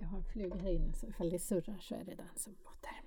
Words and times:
Jag 0.00 0.06
har 0.06 0.18
en 0.18 0.24
fluga 0.24 0.56
här 0.56 0.70
inne 0.70 0.92
så 0.92 1.06
ifall 1.06 1.30
det 1.30 1.38
surrar 1.38 1.78
så 1.80 1.94
är 1.94 2.04
det 2.04 2.14
den 2.14 2.26
som 2.36 2.52
låter. 2.64 3.02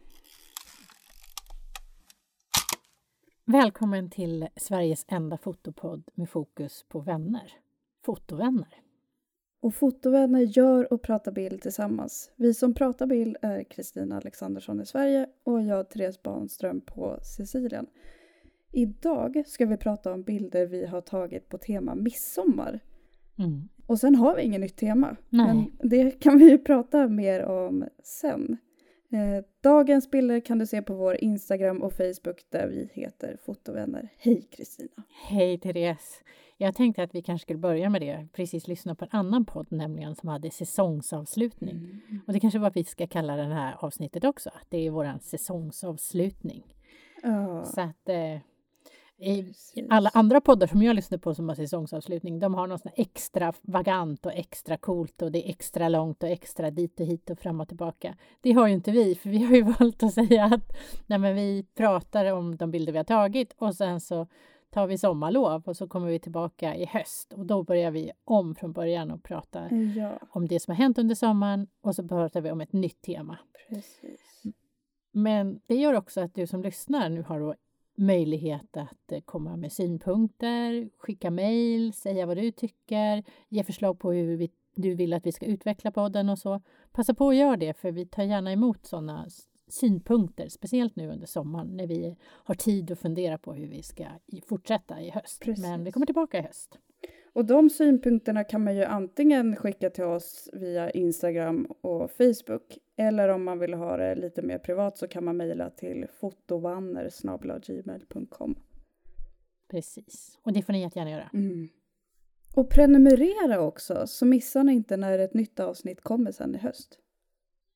Välkommen 3.46 4.10
till 4.10 4.48
Sveriges 4.56 5.06
enda 5.08 5.38
fotopodd 5.38 6.04
med 6.14 6.30
fokus 6.30 6.86
på 6.90 7.00
vänner. 7.00 7.54
Fotovänner. 8.06 8.82
Och 9.60 9.76
fotovänner 9.76 10.40
gör 10.40 10.94
och 10.94 11.02
pratar 11.02 11.32
bild 11.32 11.62
tillsammans. 11.62 12.32
Vi 12.36 12.54
som 12.54 12.74
pratar 12.74 13.06
bild 13.06 13.38
är 13.42 13.64
Kristina 13.64 14.18
Alexandersson 14.18 14.82
i 14.82 14.86
Sverige 14.86 15.30
och 15.44 15.62
jag 15.62 15.90
Therese 15.90 16.24
Barnström 16.24 16.82
på 16.82 17.20
Sicilien. 17.22 17.88
Idag 18.72 19.44
ska 19.48 19.66
vi 19.66 19.78
prata 19.78 20.14
om 20.14 20.24
bilder 20.24 20.66
vi 20.66 20.86
har 20.86 21.02
tagit 21.02 21.50
på 21.50 21.58
tema 21.58 21.96
midsommar. 21.96 22.80
Mm. 23.40 23.70
Och 23.86 24.00
sen 24.00 24.16
har 24.16 24.36
vi 24.36 24.42
inget 24.42 24.62
nytt 24.62 24.78
tema. 24.78 25.16
Nej. 25.30 25.48
Men 25.48 25.90
det 25.90 26.12
kan 26.12 26.38
vi 26.38 26.50
ju 26.50 26.58
prata 26.64 27.08
mer 27.08 27.46
om 27.46 27.86
sen. 28.04 28.58
Eh, 29.12 29.46
dagens 29.64 30.12
bilder 30.12 30.40
kan 30.40 30.60
du 30.60 30.68
se 30.68 30.82
på 30.82 30.94
vår 30.94 31.24
Instagram 31.24 31.82
och 31.82 31.94
Facebook 31.94 32.46
där 32.50 32.68
vi 32.68 32.90
heter 32.94 33.38
Fotovänner. 33.46 34.10
Hej 34.18 34.48
Kristina! 34.52 35.04
Hej 35.28 35.60
Therese! 35.60 36.24
Jag 36.58 36.76
tänkte 36.76 37.04
att 37.04 37.16
vi 37.16 37.22
kanske 37.22 37.46
skulle 37.46 37.60
börja 37.60 37.90
med 37.90 38.02
det. 38.02 38.28
Precis 38.34 38.68
lyssna 38.68 38.96
på 38.96 39.06
en 39.06 39.10
annan 39.12 39.46
podd 39.46 39.68
nämligen 39.70 40.16
som 40.16 40.30
hade 40.30 40.52
säsongsavslutning. 40.52 41.76
Mm. 41.76 42.22
Och 42.28 42.34
det 42.34 42.40
kanske 42.40 42.60
vad 42.60 42.74
vi 42.74 42.84
ska 42.84 43.08
kalla 43.08 43.36
det 43.36 43.44
här 43.44 43.76
avsnittet 43.80 44.24
också. 44.24 44.50
Att 44.50 44.68
det 44.70 44.88
är 44.88 44.92
våran 44.92 45.20
säsongsavslutning. 45.20 46.76
Ja, 47.24 47.66
Så 47.66 47.82
att 47.82 48.10
eh. 48.10 48.38
Alla 49.90 50.10
andra 50.14 50.42
poddar 50.42 50.68
som 50.68 50.82
jag 50.82 50.96
lyssnar 50.96 51.18
på 51.18 51.36
som 51.36 51.50
har 51.50 51.56
säsongsavslutning, 51.56 52.40
de 52.40 52.54
har 52.54 52.68
något 52.68 52.82
extra 52.96 53.54
vagant 53.62 54.26
och 54.26 54.34
extra 54.34 54.78
coolt 54.78 55.22
och 55.22 55.32
det 55.32 55.48
är 55.48 55.50
extra 55.50 55.90
långt 55.90 56.24
och 56.24 56.30
extra 56.30 56.72
dit 56.72 57.00
och 57.00 57.06
hit 57.06 57.30
och 57.30 57.40
fram 57.40 57.62
och 57.62 57.68
tillbaka. 57.68 58.16
Det 58.42 58.52
har 58.52 58.68
ju 58.68 58.74
inte 58.74 58.92
vi, 58.92 59.16
för 59.16 59.30
vi 59.30 59.44
har 59.44 59.56
ju 59.56 59.64
valt 59.80 60.04
att 60.04 60.14
säga 60.14 60.46
att 60.46 60.78
nej 61.08 61.20
men 61.20 61.36
vi 61.36 61.66
pratar 61.76 62.26
om 62.34 62.56
de 62.58 62.72
bilder 62.72 62.92
vi 62.94 62.98
har 63.00 63.04
tagit 63.06 63.54
och 63.58 63.76
sen 63.76 64.02
så 64.02 64.28
tar 64.70 64.88
vi 64.88 64.98
sommarlov 64.98 65.64
och 65.66 65.78
så 65.78 65.88
kommer 65.88 66.08
vi 66.08 66.20
tillbaka 66.20 66.76
i 66.76 66.86
höst 66.86 67.34
och 67.34 67.46
då 67.46 67.64
börjar 67.64 67.92
vi 67.92 68.12
om 68.24 68.56
från 68.56 68.72
början 68.74 69.12
och 69.12 69.24
prata 69.24 69.70
Ja, 69.98 70.20
om 70.30 70.48
det 70.48 70.60
som 70.60 70.72
har 70.72 70.78
hänt 70.84 70.98
under 70.98 71.16
sommaren 71.16 71.68
och 71.82 71.96
så 71.96 72.08
pratar 72.08 72.42
vi 72.42 72.52
om 72.52 72.62
ett 72.62 72.74
nytt 72.74 73.02
tema. 73.02 73.38
precis. 73.70 74.22
Men 75.14 75.60
det 75.66 75.76
gör 75.76 75.94
också 75.94 76.22
att 76.22 76.36
du 76.36 76.48
som 76.48 76.62
lyssnar 76.64 77.10
nu 77.10 77.22
har 77.22 77.40
då 77.40 77.56
möjlighet 78.02 78.78
att 78.78 79.12
eh, 79.12 79.22
komma 79.22 79.56
med 79.56 79.72
synpunkter, 79.72 80.90
skicka 80.98 81.32
mejl, 81.32 81.94
säga 81.94 82.26
vad 82.26 82.38
du 82.38 82.52
tycker, 82.52 83.24
ge 83.50 83.64
förslag 83.64 84.00
på 84.00 84.12
hur 84.12 84.38
vi, 84.38 84.52
du 84.76 84.96
vill 84.96 85.14
att 85.14 85.26
vi 85.26 85.32
ska 85.32 85.46
utveckla 85.46 85.92
podden 85.92 86.30
och 86.30 86.40
så. 86.40 86.62
Passa 86.92 87.14
på 87.14 87.30
att 87.30 87.36
göra 87.36 87.58
det, 87.58 87.74
för 87.74 87.92
vi 87.92 88.06
tar 88.06 88.24
gärna 88.24 88.52
emot 88.52 88.86
sådana 88.86 89.28
synpunkter, 89.68 90.50
speciellt 90.50 90.96
nu 90.96 91.12
under 91.12 91.28
sommaren 91.28 91.78
när 91.78 91.88
vi 91.88 92.16
har 92.22 92.56
tid 92.56 92.92
att 92.92 93.00
fundera 93.00 93.38
på 93.38 93.54
hur 93.54 93.68
vi 93.68 93.84
ska 93.84 94.06
fortsätta 94.46 95.02
i 95.02 95.10
höst. 95.10 95.42
Precis. 95.42 95.66
Men 95.66 95.84
vi 95.84 95.92
kommer 95.92 96.06
tillbaka 96.06 96.40
i 96.40 96.42
höst. 96.42 96.80
Och 97.34 97.46
de 97.46 97.70
synpunkterna 97.70 98.44
kan 98.44 98.64
man 98.64 98.76
ju 98.76 98.84
antingen 98.84 99.56
skicka 99.56 99.90
till 99.90 100.04
oss 100.04 100.50
via 100.54 100.90
Instagram 100.90 101.66
och 101.82 102.12
Facebook 102.12 102.78
eller 102.98 103.30
om 103.30 103.44
man 103.44 103.60
vill 103.60 103.74
ha 103.74 103.98
det 103.98 104.16
lite 104.16 104.42
mer 104.42 104.58
privat 104.58 104.98
så 104.98 105.08
kan 105.08 105.26
man 105.26 105.38
mejla 105.38 105.70
till 105.70 106.08
fotovanner.gmail.com. 106.20 108.56
Precis. 109.68 110.40
Och 110.42 110.54
det 110.54 110.62
får 110.62 110.74
ni 110.74 110.82
jättegärna 110.82 111.12
göra. 111.12 111.30
Mm. 111.34 111.70
Och 112.56 112.70
prenumerera 112.70 113.62
också 113.62 114.08
så 114.08 114.26
missar 114.26 114.64
ni 114.64 114.74
inte 114.74 114.98
när 114.98 115.20
ett 115.20 115.34
nytt 115.34 115.60
avsnitt 115.60 116.02
kommer 116.02 116.32
sen 116.32 116.56
i 116.56 116.58
höst. 116.58 117.00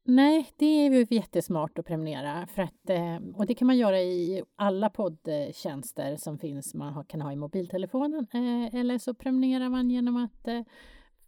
Nej, 0.07 0.51
det 0.57 0.65
är 0.65 0.91
ju 0.91 1.05
jättesmart 1.09 1.79
att 1.79 1.85
prenumerera. 1.85 2.47
För 2.47 2.61
att, 2.61 2.89
eh, 2.89 3.17
och 3.35 3.45
det 3.45 3.55
kan 3.55 3.65
man 3.67 3.77
göra 3.77 3.99
i 3.99 4.43
alla 4.55 4.89
poddtjänster 4.89 6.17
som 6.17 6.39
finns 6.39 6.73
man 6.73 7.05
kan 7.05 7.21
ha 7.21 7.31
i 7.31 7.35
mobiltelefonen. 7.35 8.27
eh, 8.33 8.75
Eller 8.75 8.97
så 8.97 9.13
prenumererar 9.13 9.69
man 9.69 9.91
genom 9.91 10.17
att 10.17 10.47
eh, 10.47 10.61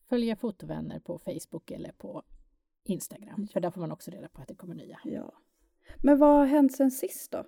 följa 0.10 0.36
fotovänner 0.36 1.00
på 1.00 1.20
Facebook 1.20 1.72
eller 1.72 1.92
på 1.92 2.24
Instagram. 2.84 3.48
För 3.54 3.60
där 3.60 3.72
får 3.72 3.82
man 3.82 3.92
också 3.92 4.12
reda 4.12 4.28
på 4.28 4.42
att 4.42 4.48
det 4.48 4.56
kommer 4.56 4.76
nya. 4.76 5.00
Ja. 5.04 5.34
Men 6.04 6.18
vad 6.20 6.30
har 6.30 6.46
hänt 6.46 6.76
sen 6.76 6.92
sist 6.92 7.32
då? 7.32 7.44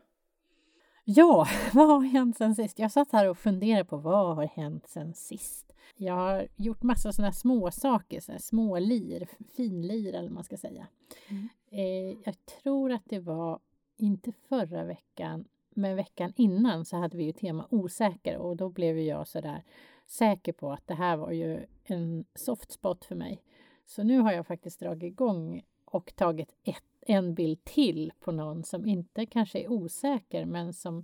Ja, 1.16 1.48
vad 1.74 1.88
har 1.88 2.02
hänt 2.02 2.38
sen 2.38 2.56
sist? 2.56 2.80
Jag 2.80 2.92
satt 2.92 3.12
här 3.12 3.30
och 3.30 3.38
funderade 3.38 3.86
på 3.86 3.98
vad 3.98 4.36
har 4.36 4.46
hänt 4.46 4.88
sen 4.88 5.14
sist? 5.14 5.74
Jag 5.96 6.14
har 6.14 6.48
gjort 6.56 6.84
massa 6.84 7.12
sådana 7.12 7.32
små 7.32 7.72
saker, 7.72 8.20
så 8.20 8.32
här 8.32 8.40
små 8.40 8.80
lir, 8.80 9.28
finlir 9.56 10.14
eller 10.14 10.24
vad 10.28 10.32
man 10.32 10.44
ska 10.44 10.58
säga. 10.58 10.88
Mm. 11.30 11.50
Eh, 11.70 12.18
jag 12.26 12.46
tror 12.46 12.92
att 12.92 13.02
det 13.06 13.20
var, 13.20 13.60
inte 13.98 14.32
förra 14.32 14.84
veckan, 14.84 15.46
men 15.70 15.96
veckan 15.96 16.34
innan 16.36 16.86
så 16.86 16.98
hade 16.98 17.18
vi 17.18 17.24
ju 17.24 17.32
tema 17.32 17.68
osäker 17.70 18.38
och 18.38 18.58
då 18.58 18.70
blev 18.70 19.00
jag 19.00 19.28
sådär 19.28 19.64
säker 20.08 20.54
på 20.54 20.72
att 20.72 20.88
det 20.88 20.96
här 20.96 21.18
var 21.18 21.32
ju 21.32 21.66
en 21.84 22.26
soft 22.36 22.72
spot 22.72 23.06
för 23.06 23.16
mig. 23.16 23.44
Så 23.86 24.04
nu 24.04 24.20
har 24.20 24.32
jag 24.32 24.48
faktiskt 24.48 24.80
dragit 24.80 25.04
igång 25.04 25.64
och 25.86 26.16
tagit 26.16 26.56
ett, 26.64 26.84
en 27.10 27.34
bild 27.34 27.64
till 27.64 28.12
på 28.20 28.32
någon 28.32 28.64
som 28.64 28.86
inte 28.86 29.26
kanske 29.26 29.60
är 29.60 29.72
osäker 29.72 30.46
men 30.46 30.74
som 30.74 31.04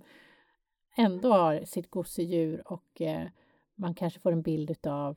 ändå 0.96 1.32
har 1.32 1.64
sitt 1.64 1.90
gosedjur 1.90 2.62
och 2.72 3.00
eh, 3.00 3.28
man 3.74 3.94
kanske 3.94 4.20
får 4.20 4.32
en 4.32 4.42
bild 4.42 4.70
utav 4.70 5.16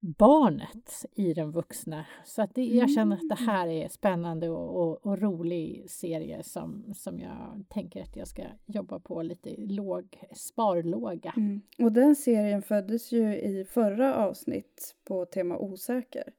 barnet 0.00 1.06
i 1.12 1.34
den 1.34 1.50
vuxna. 1.50 2.06
Så 2.24 2.42
att 2.42 2.54
det, 2.54 2.64
jag 2.64 2.90
känner 2.90 3.16
att 3.16 3.28
det 3.28 3.44
här 3.44 3.68
är 3.68 3.88
spännande 3.88 4.48
och, 4.48 4.82
och, 4.82 5.06
och 5.06 5.18
rolig 5.18 5.90
serie 5.90 6.42
som, 6.42 6.94
som 6.94 7.20
jag 7.20 7.64
tänker 7.68 8.02
att 8.02 8.16
jag 8.16 8.28
ska 8.28 8.42
jobba 8.66 8.98
på 8.98 9.22
lite 9.22 9.54
låg, 9.56 10.22
sparlåga. 10.34 11.34
Mm. 11.36 11.60
Och 11.78 11.92
den 11.92 12.16
serien 12.16 12.62
föddes 12.62 13.12
ju 13.12 13.36
i 13.36 13.64
förra 13.64 14.16
avsnitt 14.16 14.96
på 15.04 15.24
tema 15.24 15.58
osäker. 15.58 16.32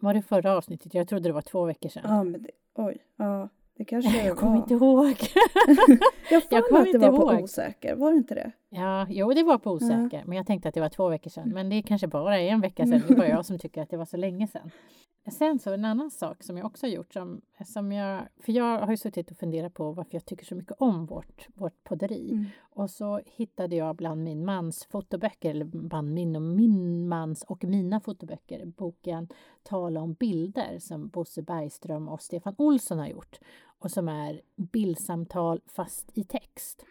Var 0.00 0.14
det 0.14 0.22
förra 0.22 0.56
avsnittet? 0.56 0.94
Jag 0.94 1.08
trodde 1.08 1.28
det 1.28 1.32
var 1.32 1.42
två 1.42 1.64
veckor 1.64 1.88
sedan. 1.88 2.02
Ja, 2.06 2.24
men 2.24 2.42
det, 2.42 2.50
oj, 2.78 2.96
ja, 3.16 3.48
det 3.76 3.84
kanske 3.84 4.24
jag 4.26 4.36
kommer 4.36 4.52
var. 4.52 4.58
inte 4.58 4.74
ihåg. 4.74 5.16
Jag 6.30 6.42
jag 6.50 6.62
får 6.62 6.68
kommer 6.68 6.70
mig 6.72 6.80
att 6.80 6.84
det 6.84 6.90
inte 6.90 7.10
var 7.10 7.18
på 7.26 7.32
ihåg. 7.32 7.42
osäker, 7.42 7.94
var 7.94 8.10
det 8.10 8.16
inte 8.16 8.34
det? 8.34 8.52
Ja, 8.70 9.06
jo, 9.08 9.32
det 9.32 9.42
var 9.42 9.58
på 9.58 9.72
osäker, 9.72 10.24
men 10.26 10.36
jag 10.36 10.46
tänkte 10.46 10.68
att 10.68 10.74
det 10.74 10.80
var 10.80 10.88
två 10.88 11.08
veckor 11.08 11.30
sedan. 11.30 11.48
Men 11.48 11.68
det 11.68 11.82
kanske 11.82 12.06
bara 12.06 12.40
är 12.40 12.48
en 12.48 12.60
vecka 12.60 12.86
sedan. 12.86 13.02
Det 13.08 13.14
är 13.14 13.16
bara 13.16 13.28
jag 13.28 13.46
som 13.46 13.58
tycker 13.58 13.82
att 13.82 13.90
det 13.90 13.96
var 13.96 14.04
så 14.04 14.16
länge 14.16 14.46
sedan. 14.46 14.70
Sen 15.30 15.58
så 15.58 15.72
en 15.72 15.84
annan 15.84 16.10
sak 16.10 16.42
som 16.42 16.56
jag 16.56 16.66
också 16.66 16.86
har 16.86 16.90
gjort, 16.90 17.12
som, 17.12 17.40
som 17.64 17.92
jag, 17.92 18.22
för 18.40 18.52
jag 18.52 18.80
har 18.80 18.90
ju 18.90 18.96
suttit 18.96 19.30
och 19.30 19.36
funderat 19.36 19.74
på 19.74 19.92
varför 19.92 20.14
jag 20.14 20.24
tycker 20.24 20.44
så 20.44 20.54
mycket 20.54 20.76
om 20.78 21.06
vårt, 21.06 21.46
vårt 21.54 21.84
podderi. 21.84 22.30
Mm. 22.32 22.44
Och 22.60 22.90
så 22.90 23.20
hittade 23.26 23.76
jag 23.76 23.96
bland 23.96 24.22
min 24.22 24.44
mans 24.44 24.86
fotoböcker, 24.90 25.50
eller 25.50 25.64
bland 25.64 26.14
min 26.14 26.36
och 26.36 26.42
min 26.42 27.08
mans 27.08 27.42
och 27.42 27.64
mina 27.64 28.00
fotoböcker, 28.00 28.64
boken 28.64 29.28
Tala 29.62 30.00
om 30.00 30.12
bilder 30.12 30.78
som 30.78 31.08
Bosse 31.08 31.42
Bergström 31.42 32.08
och 32.08 32.22
Stefan 32.22 32.54
Olsson 32.58 32.98
har 32.98 33.08
gjort. 33.08 33.38
Och 33.78 33.90
som 33.90 34.08
är 34.08 34.40
bildsamtal 34.56 35.60
fast 35.66 36.10
i 36.14 36.24
text. 36.24 36.84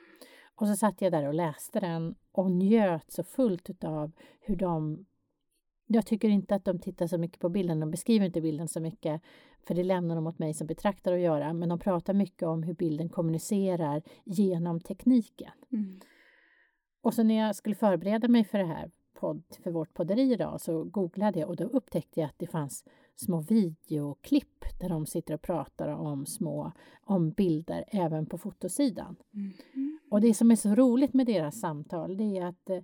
Och 0.57 0.67
så 0.67 0.75
satt 0.75 1.01
jag 1.01 1.11
där 1.11 1.27
och 1.27 1.33
läste 1.33 1.79
den 1.79 2.15
och 2.31 2.51
njöt 2.51 3.11
så 3.11 3.23
fullt 3.23 3.69
utav 3.69 4.11
hur 4.39 4.55
de 4.55 5.05
jag 5.87 6.05
tycker 6.05 6.29
inte 6.29 6.55
att 6.55 6.65
de 6.65 6.79
tittar 6.79 7.07
så 7.07 7.17
mycket 7.17 7.39
på 7.39 7.49
bilden, 7.49 7.79
de 7.79 7.91
beskriver 7.91 8.25
inte 8.25 8.41
bilden 8.41 8.67
så 8.67 8.79
mycket 8.79 9.21
för 9.67 9.75
det 9.75 9.83
lämnar 9.83 10.15
de 10.15 10.27
åt 10.27 10.39
mig 10.39 10.53
som 10.53 10.67
betraktare 10.67 11.15
att 11.15 11.21
göra, 11.21 11.53
men 11.53 11.69
de 11.69 11.79
pratar 11.79 12.13
mycket 12.13 12.43
om 12.43 12.63
hur 12.63 12.73
bilden 12.73 13.09
kommunicerar 13.09 14.01
genom 14.23 14.79
tekniken. 14.79 15.51
Mm. 15.71 15.99
Och 17.01 17.13
så 17.13 17.23
när 17.23 17.35
jag 17.35 17.55
skulle 17.55 17.75
förbereda 17.75 18.27
mig 18.27 18.43
för 18.43 18.57
det 18.57 18.65
här 18.65 18.91
podd, 19.13 19.43
för 19.63 19.71
vårt 19.71 19.93
podderi 19.93 20.31
idag 20.33 20.61
så 20.61 20.83
googlade 20.83 21.39
jag 21.39 21.49
och 21.49 21.55
då 21.55 21.63
upptäckte 21.63 22.19
jag 22.19 22.27
att 22.27 22.39
det 22.39 22.47
fanns 22.47 22.83
små 23.19 23.41
videoklipp 23.41 24.65
där 24.79 24.89
de 24.89 25.05
sitter 25.05 25.33
och 25.33 25.41
pratar 25.41 25.87
om 25.87 26.25
små 26.25 26.71
om 27.01 27.31
bilder 27.31 27.83
även 27.87 28.25
på 28.25 28.37
fotosidan. 28.37 29.15
Mm. 29.33 29.99
Och 30.09 30.21
det 30.21 30.33
som 30.33 30.51
är 30.51 30.55
så 30.55 30.75
roligt 30.75 31.13
med 31.13 31.25
deras 31.25 31.59
samtal 31.59 32.17
det 32.17 32.37
är 32.37 32.45
att 32.45 32.69
eh, 32.69 32.79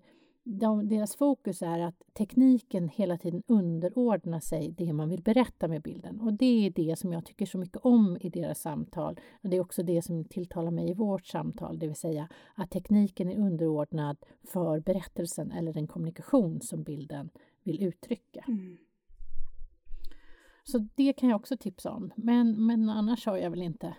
de, 0.46 0.88
deras 0.88 1.16
fokus 1.16 1.62
är 1.62 1.80
att 1.80 2.04
tekniken 2.14 2.90
hela 2.90 3.18
tiden 3.18 3.44
underordnar 3.48 4.40
sig 4.40 4.72
det 4.78 4.94
man 4.94 5.10
vill 5.10 5.22
berätta 5.22 5.68
med 5.68 5.82
bilden. 5.82 6.22
Och 6.22 6.34
det 6.34 6.66
är 6.66 6.70
det 6.70 7.00
som 7.00 7.14
jag 7.14 7.26
tycker 7.26 7.46
så 7.46 7.58
mycket 7.58 7.78
om 7.78 8.18
i 8.22 8.30
deras 8.30 8.62
samtal. 8.62 9.20
Och 9.44 9.50
det 9.50 9.58
är 9.58 9.62
också 9.62 9.84
det 9.84 10.02
som 10.02 10.26
tilltalar 10.26 10.72
mig 10.72 10.90
i 10.90 10.94
vårt 10.94 11.26
samtal, 11.26 11.80
det 11.80 11.88
vill 11.88 11.96
säga 11.96 12.30
att 12.56 12.72
tekniken 12.72 13.30
är 13.30 13.40
underordnad 13.40 14.18
för 14.44 14.80
berättelsen 14.80 15.52
eller 15.52 15.74
den 15.74 15.88
kommunikation 15.88 16.62
som 16.62 16.84
bilden 16.84 17.30
vill 17.64 17.84
uttrycka. 17.84 18.46
Mm. 18.48 18.78
Så 20.64 20.88
det 20.96 21.14
kan 21.14 21.30
jag 21.30 21.36
också 21.36 21.58
tipsa 21.58 21.92
om. 21.92 22.12
Men, 22.16 22.66
men 22.66 22.90
annars 22.90 23.26
har 23.26 23.38
jag 23.38 23.50
väl 23.50 23.62
inte 23.62 23.96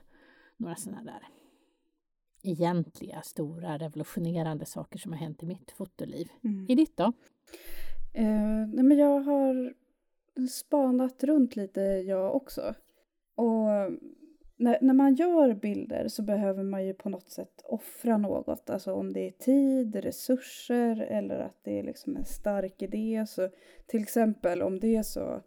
några 0.57 0.77
sådana 0.77 1.03
där 1.05 1.29
egentliga, 2.45 3.23
stora, 3.23 3.79
revolutionerande 3.79 4.67
saker 4.67 4.99
som 4.99 5.13
har 5.13 5.19
hänt 5.19 5.43
i 5.43 5.47
mitt 5.47 5.71
fotoliv. 5.71 6.29
Mm. 6.45 6.67
I 6.69 6.75
ditt 6.75 6.97
då? 6.97 7.13
Eh, 8.13 8.67
nej 8.73 8.85
men 8.85 8.99
jag 8.99 9.21
har 9.21 9.75
spanat 10.49 11.25
runt 11.25 11.57
lite 11.57 11.81
jag 11.81 12.35
också. 12.35 12.75
Och 13.35 13.67
när, 14.57 14.79
när 14.81 14.95
man 14.95 15.15
gör 15.15 15.55
bilder 15.55 16.09
så 16.09 16.23
behöver 16.23 16.63
man 16.63 16.87
ju 16.87 16.95
på 16.95 17.09
något 17.09 17.31
sätt 17.31 17.63
offra 17.65 18.17
något. 18.17 18.71
Alltså 18.71 18.93
om 18.93 19.13
det 19.13 19.29
är 19.29 19.31
tid, 19.31 19.97
resurser 19.97 21.01
eller 21.01 21.39
att 21.39 21.59
det 21.63 21.79
är 21.79 21.83
liksom 21.83 22.17
en 22.17 22.25
stark 22.25 22.83
idé. 22.83 23.25
Så 23.29 23.49
till 23.87 24.03
exempel 24.03 24.63
om 24.63 24.81
det 24.81 24.97
är 24.97 25.03
så 25.03 25.43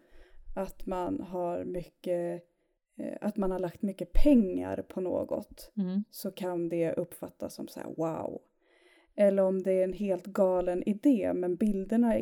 att 0.57 0.85
man 0.85 1.19
har 1.21 1.63
mycket 1.63 2.43
eh, 2.97 3.17
att 3.21 3.37
man 3.37 3.51
har 3.51 3.59
lagt 3.59 3.81
mycket 3.81 4.13
pengar 4.13 4.81
på 4.87 5.01
något 5.01 5.71
Mm. 5.77 6.03
så 6.11 6.31
kan 6.31 6.69
det 6.69 6.93
uppfattas 6.93 7.53
som 7.55 7.67
så 7.67 7.79
här 7.79 7.89
wow. 7.97 8.41
Eller 9.19 9.43
om 9.43 9.63
det 9.63 9.71
är 9.71 9.83
en 9.83 9.93
helt 9.93 10.25
galen 10.25 10.83
idé 10.89 11.31
men 11.35 11.55
bilderna 11.55 12.13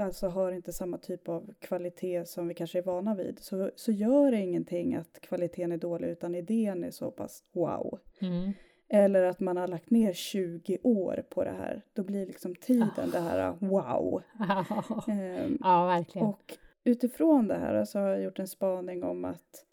alltså 0.00 0.28
har 0.28 0.52
inte 0.52 0.72
samma 0.72 0.98
typ 0.98 1.28
av 1.28 1.54
kvalitet 1.58 2.26
som 2.26 2.48
vi 2.48 2.54
kanske 2.54 2.78
är 2.78 2.82
vana 2.82 3.14
vid 3.14 3.38
så, 3.38 3.70
så 3.76 3.92
gör 3.92 4.30
det 4.30 4.40
ingenting 4.40 4.94
att 4.94 5.20
kvaliteten 5.20 5.72
är 5.72 5.76
dålig 5.76 6.08
utan 6.08 6.34
idén 6.34 6.84
är 6.84 6.90
så 6.90 7.10
pass 7.10 7.42
wow. 7.52 7.98
Mm. 8.20 8.52
Eller 8.88 9.22
att 9.22 9.40
man 9.40 9.56
har 9.56 9.68
lagt 9.68 9.90
ner 9.90 10.12
20 10.12 10.78
år 10.82 11.24
på 11.30 11.44
det 11.44 11.50
här. 11.58 11.82
Då 11.92 12.02
blir 12.04 12.26
liksom 12.26 12.54
tiden 12.54 13.10
det 13.12 13.20
här 13.20 13.56
wow. 13.60 14.22
Ehm, 15.08 15.58
ja, 15.60 15.86
verkligen. 15.86 16.26
och 16.26 16.56
utifrån 16.86 17.48
det 17.48 17.54
här 17.58 17.84
så 17.84 17.98
har 17.98 18.08
jag 18.08 18.22
gjort 18.22 18.38
en 18.38 18.48
spaning 18.48 19.02
om 19.04 19.24
att 19.24 19.64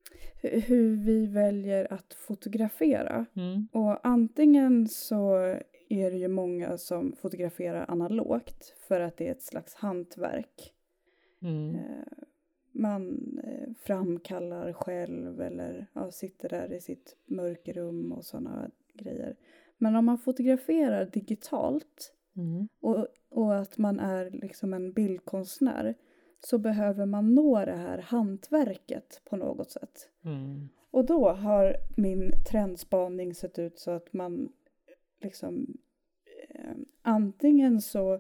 hu- 0.42 0.60
hur 0.60 0.96
vi 1.06 1.28
väljer 1.28 1.94
att 1.94 2.14
fotografera. 2.14 3.26
Mm. 3.34 3.68
Och 3.72 4.08
antingen 4.08 4.88
så 4.88 5.36
är 5.90 6.12
det 6.12 6.18
ju 6.18 6.28
många 6.28 6.78
som 6.78 7.16
fotograferar 7.22 7.86
analogt 7.88 8.74
för 8.88 9.00
att 9.00 9.18
det 9.18 9.28
är 9.28 9.32
ett 9.32 9.42
slags 9.42 9.76
hantverk. 9.76 10.74
Mm. 11.42 11.76
Eh, 11.76 11.82
Man 12.72 13.20
eh, 13.44 13.74
framkallar 13.86 14.74
själv 14.74 15.42
eller 15.42 15.88
ja, 15.94 16.12
sitter 16.12 16.50
där 16.50 16.74
i 16.74 16.82
sitt 16.82 17.16
mörkerrum 17.26 18.12
och 18.12 18.26
sådana 18.26 18.70
grejer. 18.94 19.36
Men 19.78 19.96
om 19.96 20.06
man 20.06 20.18
fotograferar 20.18 21.06
digitalt 21.06 22.14
Mm. 22.36 22.68
och, 22.80 23.08
och 23.30 23.56
att 23.56 23.78
man 23.78 24.00
är 24.00 24.30
liksom 24.30 24.74
en 24.74 24.92
bildkonstnär 24.94 25.96
så 26.46 26.58
behöver 26.58 27.06
man 27.06 27.36
nå 27.36 27.66
det 27.66 27.76
här 27.76 27.98
hantverket 27.98 29.22
på 29.26 29.36
något 29.36 29.72
sätt. 29.72 30.10
Mm. 30.26 30.70
Och 30.92 31.06
då 31.06 31.30
har 31.30 31.76
min 31.98 32.32
trendspaning 32.50 33.34
sett 33.36 33.60
ut 33.60 33.80
så 33.80 33.92
att 33.92 34.14
man 34.14 34.50
liksom 35.22 35.78
eh, 36.50 36.76
antingen 37.02 37.82
så 37.82 38.20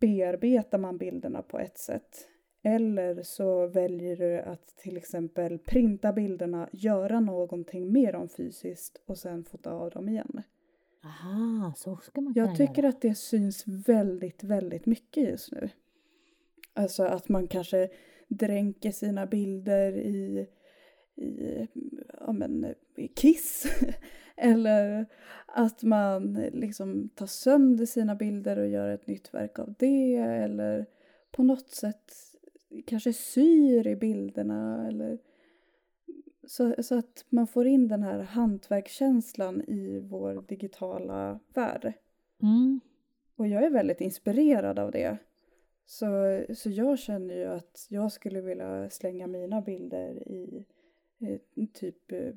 bearbetar 0.00 0.78
man 0.78 0.98
bilderna 0.98 1.42
på 1.42 1.58
ett 1.58 1.78
sätt 1.78 2.28
eller 2.62 3.22
så 3.22 3.66
väljer 3.66 4.16
du 4.16 4.40
att 4.40 4.66
till 4.76 4.96
exempel 4.96 5.58
printa 5.58 6.12
bilderna, 6.12 6.68
göra 6.72 7.20
någonting 7.20 7.92
med 7.92 8.14
dem 8.14 8.28
fysiskt 8.28 9.02
och 9.06 9.18
sen 9.18 9.44
fota 9.44 9.72
av 9.72 9.90
dem 9.90 10.08
igen. 10.08 10.42
Aha, 11.04 11.72
så 11.76 11.96
ska 11.96 12.20
man 12.20 12.32
Jag 12.36 12.56
tycker 12.56 12.82
göra. 12.82 12.88
att 12.88 13.00
det 13.00 13.14
syns 13.14 13.64
väldigt, 13.66 14.44
väldigt 14.44 14.86
mycket 14.86 15.28
just 15.28 15.52
nu. 15.52 15.68
Alltså 16.74 17.02
att 17.02 17.28
man 17.28 17.48
kanske 17.48 17.88
dränker 18.28 18.90
sina 18.90 19.26
bilder 19.26 19.92
i, 19.92 20.48
i 21.16 21.68
ja 22.20 22.32
men, 22.32 22.74
kiss. 23.16 23.66
Eller 24.36 25.06
att 25.46 25.82
man 25.82 26.32
liksom 26.52 27.08
tar 27.14 27.26
sönder 27.26 27.86
sina 27.86 28.14
bilder 28.14 28.58
och 28.58 28.68
gör 28.68 28.88
ett 28.88 29.06
nytt 29.06 29.34
verk 29.34 29.58
av 29.58 29.74
det. 29.78 30.16
Eller 30.16 30.86
på 31.30 31.42
något 31.42 31.70
sätt 31.70 32.12
kanske 32.86 33.12
syr 33.12 33.86
i 33.86 33.96
bilderna. 33.96 34.88
Eller 34.88 35.18
så, 36.46 36.74
så 36.82 36.98
att 36.98 37.24
man 37.28 37.46
får 37.46 37.66
in 37.66 37.88
den 37.88 38.02
här 38.02 38.18
hantverkskänslan 38.18 39.62
i 39.62 40.00
vår 40.00 40.44
digitala 40.48 41.40
värld. 41.54 41.92
Mm. 42.42 42.80
Och 43.36 43.46
jag 43.46 43.64
är 43.64 43.70
väldigt 43.70 44.00
inspirerad 44.00 44.78
av 44.78 44.90
det. 44.90 45.18
Så, 45.90 46.44
så 46.54 46.70
jag 46.70 46.98
känner 46.98 47.34
ju 47.34 47.44
att 47.44 47.86
jag 47.88 48.12
skulle 48.12 48.40
vilja 48.40 48.90
slänga 48.90 49.26
mina 49.26 49.60
bilder 49.60 50.28
i 50.28 50.64
eh, 51.18 51.66
typ 51.72 52.12
eh, 52.12 52.32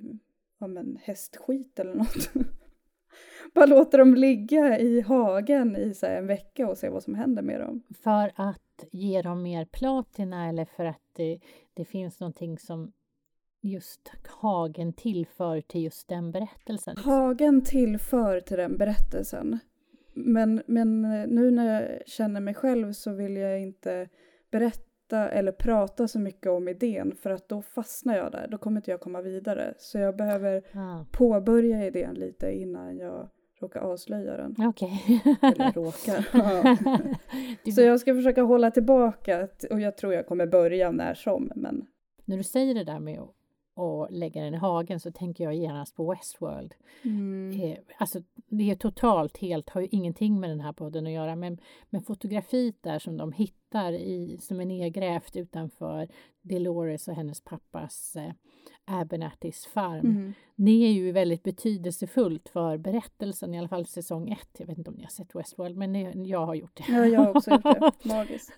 ja, 0.60 0.68
men 0.68 1.00
hästskit 1.04 1.80
eller 1.80 1.94
något. 1.94 2.32
Bara 3.54 3.66
låta 3.66 3.98
dem 3.98 4.16
ligga 4.16 4.80
i 4.80 5.02
hagen 5.02 5.76
i 5.76 5.94
så 5.94 6.06
en 6.06 6.28
vecka 6.28 6.68
och 6.68 6.78
se 6.78 6.90
vad 6.90 7.04
som 7.04 7.16
händer 7.16 7.42
med 7.42 7.60
dem. 7.60 7.84
För 8.04 8.32
att 8.36 8.86
ge 8.92 9.22
dem 9.22 9.44
mer 9.44 9.66
platina 9.66 10.50
eller 10.50 10.66
för 10.66 10.86
att 10.86 11.02
det, 11.14 11.40
det 11.74 11.86
finns 11.86 12.20
någonting 12.20 12.60
som 12.60 12.92
just 13.62 14.12
hagen 14.28 14.94
tillför 14.94 15.62
till 15.62 15.84
just 15.84 16.08
den 16.08 16.32
berättelsen? 16.32 16.98
Hagen 16.98 17.64
tillför 17.64 18.40
till 18.40 18.58
den 18.58 18.78
berättelsen. 18.78 19.60
Men, 20.14 20.64
men 20.68 21.02
nu 21.30 21.52
när 21.52 21.82
jag 21.82 22.08
känner 22.08 22.42
mig 22.42 22.54
själv 22.54 22.92
så 22.92 23.14
vill 23.14 23.36
jag 23.38 23.62
inte 23.62 24.10
berätta 24.52 25.30
eller 25.30 25.52
prata 25.52 26.08
så 26.08 26.20
mycket 26.20 26.48
om 26.52 26.68
idén 26.68 27.16
för 27.16 27.30
att 27.30 27.50
då 27.50 27.62
fastnar 27.62 28.18
jag 28.18 28.32
där. 28.32 28.48
Då 28.48 28.58
kommer 28.58 28.78
inte 28.78 28.92
jag 28.92 29.00
komma 29.00 29.22
vidare. 29.22 29.74
Så 29.78 29.98
jag 29.98 30.16
behöver 30.18 30.64
Ah, 30.74 31.06
påbörja 31.12 31.86
idén 31.88 32.16
lite 32.16 32.52
innan 32.52 32.98
jag 32.98 33.30
råkar 33.62 33.80
avslöja 33.82 34.38
den. 34.38 34.56
Okej. 34.68 35.22
Eller 35.42 35.72
råkar. 35.72 36.28
Ja. 37.66 37.72
Så 37.72 37.82
jag 37.82 38.00
ska 38.00 38.16
försöka 38.16 38.42
hålla 38.42 38.72
tillbaka 38.72 39.48
och 39.72 39.80
jag 39.80 39.98
tror 39.98 40.14
jag 40.14 40.28
kommer 40.28 40.48
börja 40.48 40.92
när 40.92 41.14
som. 41.14 41.52
Men 41.56 41.86
När 42.26 42.38
du 42.38 42.44
säger 42.44 42.74
det 42.76 42.84
där 42.84 43.00
med 43.00 43.20
att, 43.20 43.36
att 43.76 44.12
lägga 44.12 44.44
den 44.44 44.54
i 44.54 44.58
hagen 44.58 45.00
så 45.00 45.12
tänker 45.12 45.44
jag 45.44 45.56
genast 45.56 45.96
på 45.96 46.12
Westworld. 46.12 46.74
Eh, 47.64 47.78
alltså, 47.98 48.20
det 48.34 48.72
är 48.72 48.76
totalt 48.76 49.38
helt, 49.38 49.70
har 49.70 49.82
ju 49.82 49.88
ingenting 49.92 50.40
med 50.40 50.50
den 50.50 50.62
här 50.62 50.74
podden 50.74 51.06
att 51.06 51.12
göra, 51.12 51.36
men, 51.36 51.58
men 51.90 52.02
fotografiet 52.02 52.76
där 52.82 53.00
som 53.00 53.18
de 53.18 53.32
hittar 53.32 53.94
i, 53.94 54.38
som 54.42 54.60
är 54.60 54.66
nedgrävt 54.66 55.36
utanför 55.36 56.08
Dolores 56.42 57.08
och 57.08 57.16
hennes 57.16 57.42
pappas 57.42 58.16
eh, 58.16 58.32
Abernathy's 58.86 59.70
farm. 59.74 60.06
Mm. 60.06 60.34
Det 60.56 60.86
är 60.86 60.92
ju 60.92 61.12
väldigt 61.12 61.44
betydelsefullt 61.44 62.50
för 62.50 62.78
berättelsen, 62.78 63.54
i 63.54 63.60
alla 63.60 63.68
fall 63.68 63.86
säsong 63.86 64.30
ett. 64.30 64.56
Jag 64.58 64.68
vet 64.68 64.78
inte 64.78 64.90
om 64.90 64.96
ni 64.96 65.04
har 65.04 65.10
sett 65.10 65.36
Westworld, 65.36 65.78
men 65.78 65.94
det, 65.94 66.00
jag 66.16 66.46
har 66.46 66.56
gjort 66.56 66.76
det. 66.76 66.94
Ja, 66.94 67.06
jag 67.06 67.20
har 67.20 67.38
också 67.38 67.52
gjort 67.52 67.64
det. 67.64 67.92
Magiskt. 68.10 68.54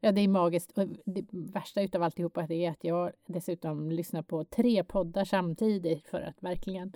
Ja, 0.00 0.12
det 0.12 0.20
är 0.20 0.28
magiskt. 0.28 0.78
Och 0.78 0.88
det 1.04 1.24
värsta 1.30 1.82
utav 1.82 2.02
alltihopa 2.02 2.46
är 2.48 2.70
att 2.70 2.84
jag 2.84 3.12
dessutom 3.26 3.90
lyssnar 3.90 4.22
på 4.22 4.44
tre 4.44 4.84
poddar 4.84 5.24
samtidigt 5.24 6.08
för 6.08 6.20
att 6.20 6.42
verkligen... 6.42 6.92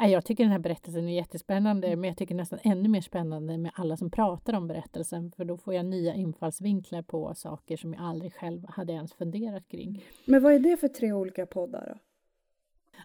Ja, 0.00 0.06
jag 0.06 0.24
tycker 0.24 0.44
den 0.44 0.52
här 0.52 0.58
berättelsen 0.58 1.08
är 1.08 1.14
jättespännande, 1.14 1.96
men 1.96 2.08
jag 2.08 2.16
tycker 2.16 2.34
nästan 2.34 2.58
ännu 2.62 2.88
mer 2.88 3.00
spännande 3.00 3.58
med 3.58 3.72
alla 3.74 3.96
som 3.96 4.10
pratar 4.10 4.54
om 4.54 4.66
berättelsen, 4.66 5.32
för 5.36 5.44
då 5.44 5.56
får 5.56 5.74
jag 5.74 5.86
nya 5.86 6.14
infallsvinklar 6.14 7.02
på 7.02 7.34
saker 7.34 7.76
som 7.76 7.94
jag 7.94 8.02
aldrig 8.02 8.34
själv 8.34 8.66
hade 8.68 8.92
ens 8.92 9.12
funderat 9.12 9.68
kring. 9.68 10.04
Men 10.24 10.42
vad 10.42 10.54
är 10.54 10.58
det 10.58 10.76
för 10.76 10.88
tre 10.88 11.12
olika 11.12 11.46
poddar 11.46 11.86
då? 11.94 11.98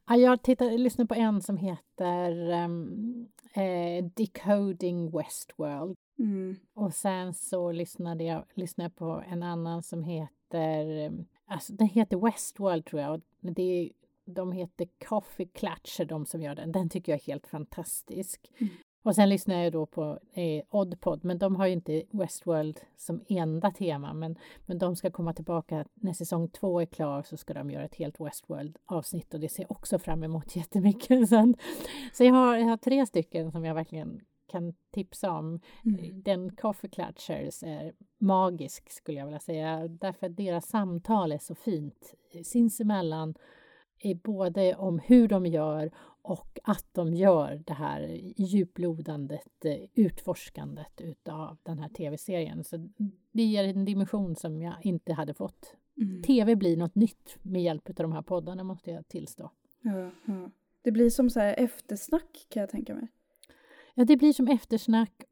Ja, 0.08 0.16
jag 0.16 0.44
tittar, 0.44 0.78
lyssnar 0.78 1.06
på 1.06 1.14
en 1.14 1.42
som 1.42 1.58
heter 1.58 2.52
ehm, 2.52 3.28
eh, 3.54 4.06
Decoding 4.06 5.18
Westworld. 5.18 5.96
Mm. 6.20 6.56
Och 6.74 6.94
sen 6.94 7.34
så 7.34 7.72
lyssnade 7.72 8.24
jag, 8.24 8.46
lyssnade 8.54 8.86
jag 8.86 8.96
på 8.96 9.24
en 9.28 9.44
annan 9.44 9.84
som 9.84 10.04
heter, 10.04 11.12
alltså 11.46 11.74
den 11.74 11.88
heter 11.88 12.18
Westworld 12.18 12.86
tror 12.86 13.02
jag. 13.02 13.14
Och 13.14 13.22
det 13.40 13.64
är, 13.64 13.90
de 14.26 14.52
heter 14.52 14.88
Coffee 15.08 15.46
Clutch, 15.46 16.00
de 16.08 16.26
som 16.26 16.42
gör 16.42 16.56
den. 16.56 16.72
Den 16.72 16.90
tycker 16.90 17.12
jag 17.12 17.20
är 17.22 17.26
helt 17.26 17.48
fantastisk. 17.48 18.52
Mm. 18.58 18.74
Och 19.04 19.16
sen 19.16 19.30
lyssnar 19.30 19.64
jag 19.64 19.74
då 19.74 19.86
på 19.86 20.20
eh, 20.34 20.64
Oddpod, 20.70 21.26
men 21.26 21.38
de 21.38 21.56
har 21.56 21.68
ju 21.68 21.74
inte 21.74 22.04
Westworld 22.12 22.80
som 22.98 23.22
enda 23.28 23.72
tema. 23.72 24.14
Men, 24.14 24.36
men 24.66 24.78
de 24.78 24.96
ska 24.96 25.12
komma 25.12 25.34
tillbaka 25.34 25.86
när 25.94 26.14
säsong 26.14 26.48
två 26.48 26.82
är 26.82 26.86
klar 26.86 27.24
så 27.24 27.38
ska 27.38 27.54
de 27.54 27.72
göra 27.72 27.86
ett 27.86 27.96
helt 27.96 28.20
Westworld-avsnitt 28.20 29.34
och 29.34 29.40
det 29.40 29.50
ser 29.50 29.64
jag 29.64 29.72
också 29.72 30.00
fram 30.00 30.24
emot 30.24 30.56
jättemycket. 30.56 31.30
Så, 31.30 31.54
så 32.14 32.24
jag, 32.24 32.34
har, 32.34 32.58
jag 32.58 32.66
har 32.66 32.78
tre 32.78 33.06
stycken 33.06 33.52
som 33.52 33.66
jag 33.66 33.76
verkligen 33.76 34.22
kan 34.48 34.74
tipsa 34.92 35.32
om. 35.32 35.60
Mm. 35.86 36.22
Den 36.22 36.56
Coffee 36.56 36.90
Clutchers 36.90 37.64
är 37.64 37.94
magisk 38.18 38.90
skulle 38.90 39.18
jag 39.18 39.26
vilja 39.26 39.40
säga. 39.40 39.88
Därför 39.88 40.28
att 40.28 40.38
deras 40.38 40.68
samtal 40.68 41.32
är 41.32 41.38
så 41.38 41.56
fint 41.56 42.14
sinsemellan. 42.44 43.36
Är 44.00 44.16
både 44.16 44.76
om 44.76 45.00
hur 45.00 45.28
de 45.28 45.46
gör 45.46 45.92
och 46.22 46.60
att 46.64 46.86
de 46.92 47.14
gör 47.14 47.64
det 47.66 47.74
här 47.74 48.02
djuplodandet, 48.38 49.66
eh, 49.66 49.78
utforskandet 49.94 51.02
utav 51.02 51.58
den 51.64 51.80
här 51.80 51.90
tv-serien. 51.90 52.64
Så 52.64 52.90
det 53.32 53.44
ger 53.44 53.64
en 53.64 53.86
dimension 53.86 54.36
som 54.36 54.62
jag 54.62 54.76
inte 54.82 55.14
hade 55.14 55.34
fått. 55.34 55.76
Mm. 55.98 56.22
Tv 56.22 56.56
blir 56.56 56.78
något 56.78 56.96
nytt 56.96 57.38
med 57.42 57.64
hjälp 57.64 57.90
av 57.90 57.96
de 57.96 58.12
här 58.12 58.22
poddarna 58.22 58.64
måste 58.64 58.92
jag 58.92 59.08
tillstå. 59.08 59.52
Ja, 59.82 60.12
ja. 60.26 60.52
Det 60.82 60.92
blir 60.92 61.10
som 61.10 61.30
så 61.30 61.40
här 61.40 61.56
eftersnack 61.58 62.46
kan 62.50 62.62
jag 62.62 62.70
tänka 62.70 62.96
mig. 62.96 63.08
Ja, 63.94 64.06
det 64.06 64.18
blir 64.18 64.34
som 64.34 64.48
eftersnack 64.48 65.24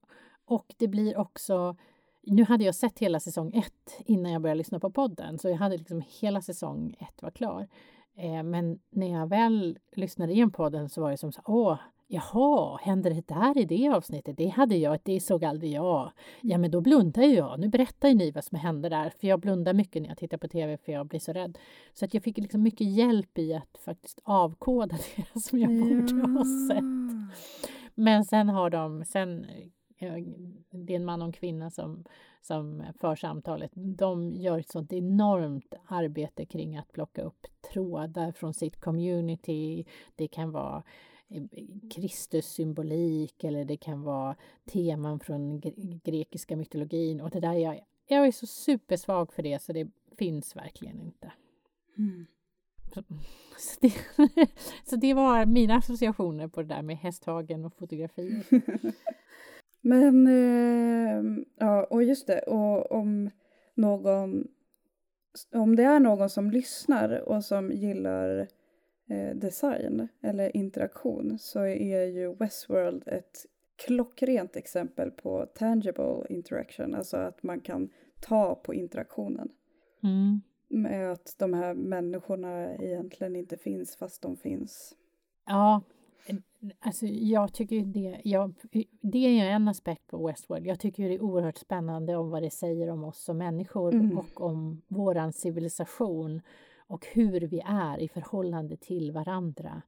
och 0.45 0.73
det 0.77 0.87
blir 0.87 1.17
också 1.17 1.75
nu 2.23 2.43
hade 2.43 2.63
jag 2.63 2.75
sett 2.75 2.99
hela 2.99 3.19
säsong 3.19 3.51
ett 3.53 3.99
innan 4.05 4.31
jag 4.31 4.41
började 4.41 4.57
lyssna 4.57 4.79
på 4.79 4.91
podden, 4.91 5.39
så 5.39 5.49
jag 5.49 5.55
hade 5.55 5.77
liksom 5.77 6.03
hela 6.19 6.41
säsong 6.41 6.95
ett 6.99 7.21
var 7.21 7.31
klar. 7.31 7.67
Eh, 8.15 8.43
men 8.43 8.79
när 8.89 9.19
jag 9.19 9.27
väl 9.27 9.79
lyssnade 9.95 10.33
igen 10.33 10.51
på 10.51 10.87
så 10.89 11.01
var 11.01 11.11
det 11.11 11.17
som 11.17 11.31
så 11.31 11.41
åh, 11.45 11.77
Jaha, 12.13 12.79
hände 12.81 13.09
det 13.09 13.27
där 13.27 13.57
i 13.57 13.65
det 13.65 13.89
avsnittet? 13.89 14.37
Det 14.37 14.47
hade 14.47 14.75
jag, 14.75 14.99
det 15.03 15.19
såg 15.19 15.45
aldrig 15.45 15.71
jag. 15.71 16.11
Ja, 16.41 16.57
men 16.57 16.71
då 16.71 16.81
blundar 16.81 17.23
ju 17.23 17.35
jag. 17.35 17.59
Nu 17.59 17.67
berättar 17.67 18.09
ju 18.09 18.15
ni 18.15 18.31
vad 18.31 18.43
som 18.43 18.57
hände 18.57 18.89
där, 18.89 19.09
för 19.19 19.27
jag 19.27 19.39
blundar 19.39 19.73
mycket 19.73 20.01
när 20.01 20.09
jag 20.09 20.17
tittar 20.17 20.37
på 20.37 20.47
tv 20.47 20.77
för 20.77 20.91
jag 20.91 21.07
blir 21.07 21.19
så 21.19 21.33
rädd. 21.33 21.57
Så 21.93 22.05
att 22.05 22.13
jag 22.13 22.23
fick 22.23 22.37
liksom 22.37 22.63
mycket 22.63 22.87
hjälp 22.87 23.37
i 23.37 23.53
att 23.53 23.77
faktiskt 23.85 24.19
avkoda 24.23 24.97
det 25.33 25.39
som 25.39 25.59
jag 25.59 25.71
ja. 25.71 25.83
borde 25.83 26.39
ha 26.39 26.45
sett. 26.69 26.83
Men 27.95 28.25
sen 28.25 28.49
har 28.49 28.69
de, 28.69 29.05
sen 29.05 29.45
eh, 29.45 29.67
det 30.69 30.93
är 30.93 30.97
en 30.97 31.05
man 31.05 31.21
och 31.21 31.27
en 31.27 31.31
kvinna 31.31 31.69
som, 31.69 32.03
som 32.41 32.83
för 32.99 33.15
samtalet. 33.15 33.71
De 33.73 34.33
gör 34.33 34.59
ett 34.59 34.71
sånt 34.71 34.93
enormt 34.93 35.73
arbete 35.85 36.45
kring 36.45 36.77
att 36.77 36.91
plocka 36.91 37.21
upp 37.21 37.47
trådar 37.73 38.31
från 38.31 38.53
sitt 38.53 38.79
community. 38.79 39.85
Det 40.15 40.27
kan 40.27 40.51
vara 40.51 40.83
eh, 41.29 41.43
Kristus-symbolik 41.91 43.43
eller 43.43 43.65
det 43.65 43.77
kan 43.77 44.01
vara 44.01 44.35
teman 44.65 45.19
från 45.19 45.61
grekiska 46.03 46.55
mytologin. 46.55 47.21
Och 47.21 47.29
det 47.29 47.39
där 47.39 47.53
jag, 47.53 47.79
jag 48.07 48.27
är 48.27 48.31
så 48.31 48.47
supersvag 48.47 49.33
för 49.33 49.43
det 49.43 49.61
så 49.61 49.73
det 49.73 49.87
finns 50.17 50.55
verkligen 50.55 50.99
inte. 50.99 51.31
Mm. 51.97 52.25
Så, 53.57 53.79
det, 53.81 53.93
så, 54.89 54.95
det, 54.95 55.13
var 55.13 55.45
mina 55.45 55.75
associationer 55.75 56.47
på 56.47 56.61
det 56.61 56.67
där 56.67 56.81
med 56.81 56.97
hästhagen 56.97 57.65
och 57.65 57.73
fotografier. 57.73 58.43
Men, 59.81 60.27
eh, 60.27 61.43
ja, 61.57 61.83
och 61.83 62.03
just 62.03 62.27
det, 62.27 62.39
och 62.39 62.91
om 62.91 63.29
någon, 63.75 64.47
om 65.53 65.75
det 65.75 65.83
är 65.83 65.99
någon 65.99 66.29
som 66.29 66.51
lyssnar 66.51 67.29
och 67.29 67.43
som 67.43 67.71
gillar 67.71 68.47
eh, 69.09 69.35
design 69.35 70.07
eller 70.21 70.57
interaktion 70.57 71.39
så 71.39 71.59
är 71.59 72.03
ju 72.03 72.35
Westworld 72.35 73.03
ett 73.07 73.45
klockrent 73.85 74.55
exempel 74.55 75.11
på 75.11 75.45
tangible 75.55 76.25
interaction, 76.29 76.95
alltså 76.95 77.17
att 77.17 77.43
man 77.43 77.59
kan 77.59 77.89
ta 78.19 78.55
på 78.55 78.73
interaktionen. 78.73 79.49
Mm. 80.03 80.41
Med 80.73 81.11
att 81.11 81.35
de 81.37 81.53
här 81.53 81.73
människorna 81.73 82.75
egentligen 82.75 83.35
inte 83.35 83.57
finns 83.57 83.95
fast 83.95 84.21
de 84.21 84.37
finns. 84.37 84.95
Ja, 85.45 85.81
alltså 86.79 87.05
jag 87.05 87.53
tycker 87.53 87.81
det, 87.81 88.21
jag, 88.23 88.53
det 89.01 89.39
är 89.39 89.49
en 89.49 89.67
aspekt 89.67 90.07
på 90.07 90.27
Westworld. 90.27 90.67
Jag 90.67 90.79
tycker 90.79 91.09
det 91.09 91.15
är 91.15 91.21
oerhört 91.21 91.57
spännande 91.57 92.15
om 92.15 92.29
vad 92.29 92.43
det 92.43 92.49
säger 92.49 92.89
om 92.89 93.03
oss 93.03 93.23
som 93.23 93.37
människor 93.37 93.93
mm. 93.93 94.17
och 94.17 94.41
om 94.41 94.81
våran 94.87 95.33
civilisation 95.33 96.41
och 96.87 97.05
hur 97.13 97.41
vi 97.41 97.61
är 97.65 97.99
i 97.99 98.07
förhållande 98.07 98.77
till 98.77 99.11
varandra. 99.11 99.81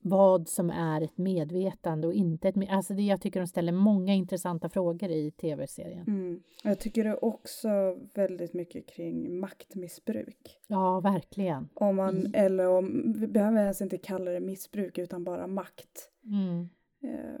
Vad 0.00 0.48
som 0.48 0.70
är 0.70 1.00
ett 1.00 1.18
medvetande 1.18 2.06
och 2.06 2.14
inte 2.14 2.48
ett 2.48 2.54
medvetande. 2.54 2.76
Alltså 2.76 2.94
det, 2.94 3.02
jag 3.02 3.20
tycker 3.20 3.40
de 3.40 3.46
ställer 3.46 3.72
många 3.72 4.14
intressanta 4.14 4.68
frågor 4.68 5.10
i 5.10 5.30
tv-serien. 5.30 6.04
Mm. 6.06 6.42
Jag 6.64 6.80
tycker 6.80 7.04
det 7.04 7.16
också 7.16 7.68
väldigt 8.14 8.54
mycket 8.54 8.86
kring 8.86 9.40
maktmissbruk. 9.40 10.60
Ja, 10.66 11.00
verkligen. 11.00 11.68
Om 11.74 11.96
man, 11.96 12.16
mm. 12.16 12.30
Eller 12.34 12.68
om, 12.68 13.14
vi 13.16 13.26
behöver 13.26 13.62
ens 13.62 13.80
inte 13.80 13.98
kalla 13.98 14.30
det 14.30 14.40
missbruk 14.40 14.98
utan 14.98 15.24
bara 15.24 15.46
makt. 15.46 16.10
Mm. 16.24 16.68
Eh, 17.02 17.40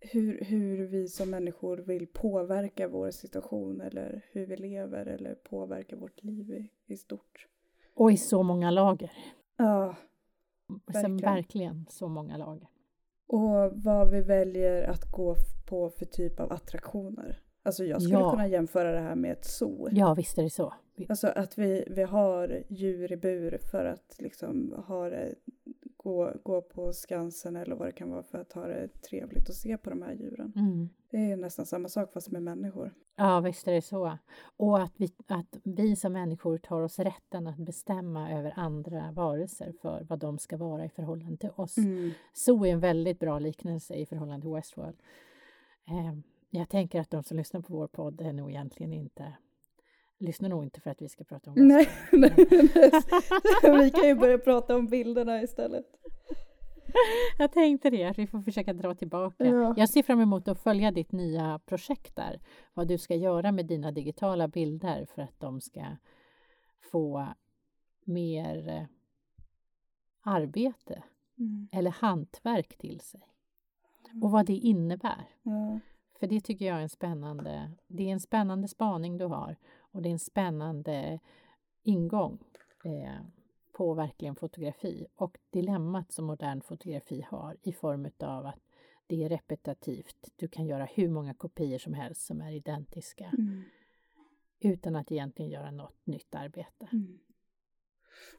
hur, 0.00 0.44
hur 0.44 0.86
vi 0.86 1.08
som 1.08 1.30
människor 1.30 1.76
vill 1.76 2.06
påverka 2.06 2.88
vår 2.88 3.10
situation 3.10 3.80
eller 3.80 4.24
hur 4.32 4.46
vi 4.46 4.56
lever 4.56 5.06
eller 5.06 5.34
påverka 5.34 5.96
vårt 5.96 6.22
liv 6.22 6.50
i, 6.50 6.92
i 6.92 6.96
stort. 6.96 7.46
Och 7.94 8.12
i 8.12 8.16
så 8.16 8.42
många 8.42 8.70
lager. 8.70 9.12
Ja, 9.56 9.96
verkligen. 10.86 11.16
verkligen 11.16 11.86
så 11.90 12.08
många 12.08 12.36
lager. 12.36 12.68
Och 13.26 13.72
vad 13.72 14.10
vi 14.10 14.20
väljer 14.20 14.82
att 14.82 15.04
gå 15.10 15.36
på 15.68 15.90
för 15.90 16.04
typ 16.04 16.40
av 16.40 16.52
attraktioner. 16.52 17.40
Alltså 17.62 17.84
jag 17.84 18.02
skulle 18.02 18.18
ja. 18.18 18.30
kunna 18.30 18.48
jämföra 18.48 18.92
det 18.92 19.00
här 19.00 19.14
med 19.14 19.32
ett 19.32 19.44
zoo. 19.44 19.88
Ja, 19.90 20.14
visst 20.14 20.38
är 20.38 20.42
det 20.42 20.50
så. 20.50 20.74
Alltså 21.08 21.28
att 21.28 21.58
vi, 21.58 21.84
vi 21.90 22.02
har 22.02 22.62
djur 22.68 23.12
i 23.12 23.16
bur 23.16 23.58
för 23.70 23.84
att 23.84 24.16
liksom 24.18 24.74
ha 24.86 25.10
det 25.10 25.34
gå, 26.02 26.32
gå 26.42 26.62
på 26.62 26.92
Skansen 26.92 27.56
eller 27.56 27.76
vad 27.76 27.88
det 27.88 27.92
kan 27.92 28.10
vara 28.10 28.22
för 28.22 28.38
att 28.38 28.52
ha 28.52 28.66
det 28.66 28.88
trevligt 29.02 29.50
att 29.50 29.54
se 29.54 29.78
på 29.78 29.90
de 29.90 30.02
här 30.02 30.12
djuren. 30.12 30.52
Mm. 30.56 30.88
Det 31.10 31.16
är 31.16 31.36
nästan 31.36 31.66
samma 31.66 31.88
sak 31.88 32.12
fast 32.12 32.30
med 32.30 32.42
människor. 32.42 32.94
Ja, 33.16 33.40
visst 33.40 33.68
är 33.68 33.72
det 33.72 33.82
så. 33.82 34.18
Och 34.56 34.82
att 34.82 34.92
vi, 34.96 35.12
att 35.26 35.58
vi 35.62 35.96
som 35.96 36.12
människor 36.12 36.58
tar 36.58 36.80
oss 36.80 36.98
rätten 36.98 37.46
att 37.46 37.56
bestämma 37.56 38.32
över 38.32 38.52
andra 38.56 39.12
varelser 39.12 39.72
för 39.82 40.06
vad 40.08 40.18
de 40.18 40.38
ska 40.38 40.56
vara 40.56 40.84
i 40.84 40.88
förhållande 40.88 41.36
till 41.36 41.50
oss. 41.56 41.78
Mm. 41.78 42.10
Så 42.32 42.64
är 42.64 42.72
en 42.72 42.80
väldigt 42.80 43.18
bra 43.18 43.38
liknelse 43.38 43.94
i 43.94 44.06
förhållande 44.06 44.42
till 44.42 44.54
Westworld. 44.54 44.96
Eh, 45.88 46.18
jag 46.50 46.68
tänker 46.68 47.00
att 47.00 47.10
de 47.10 47.22
som 47.22 47.36
lyssnar 47.36 47.60
på 47.60 47.72
vår 47.72 47.88
podd 47.88 48.20
är 48.20 48.32
nog 48.32 48.50
egentligen 48.50 48.92
inte 48.92 49.32
lyssnar 50.20 50.48
nog 50.48 50.64
inte 50.64 50.80
för 50.80 50.90
att 50.90 51.02
vi 51.02 51.08
ska 51.08 51.24
prata 51.24 51.50
om 51.50 51.68
nej, 51.68 51.88
nej, 52.12 52.34
nej. 52.74 53.84
Vi 53.84 53.90
kan 53.90 54.06
ju 54.06 54.14
börja 54.14 54.38
prata 54.38 54.76
om 54.76 54.86
bilderna 54.86 55.42
istället. 55.42 55.86
Jag 57.38 57.52
tänkte 57.52 57.90
det, 57.90 58.04
att 58.04 58.18
vi 58.18 58.26
får 58.26 58.42
försöka 58.42 58.72
dra 58.72 58.94
tillbaka. 58.94 59.44
Ja. 59.44 59.74
Jag 59.76 59.88
ser 59.88 60.02
fram 60.02 60.20
emot 60.20 60.48
att 60.48 60.60
följa 60.60 60.90
ditt 60.90 61.12
nya 61.12 61.60
projekt 61.66 62.16
där. 62.16 62.40
Vad 62.74 62.88
du 62.88 62.98
ska 62.98 63.14
göra 63.14 63.52
med 63.52 63.66
dina 63.66 63.92
digitala 63.92 64.48
bilder 64.48 65.06
för 65.14 65.22
att 65.22 65.40
de 65.40 65.60
ska 65.60 65.96
få 66.92 67.26
mer 68.04 68.68
eh, 68.68 68.82
arbete 70.20 71.02
mm. 71.38 71.68
eller 71.72 71.90
hantverk 71.90 72.78
till 72.78 73.00
sig. 73.00 73.20
Och 74.22 74.30
vad 74.30 74.46
det 74.46 74.56
innebär. 74.56 75.28
Ja. 75.42 75.80
För 76.20 76.26
det 76.26 76.40
tycker 76.40 76.66
jag 76.66 76.78
är 76.78 76.82
en 76.82 76.88
spännande, 76.88 77.70
det 77.86 78.08
är 78.08 78.12
en 78.12 78.20
spännande 78.20 78.68
spaning 78.68 79.18
du 79.18 79.24
har 79.24 79.56
och 79.90 80.02
det 80.02 80.08
är 80.08 80.12
en 80.12 80.18
spännande 80.18 81.18
ingång 81.82 82.38
eh, 82.84 83.24
på 83.72 83.94
verkligen 83.94 84.34
fotografi 84.34 85.06
och 85.14 85.38
dilemmat 85.50 86.12
som 86.12 86.24
modern 86.24 86.60
fotografi 86.60 87.26
har 87.30 87.56
i 87.62 87.72
form 87.72 88.10
av 88.18 88.46
att 88.46 88.60
det 89.06 89.24
är 89.24 89.28
repetitivt. 89.28 90.32
Du 90.36 90.48
kan 90.48 90.66
göra 90.66 90.84
hur 90.84 91.08
många 91.08 91.34
kopior 91.34 91.78
som 91.78 91.94
helst 91.94 92.26
som 92.26 92.40
är 92.40 92.52
identiska 92.52 93.24
mm. 93.38 93.62
utan 94.60 94.96
att 94.96 95.12
egentligen 95.12 95.50
göra 95.50 95.70
något 95.70 96.06
nytt 96.06 96.34
arbete. 96.34 96.88
Mm. 96.92 97.18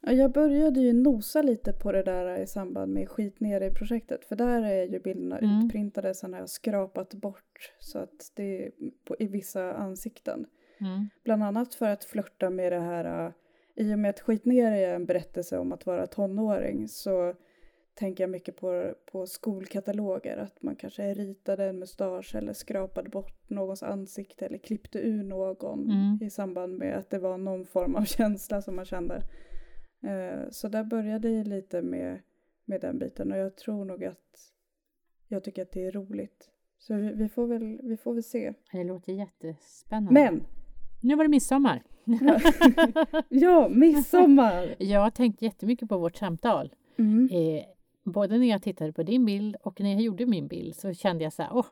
Jag 0.01 0.31
började 0.31 0.79
ju 0.79 0.93
nosa 0.93 1.41
lite 1.41 1.73
på 1.73 1.91
det 1.91 2.03
där 2.03 2.39
i 2.39 2.47
samband 2.47 2.93
med 2.93 3.09
skit 3.09 3.39
ner 3.39 3.61
i 3.61 3.71
projektet 3.71 4.25
för 4.25 4.35
där 4.35 4.61
är 4.63 4.87
ju 4.87 4.99
bilderna 4.99 5.39
mm. 5.39 5.65
utprintade 5.65 6.13
sen 6.13 6.33
har 6.33 6.39
jag 6.39 6.49
skrapat 6.49 7.13
bort 7.13 7.73
så 7.79 7.99
att 7.99 8.31
det 8.35 8.65
är 8.65 8.71
på, 9.05 9.15
i 9.19 9.27
vissa 9.27 9.73
ansikten. 9.73 10.45
Mm. 10.81 11.09
Bland 11.23 11.43
annat 11.43 11.73
för 11.73 11.89
att 11.89 12.03
flörta 12.03 12.49
med 12.49 12.71
det 12.71 12.79
här, 12.79 13.25
uh, 13.25 13.31
i 13.75 13.93
och 13.93 13.99
med 13.99 14.09
att 14.09 14.19
skit 14.19 14.45
ner 14.45 14.71
är 14.71 14.95
en 14.95 15.05
berättelse 15.05 15.57
om 15.57 15.71
att 15.71 15.85
vara 15.85 16.07
tonåring 16.07 16.87
så 16.87 17.35
tänker 17.93 18.23
jag 18.23 18.31
mycket 18.31 18.55
på, 18.57 18.93
på 19.11 19.27
skolkataloger, 19.27 20.37
att 20.37 20.61
man 20.61 20.75
kanske 20.75 21.13
ritade 21.13 21.65
en 21.65 21.79
mustasch 21.79 22.35
eller 22.35 22.53
skrapade 22.53 23.09
bort 23.09 23.49
någons 23.49 23.83
ansikte 23.83 24.45
eller 24.45 24.57
klippte 24.57 24.99
ur 24.99 25.23
någon 25.23 25.91
mm. 25.91 26.19
i 26.21 26.29
samband 26.29 26.77
med 26.77 26.97
att 26.97 27.09
det 27.09 27.19
var 27.19 27.37
någon 27.37 27.65
form 27.65 27.95
av 27.95 28.03
känsla 28.05 28.61
som 28.61 28.75
man 28.75 28.85
kände. 28.85 29.23
Eh, 30.03 30.49
så 30.49 30.67
där 30.67 30.83
började 30.83 31.29
jag 31.29 31.47
lite 31.47 31.81
med, 31.81 32.19
med 32.65 32.81
den 32.81 32.99
biten 32.99 33.31
och 33.31 33.37
jag 33.37 33.55
tror 33.55 33.85
nog 33.85 34.05
att 34.05 34.53
jag 35.27 35.43
tycker 35.43 35.61
att 35.61 35.71
det 35.71 35.85
är 35.85 35.91
roligt. 35.91 36.49
Så 36.77 36.95
vi, 36.95 37.13
vi 37.13 37.29
får, 37.29 37.47
väl, 37.47 37.79
vi 37.83 37.97
får 37.97 38.13
väl 38.13 38.23
se. 38.23 38.53
Det 38.71 38.83
låter 38.83 39.13
jättespännande. 39.13 40.13
Men! 40.13 40.43
Nu 41.01 41.15
var 41.15 41.23
det 41.23 41.29
midsommar. 41.29 41.83
ja, 43.29 43.69
midsommar! 43.69 44.75
jag 44.79 44.99
har 44.99 45.09
tänkt 45.09 45.41
jättemycket 45.41 45.89
på 45.89 45.97
vårt 45.97 46.15
samtal. 46.17 46.73
Mm. 46.97 47.29
Eh, 47.31 47.63
både 48.03 48.37
när 48.37 48.47
jag 48.47 48.61
tittade 48.61 48.93
på 48.93 49.03
din 49.03 49.25
bild 49.25 49.55
och 49.55 49.81
när 49.81 49.91
jag 49.91 50.01
gjorde 50.01 50.25
min 50.25 50.47
bild 50.47 50.75
så 50.75 50.93
kände 50.93 51.23
jag 51.23 51.33
så 51.33 51.43
här, 51.43 51.49
åh, 51.53 51.65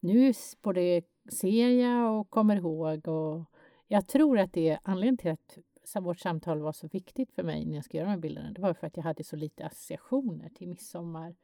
nu 0.00 0.32
både 0.62 1.02
ser 1.30 1.68
jag 1.68 2.20
och 2.20 2.30
kommer 2.30 2.56
ihåg 2.56 3.08
och 3.08 3.44
jag 3.88 4.06
tror 4.06 4.38
att 4.38 4.52
det 4.52 4.68
är 4.68 4.78
anledningen 4.82 5.16
till 5.16 5.30
att 5.30 5.58
vårt 6.04 6.20
samtal 6.20 6.60
var 6.60 6.72
så 6.72 6.88
viktigt 6.88 7.32
för 7.32 7.42
mig 7.42 7.64
när 7.64 7.74
jag 7.74 7.84
skulle 7.84 7.98
göra 7.98 8.08
de 8.08 8.14
här 8.14 8.20
bilderna, 8.20 8.52
det 8.52 8.60
var 8.60 8.74
för 8.74 8.86
att 8.86 8.96
jag 8.96 9.04
hade 9.04 9.24
så 9.24 9.36
lite 9.36 9.66
associationer 9.66 10.48
till 10.48 10.68
midsommar 10.68 11.34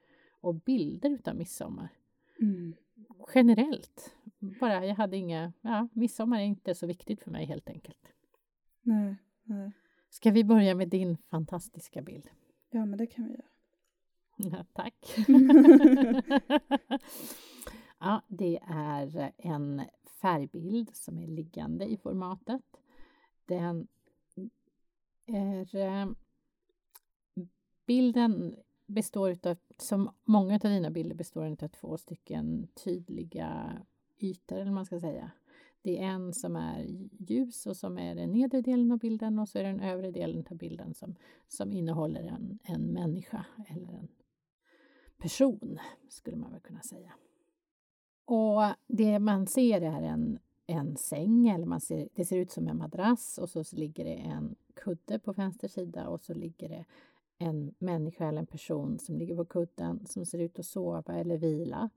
och 0.40 0.54
bilder 0.54 1.10
utav 1.10 1.36
midsommar. 1.36 1.88
Mm. 2.40 2.74
Generellt. 3.34 4.14
Bara, 4.40 4.86
jag 4.86 4.94
hade 4.94 5.16
inga, 5.16 5.52
ja, 5.60 5.88
midsommar 5.92 6.38
är 6.40 6.44
inte 6.44 6.74
så 6.74 6.86
viktigt 6.86 7.22
för 7.22 7.30
mig 7.30 7.46
helt 7.46 7.68
enkelt. 7.68 8.12
Nej, 8.82 9.16
nej. 9.44 9.72
Ska 10.08 10.30
vi 10.30 10.44
börja 10.44 10.74
med 10.74 10.88
din 10.88 11.16
fantastiska 11.16 12.02
bild? 12.02 12.28
Ja, 12.70 12.86
men 12.86 12.98
det 12.98 13.06
kan 13.06 13.24
vi 13.24 13.30
göra. 13.30 13.44
Ja, 14.36 14.64
tack. 14.72 15.14
ja, 17.98 18.22
det 18.28 18.58
är 18.66 19.32
en 19.36 19.82
färgbild 20.20 20.96
som 20.96 21.18
är 21.18 21.26
liggande 21.26 21.84
i 21.84 21.96
formatet. 21.96 22.62
Den 23.44 23.88
är 25.26 25.76
eh, 25.76 26.08
bilden 27.86 28.56
består 28.86 29.38
av, 29.42 29.56
som 29.78 30.10
många 30.24 30.54
av 30.54 30.60
dina 30.60 30.90
bilder 30.90 31.16
består 31.16 31.56
av 31.62 31.68
två 31.68 31.96
stycken 31.96 32.68
tydliga 32.84 33.82
ytor, 34.24 34.58
eller 34.58 34.72
man 34.72 34.86
ska 34.86 35.00
säga. 35.00 35.30
Det 35.82 35.98
är 35.98 36.02
en 36.02 36.32
som 36.32 36.56
är 36.56 36.86
ljus 37.18 37.66
och 37.66 37.76
som 37.76 37.98
är 37.98 38.14
den 38.14 38.32
nedre 38.32 38.60
delen 38.60 38.92
av 38.92 38.98
bilden 38.98 39.38
och 39.38 39.48
så 39.48 39.58
är 39.58 39.62
det 39.62 39.70
den 39.70 39.80
övre 39.80 40.10
delen 40.10 40.44
av 40.50 40.56
bilden 40.56 40.94
som, 40.94 41.14
som 41.48 41.72
innehåller 41.72 42.22
en, 42.22 42.58
en 42.62 42.92
människa 42.92 43.46
eller 43.68 43.92
en 43.92 44.08
person, 45.18 45.78
skulle 46.08 46.36
man 46.36 46.52
väl 46.52 46.60
kunna 46.60 46.82
säga. 46.82 47.12
Och 48.24 48.62
det 48.86 49.18
man 49.18 49.46
ser 49.46 49.80
är 49.80 50.02
en, 50.02 50.38
en 50.66 50.96
säng, 50.96 51.48
eller 51.48 51.66
man 51.66 51.80
ser, 51.80 52.08
det 52.14 52.24
ser 52.24 52.36
ut 52.36 52.50
som 52.50 52.68
en 52.68 52.78
madrass 52.78 53.38
och 53.38 53.50
så 53.50 53.64
ligger 53.72 54.04
det 54.04 54.14
en 54.14 54.56
kudde 54.74 55.18
på 55.18 55.32
vänster 55.32 55.68
sida 55.68 56.08
och 56.08 56.20
så 56.20 56.34
ligger 56.34 56.68
det 56.68 56.84
en 57.38 57.74
människa 57.78 58.28
eller 58.28 58.38
en 58.38 58.46
person 58.46 58.98
som 58.98 59.18
ligger 59.18 59.36
på 59.36 59.44
kudden 59.44 60.06
som 60.06 60.26
ser 60.26 60.38
ut 60.38 60.58
att 60.58 60.66
sova 60.66 61.14
eller 61.14 61.36
vila. 61.36 61.90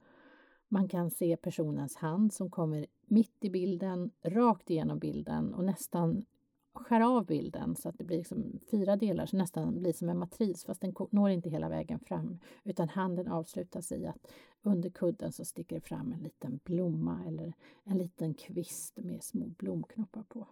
Man 0.68 0.88
kan 0.88 1.12
se 1.12 1.38
personens 1.38 1.96
hand 1.96 2.34
som 2.34 2.50
kommer 2.50 2.86
mitt 3.06 3.46
i 3.46 3.50
bilden, 3.50 4.12
rakt 4.22 4.70
igenom 4.70 5.00
bilden 5.00 5.54
och 5.54 5.64
nästan 5.64 6.26
skär 6.74 7.02
av 7.02 7.26
bilden 7.26 7.76
så 7.76 7.90
att 7.90 7.98
det 7.98 8.04
blir 8.04 8.18
liksom 8.18 8.60
fyra 8.72 8.96
delar, 8.96 9.26
så 9.26 9.38
nästan 9.38 9.80
blir 9.80 9.94
som 9.94 10.10
en 10.10 10.18
matris 10.18 10.66
fast 10.66 10.82
den 10.82 10.96
når 11.10 11.30
inte 11.30 11.50
hela 11.50 11.70
vägen 11.70 12.00
fram 12.00 12.40
utan 12.64 12.90
handen 12.90 13.28
avslutas 13.28 13.92
i 13.92 14.06
att 14.06 14.32
under 14.62 14.90
kudden 14.90 15.32
så 15.32 15.46
sticker 15.46 15.76
det 15.76 15.82
fram 15.82 16.14
en 16.14 16.20
liten 16.20 16.60
blomma 16.64 17.24
eller 17.28 17.54
en 17.84 17.98
liten 17.98 18.34
kvist 18.34 18.98
med 18.98 19.24
små 19.24 19.46
blomknoppar 19.46 20.24
på. 20.24 20.48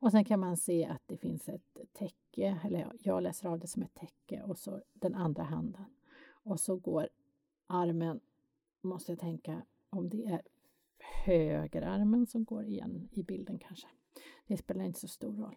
Och 0.00 0.10
sen 0.10 0.24
kan 0.24 0.40
man 0.40 0.56
se 0.56 0.86
att 0.86 1.02
det 1.06 1.16
finns 1.16 1.48
ett 1.48 1.78
täcke, 1.92 2.60
eller 2.64 2.92
jag 3.00 3.22
läser 3.22 3.48
av 3.48 3.58
det 3.58 3.66
som 3.66 3.82
ett 3.82 3.94
täcke 3.94 4.42
och 4.42 4.58
så 4.58 4.80
den 4.92 5.14
andra 5.14 5.42
handen. 5.42 5.84
Och 6.28 6.60
så 6.60 6.76
går 6.76 7.08
armen, 7.66 8.20
måste 8.80 9.12
jag 9.12 9.18
tänka 9.18 9.62
om 9.90 10.08
det 10.08 10.24
är 10.24 10.42
högerarmen 11.24 12.26
som 12.26 12.44
går 12.44 12.64
igen 12.64 13.08
i 13.12 13.22
bilden 13.22 13.58
kanske. 13.58 13.88
Det 14.46 14.56
spelar 14.56 14.84
inte 14.84 15.00
så 15.00 15.08
stor 15.08 15.36
roll. 15.36 15.56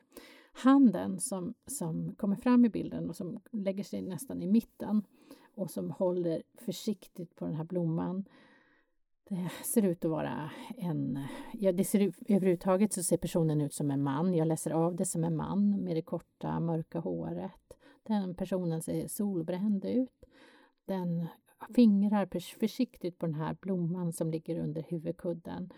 Handen 0.54 1.20
som, 1.20 1.54
som 1.66 2.16
kommer 2.16 2.36
fram 2.36 2.66
i 2.66 2.70
bilden 2.70 3.10
och 3.10 3.16
som 3.16 3.40
lägger 3.52 3.84
sig 3.84 4.02
nästan 4.02 4.42
i 4.42 4.48
mitten 4.48 5.04
och 5.56 5.72
som 5.72 5.92
håller 5.92 6.44
försiktigt 6.54 7.36
på 7.36 7.46
den 7.46 7.56
här 7.56 7.64
blomman. 7.64 8.26
Det 9.30 9.50
ser 9.66 9.86
ut 9.86 10.06
att 10.06 10.12
vara 10.12 10.52
en... 10.78 11.20
Ja, 11.54 11.72
det 11.72 11.84
ser 11.84 12.00
ut, 12.00 12.16
överhuvudtaget 12.28 12.94
så 12.94 13.04
ser 13.04 13.18
personen 13.18 13.62
ut 13.62 13.74
som 13.74 13.92
en 13.92 14.04
man. 14.04 14.34
Jag 14.34 14.48
läser 14.48 14.72
av 14.72 14.96
det 14.96 15.06
som 15.06 15.24
en 15.24 15.36
man 15.36 15.84
med 15.84 15.96
det 15.96 16.02
korta 16.02 16.60
mörka 16.60 17.00
håret. 17.00 17.78
Den 18.04 18.36
personen 18.36 18.82
ser 18.82 19.08
solbränd 19.08 19.86
ut. 19.86 20.26
Den 20.86 21.28
fingrar 21.76 22.58
försiktigt 22.60 23.18
på 23.18 23.26
den 23.26 23.36
här 23.36 23.58
blomman 23.62 24.14
som 24.14 24.32
ligger 24.32 24.60
under 24.60 24.82
huvudkudden. 24.82 25.74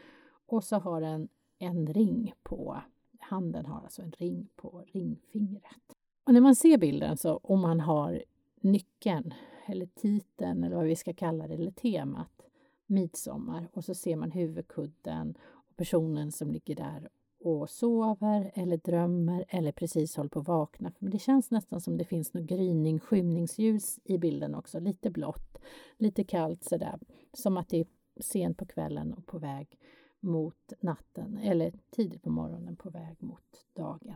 Och 0.46 0.64
så 0.64 0.76
har 0.76 1.02
den 1.02 1.28
en 1.60 1.88
ring 1.88 2.34
på 2.44 2.82
handen, 3.20 3.66
har 3.66 3.82
alltså 3.82 4.02
en 4.02 4.12
ring 4.12 4.50
på 4.56 4.84
ringfingret. 4.88 5.96
Och 6.24 6.34
när 6.34 6.42
man 6.42 6.56
ser 6.56 6.78
bilden 6.78 7.18
så 7.18 7.38
om 7.44 7.62
man 7.62 7.80
har 7.80 8.24
nyckeln 8.62 9.34
eller 9.66 9.86
titeln 9.86 10.64
eller 10.64 10.76
vad 10.76 10.86
vi 10.86 10.96
ska 10.96 11.14
kalla 11.14 11.48
det, 11.48 11.54
eller 11.54 11.72
temat 11.72 12.42
midsommar 12.86 13.70
och 13.74 13.86
så 13.86 13.96
ser 13.96 14.16
man 14.16 14.32
huvudkudden 14.32 15.38
och 15.42 15.76
personen 15.76 16.32
som 16.32 16.52
ligger 16.52 16.76
där 16.76 17.10
och 17.44 17.70
sover 17.70 18.52
eller 18.54 18.78
drömmer 18.78 19.46
eller 19.50 19.72
precis 19.72 20.16
håller 20.16 20.30
på 20.30 20.40
att 20.40 20.48
vakna. 20.48 20.92
Men 21.00 21.12
det 21.12 21.20
känns 21.20 21.52
nästan 21.52 21.82
som 21.82 21.98
det 21.98 22.06
finns 22.06 22.34
något 22.34 22.44
gryning, 22.44 23.00
skymningsljus 23.00 24.00
i 24.04 24.18
bilden 24.18 24.56
också, 24.56 24.80
lite 24.80 25.10
blått, 25.10 25.58
lite 25.98 26.24
kallt 26.24 26.64
sådär, 26.64 27.00
som 27.34 27.58
att 27.58 27.70
det 27.70 27.80
är 27.80 27.86
sent 28.20 28.58
på 28.58 28.66
kvällen 28.66 29.14
och 29.14 29.26
på 29.26 29.40
väg 29.40 29.80
mot 30.20 30.74
natten 30.80 31.38
eller 31.38 31.74
tidigt 31.90 32.22
på 32.22 32.30
morgonen 32.30 32.76
på 32.76 32.90
väg 32.90 33.16
mot 33.20 33.66
dagen. 33.74 34.14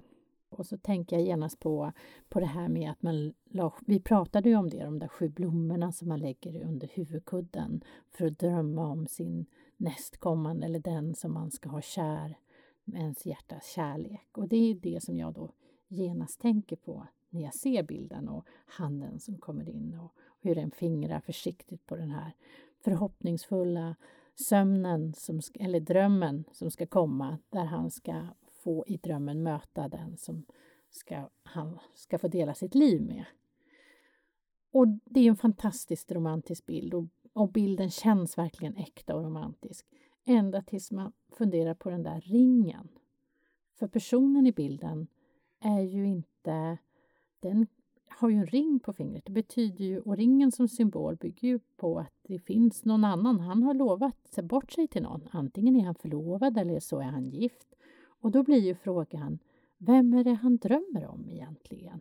Och 0.50 0.66
så 0.66 0.78
tänker 0.78 1.16
jag 1.16 1.26
genast 1.26 1.60
på, 1.60 1.92
på 2.30 2.40
det 2.40 2.46
här 2.46 2.68
med 2.68 2.92
att 2.92 3.02
man 3.02 3.34
vi 3.86 4.00
pratade 4.00 4.50
ju 4.50 4.56
om 4.56 4.70
det, 4.70 4.84
de 4.84 5.00
där 5.00 5.08
sju 5.08 5.30
blommorna 5.30 5.92
som 5.92 6.08
man 6.08 6.20
lägger 6.20 6.62
under 6.62 6.88
huvudkudden 6.94 7.84
för 8.10 8.26
att 8.26 8.40
drömma 8.40 8.88
om 8.88 9.08
sin 9.08 9.46
nästkommande 9.78 10.66
eller 10.66 10.80
den 10.80 11.16
som 11.16 11.34
man 11.34 11.52
ska 11.52 11.70
ha 11.70 11.82
kär 11.82 12.38
ens 12.94 13.26
hjärtas 13.26 13.72
kärlek. 13.76 14.38
Och 14.38 14.48
det 14.48 14.72
är 14.72 14.76
det 14.76 15.04
som 15.04 15.18
jag 15.18 15.34
då 15.34 15.52
genast 15.88 16.40
tänker 16.42 16.76
på 16.76 17.08
när 17.30 17.42
jag 17.42 17.56
ser 17.56 17.84
bilden 17.84 18.30
och 18.30 18.46
handen 18.66 19.20
som 19.20 19.38
kommer 19.38 19.70
in 19.70 19.94
och 19.94 20.14
hur 20.40 20.56
den 20.56 20.72
fingrar 20.72 21.20
försiktigt 21.20 21.86
på 21.86 21.96
den 21.96 22.12
här 22.12 22.32
förhoppningsfulla 22.84 23.96
sömnen, 24.36 25.14
som, 25.14 25.42
eller 25.54 25.80
drömmen 25.80 26.44
som 26.52 26.72
ska 26.72 26.86
komma 26.86 27.38
där 27.50 27.66
han 27.66 27.92
ska 27.92 28.28
få 28.64 28.84
i 28.88 28.98
drömmen 28.98 29.44
möta 29.44 29.88
den 29.88 30.18
som 30.18 30.46
ska, 30.90 31.30
han 31.44 31.80
ska 31.94 32.20
få 32.20 32.28
dela 32.28 32.54
sitt 32.54 32.76
liv 32.76 33.02
med. 33.02 33.26
Och 34.72 34.88
det 34.88 35.20
är 35.20 35.30
en 35.30 35.36
fantastiskt 35.36 36.12
romantisk 36.12 36.66
bild 36.66 36.94
och, 36.94 37.06
och 37.34 37.52
bilden 37.52 37.90
känns 37.90 38.38
verkligen 38.38 38.78
äkta 38.78 39.16
och 39.16 39.24
romantisk. 39.24 39.88
Ända 40.30 40.62
tills 40.62 40.92
man 40.92 41.12
funderar 41.30 41.74
på 41.74 41.90
den 41.90 42.04
där 42.04 42.22
ringen. 42.22 42.88
För 43.80 43.88
personen 43.88 44.48
i 44.48 44.52
bilden 44.52 45.08
är 45.60 45.82
ju 45.82 46.08
inte... 46.08 46.78
Den 47.40 47.68
har 48.08 48.30
ju 48.30 48.36
en 48.36 48.46
ring 48.46 48.80
på 48.80 48.94
fingret. 48.94 49.26
Det 49.26 49.32
betyder 49.32 49.86
ju, 49.86 50.00
och 50.00 50.18
ringen 50.18 50.52
som 50.52 50.68
symbol 50.68 51.16
bygger 51.16 51.48
ju 51.48 51.60
på 51.78 52.00
att 52.00 52.14
det 52.22 52.40
finns 52.40 52.86
någon 52.86 53.04
annan. 53.04 53.40
Han 53.40 53.64
har 53.64 53.74
lovat 53.74 54.40
bort 54.44 54.72
sig 54.72 54.88
till 54.88 55.04
någon. 55.04 55.28
Antingen 55.32 55.76
är 55.76 55.86
han 55.86 55.96
förlovad 55.96 56.58
eller 56.58 56.80
så 56.80 57.00
är 57.00 57.04
han 57.04 57.26
gift. 57.26 57.76
Och 58.06 58.32
då 58.32 58.44
blir 58.44 58.60
ju 58.60 58.76
frågan, 58.76 59.40
vem 59.78 60.14
är 60.14 60.24
det 60.24 60.34
han 60.34 60.58
drömmer 60.58 61.06
om 61.06 61.30
egentligen? 61.30 62.00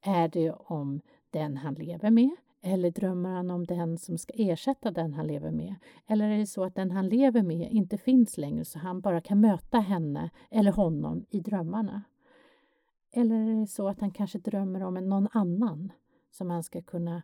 Är 0.00 0.28
det 0.28 0.52
om 0.52 1.00
den 1.30 1.56
han 1.56 1.74
lever 1.74 2.10
med? 2.10 2.36
Eller 2.62 2.90
drömmer 2.90 3.30
han 3.30 3.50
om 3.50 3.64
den 3.64 3.98
som 3.98 4.18
ska 4.18 4.32
ersätta 4.36 4.90
den 4.90 5.14
han 5.14 5.26
lever 5.26 5.50
med? 5.50 5.74
Eller 6.06 6.30
är 6.30 6.38
det 6.38 6.46
så 6.46 6.64
att 6.64 6.74
den 6.74 6.90
han 6.90 7.08
lever 7.08 7.42
med 7.42 7.70
inte 7.70 7.98
finns 7.98 8.38
längre 8.38 8.64
så 8.64 8.78
han 8.78 9.00
bara 9.00 9.20
kan 9.20 9.40
möta 9.40 9.78
henne 9.78 10.30
eller 10.50 10.72
honom 10.72 11.24
i 11.30 11.40
drömmarna? 11.40 12.02
Eller 13.12 13.34
är 13.34 13.60
det 13.60 13.66
så 13.66 13.88
att 13.88 14.00
han 14.00 14.10
kanske 14.10 14.38
drömmer 14.38 14.82
om 14.82 14.94
någon 14.94 15.28
annan 15.32 15.92
som 16.30 16.50
han 16.50 16.62
ska 16.62 16.82
kunna 16.82 17.22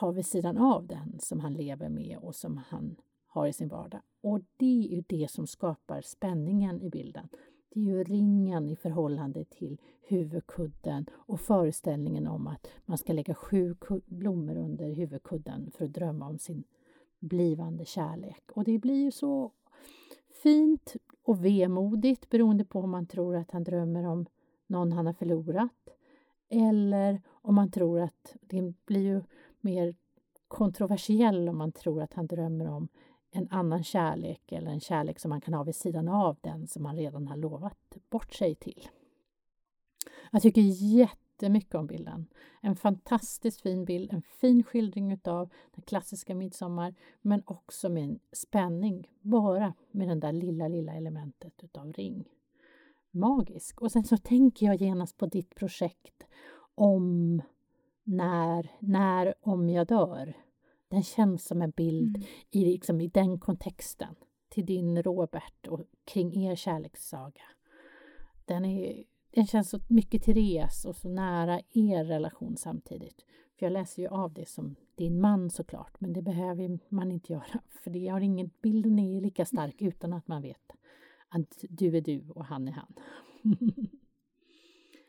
ha 0.00 0.10
vid 0.10 0.26
sidan 0.26 0.56
av 0.56 0.86
den 0.86 1.18
som 1.18 1.40
han 1.40 1.54
lever 1.54 1.88
med 1.88 2.18
och 2.18 2.34
som 2.34 2.60
han 2.68 2.96
har 3.26 3.46
i 3.46 3.52
sin 3.52 3.68
vardag. 3.68 4.00
Och 4.22 4.40
det 4.56 4.86
är 4.86 4.96
ju 4.96 5.04
det 5.06 5.30
som 5.30 5.46
skapar 5.46 6.00
spänningen 6.00 6.82
i 6.82 6.90
bilden. 6.90 7.28
Det 7.76 7.80
är 7.80 7.84
ju 7.84 8.04
ringen 8.04 8.68
i 8.68 8.76
förhållande 8.76 9.44
till 9.44 9.80
huvudkudden 10.00 11.06
och 11.12 11.40
föreställningen 11.40 12.26
om 12.26 12.46
att 12.46 12.66
man 12.84 12.98
ska 12.98 13.12
lägga 13.12 13.34
sju 13.34 13.76
blommor 14.06 14.56
under 14.56 14.92
huvudkudden 14.92 15.70
för 15.70 15.84
att 15.84 15.92
drömma 15.92 16.28
om 16.28 16.38
sin 16.38 16.64
blivande 17.18 17.84
kärlek. 17.84 18.42
Och 18.52 18.64
det 18.64 18.78
blir 18.78 19.04
ju 19.04 19.10
så 19.10 19.52
fint 20.42 20.96
och 21.22 21.44
vemodigt 21.44 22.30
beroende 22.30 22.64
på 22.64 22.80
om 22.80 22.90
man 22.90 23.06
tror 23.06 23.36
att 23.36 23.50
han 23.50 23.64
drömmer 23.64 24.06
om 24.06 24.26
någon 24.66 24.92
han 24.92 25.06
har 25.06 25.12
förlorat 25.12 25.88
eller 26.48 27.22
om 27.28 27.54
man 27.54 27.70
tror 27.70 28.00
att 28.00 28.36
det 28.40 28.74
blir 28.86 29.02
ju 29.02 29.22
mer 29.60 29.94
kontroversiell 30.48 31.48
om 31.48 31.58
man 31.58 31.72
tror 31.72 32.02
att 32.02 32.14
han 32.14 32.26
drömmer 32.26 32.68
om 32.68 32.88
en 33.36 33.48
annan 33.50 33.84
kärlek 33.84 34.52
eller 34.52 34.70
en 34.70 34.80
kärlek 34.80 35.20
som 35.20 35.28
man 35.28 35.40
kan 35.40 35.54
ha 35.54 35.62
vid 35.62 35.74
sidan 35.74 36.08
av 36.08 36.36
den 36.40 36.66
som 36.66 36.82
man 36.82 36.96
redan 36.96 37.28
har 37.28 37.36
lovat 37.36 37.96
bort 38.10 38.34
sig 38.34 38.54
till. 38.54 38.88
Jag 40.32 40.42
tycker 40.42 40.60
jättemycket 40.60 41.74
om 41.74 41.86
bilden. 41.86 42.26
En 42.60 42.76
fantastiskt 42.76 43.60
fin 43.60 43.84
bild, 43.84 44.12
en 44.12 44.22
fin 44.22 44.62
skildring 44.62 45.20
av 45.24 45.50
den 45.74 45.82
klassiska 45.82 46.34
midsommar 46.34 46.94
men 47.22 47.42
också 47.46 47.88
med 47.88 48.04
en 48.04 48.18
spänning, 48.32 49.10
bara 49.20 49.74
med 49.90 50.08
det 50.08 50.14
där 50.14 50.32
lilla, 50.32 50.68
lilla 50.68 50.92
elementet 50.92 51.64
utav 51.64 51.92
ring. 51.92 52.28
Magisk. 53.10 53.82
Och 53.82 53.92
sen 53.92 54.04
så 54.04 54.16
tänker 54.16 54.66
jag 54.66 54.76
genast 54.76 55.16
på 55.16 55.26
ditt 55.26 55.54
projekt 55.54 56.26
om 56.74 57.42
när, 58.04 58.70
när 58.80 59.34
om 59.40 59.68
jag 59.68 59.86
dör. 59.86 60.45
Den 60.88 61.02
känns 61.02 61.44
som 61.44 61.62
en 61.62 61.70
bild 61.70 62.16
mm. 62.16 62.28
i, 62.50 62.64
liksom, 62.64 63.00
i 63.00 63.08
den 63.08 63.38
kontexten 63.38 64.14
till 64.48 64.66
din 64.66 65.02
Robert 65.02 65.66
och 65.68 65.80
kring 66.04 66.44
er 66.44 66.56
kärlekssaga. 66.56 67.42
Den, 68.44 68.64
är, 68.64 69.04
den 69.30 69.46
känns 69.46 69.70
så 69.70 69.80
mycket 69.88 70.22
Therese 70.22 70.84
och 70.84 70.96
så 70.96 71.08
nära 71.08 71.60
er 71.70 72.04
relation 72.04 72.56
samtidigt. 72.56 73.24
För 73.58 73.66
jag 73.66 73.72
läser 73.72 74.02
ju 74.02 74.08
av 74.08 74.32
det 74.32 74.48
som 74.48 74.76
din 74.94 75.20
man 75.20 75.50
såklart, 75.50 76.00
men 76.00 76.12
det 76.12 76.22
behöver 76.22 76.78
man 76.88 77.12
inte 77.12 77.32
göra. 77.32 77.60
För 77.82 77.90
det 77.90 78.08
har 78.08 78.20
ingen, 78.20 78.50
bilden 78.62 78.98
är 78.98 79.20
lika 79.20 79.44
stark 79.44 79.82
utan 79.82 80.12
att 80.12 80.28
man 80.28 80.42
vet 80.42 80.72
att 81.28 81.64
du 81.68 81.96
är 81.96 82.00
du 82.00 82.28
och 82.28 82.44
han 82.44 82.68
är 82.68 82.72
han. 82.72 82.94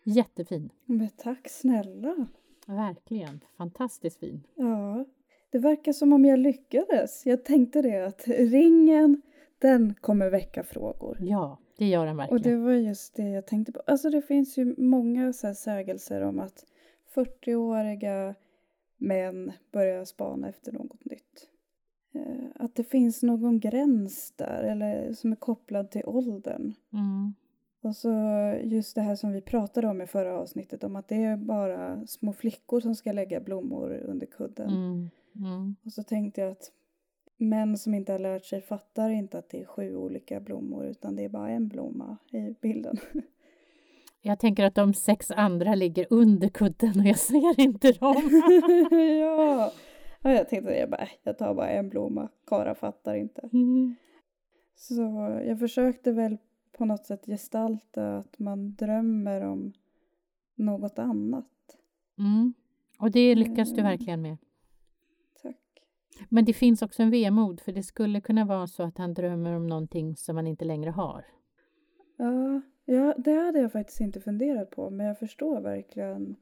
Jättefin. 0.04 0.70
Men 0.86 1.10
tack 1.18 1.50
snälla. 1.50 2.28
Verkligen. 2.66 3.40
Fantastiskt 3.58 4.20
fin. 4.20 4.44
Ja, 4.56 5.06
det 5.50 5.60
verkar 5.60 5.94
som 5.94 6.14
om 6.14 6.26
jag 6.26 6.40
lyckades. 6.40 7.26
Jag 7.26 7.46
tänkte 7.46 7.82
det 7.82 8.06
att 8.06 8.28
ringen, 8.28 9.22
den 9.60 9.94
kommer 9.94 10.30
väcka 10.30 10.64
frågor. 10.64 11.18
Ja, 11.22 11.60
det 11.78 11.86
gör 11.86 12.06
den 12.06 12.18
verkligen. 12.18 12.38
Och 12.38 12.44
det 12.44 12.56
var 12.56 12.72
just 12.72 13.16
det 13.16 13.30
jag 13.30 13.46
tänkte 13.48 13.72
på. 13.72 13.82
Alltså 13.88 14.10
det 14.10 14.22
finns 14.22 14.58
ju 14.58 14.76
många 14.78 15.34
så 15.34 15.48
här 15.48 15.54
sägelser 15.54 16.22
om 16.22 16.40
att 16.40 16.66
40-åriga 17.16 18.36
män 18.98 19.52
börjar 19.72 20.06
spana 20.06 20.50
efter 20.50 20.72
något 20.72 21.06
nytt. 21.06 21.50
Eh, 22.14 22.46
Att 22.56 22.76
det 22.76 22.84
finns 22.84 23.24
någon 23.24 23.60
gräns 23.60 24.34
där, 24.36 24.64
eller 24.64 25.14
som 25.14 25.32
är 25.32 25.36
kopplad 25.36 25.92
till 25.92 26.06
åldern. 26.06 26.74
Mm. 26.94 27.34
Och 27.82 27.96
så 27.96 28.12
just 28.64 28.96
det 28.96 29.02
här 29.02 29.16
som 29.16 29.32
vi 29.32 29.42
pratade 29.42 29.88
om 29.88 30.02
i 30.02 30.08
förra 30.08 30.40
avsnittet, 30.40 30.84
om 30.84 30.96
att 30.96 31.08
det 31.08 31.24
är 31.24 31.38
bara 31.38 32.08
små 32.08 32.34
flickor 32.34 32.80
som 32.80 32.96
ska 32.96 33.12
lägga 33.12 33.40
blommor 33.40 34.04
under 34.06 34.26
kudden. 34.26 34.70
Mm. 34.70 35.10
Mm. 35.40 35.76
Och 35.86 35.94
så 35.94 36.04
tänkte 36.04 36.42
jag 36.42 36.52
att 36.52 36.72
män 37.38 37.78
som 37.78 37.94
inte 37.94 38.12
har 38.12 38.20
lärt 38.20 38.46
sig 38.46 38.62
fattar 38.62 39.10
inte 39.10 39.38
att 39.38 39.50
det 39.50 39.62
är 39.62 39.66
sju 39.66 39.96
olika 39.96 40.40
blommor, 40.40 40.86
utan 40.86 41.16
det 41.16 41.24
är 41.24 41.30
bara 41.30 41.50
en 41.50 41.68
blomma 41.68 42.18
i 42.32 42.56
bilden. 42.62 42.98
Jag 44.22 44.40
tänker 44.40 44.66
att 44.66 44.76
de 44.76 44.94
sex 44.94 45.32
andra 45.32 45.76
ligger 45.76 46.08
under 46.10 46.50
kudden 46.50 47.00
och 47.00 47.06
jag 47.06 47.20
ser 47.20 47.60
inte 47.60 47.92
dem. 47.92 48.16
ja. 49.22 49.72
ja, 50.22 50.32
jag 50.32 50.50
tänkte 50.50 50.74
jag 50.74 50.90
bara, 50.90 51.02
äh, 51.02 51.10
jag 51.24 51.38
tar 51.38 51.54
bara 51.54 51.70
en 51.70 51.90
blomma, 51.90 52.30
Kara 52.48 52.76
fattar 52.76 53.16
inte. 53.16 53.50
Mm. 53.54 53.96
Så 54.76 55.02
jag 55.46 55.60
försökte 55.60 56.12
väl 56.12 56.38
på 56.78 56.86
något 56.86 57.06
sätt 57.06 57.26
gestalta 57.26 58.18
att 58.18 58.40
man 58.40 58.76
drömmer 58.76 59.42
om 59.42 59.74
något 60.56 61.00
annat. 61.00 61.78
Mm. 62.18 62.54
Och 63.00 63.12
det 63.12 63.36
lyckas 63.36 63.70
du 63.70 63.80
Mm. 63.80 63.92
verkligen 63.92 64.22
med. 64.22 64.38
Men 66.30 66.46
det 66.46 66.54
finns 66.54 66.82
också 66.82 67.04
en 67.04 67.12
vemod, 67.12 67.62
för 67.62 67.72
det 67.72 67.84
skulle 67.84 68.22
kunna 68.22 68.46
vara 68.46 68.68
så 68.68 68.84
att 68.84 68.98
han 68.98 69.14
drömmer 69.14 69.54
om 69.54 69.68
någonting 69.68 70.16
som 70.16 70.36
han 70.36 70.48
inte 70.48 70.66
längre 70.66 70.90
har. 70.90 71.26
Ja, 72.18 72.62
ja, 72.86 73.14
det 73.18 73.34
hade 73.34 73.60
jag 73.60 73.72
faktiskt 73.72 74.02
inte 74.02 74.22
funderat 74.22 74.70
på, 74.70 74.90
men 74.90 75.06
jag 75.06 75.20
förstår 75.20 75.62
verkligen. 75.62 76.36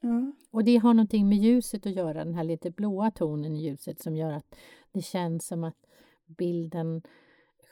Ja, 0.00 0.32
Och 0.50 0.64
det 0.64 0.76
har 0.76 0.94
någonting 0.94 1.28
med 1.28 1.38
ljuset 1.38 1.86
att 1.86 1.92
göra, 1.92 2.24
den 2.24 2.34
här 2.34 2.44
lite 2.44 2.70
blåa 2.70 3.10
tonen 3.10 3.56
i 3.56 3.62
ljuset 3.62 4.00
som 4.00 4.16
gör 4.16 4.32
att 4.32 4.54
det 4.92 5.02
känns 5.02 5.46
som 5.46 5.64
att 5.64 5.86
bilden 6.26 7.02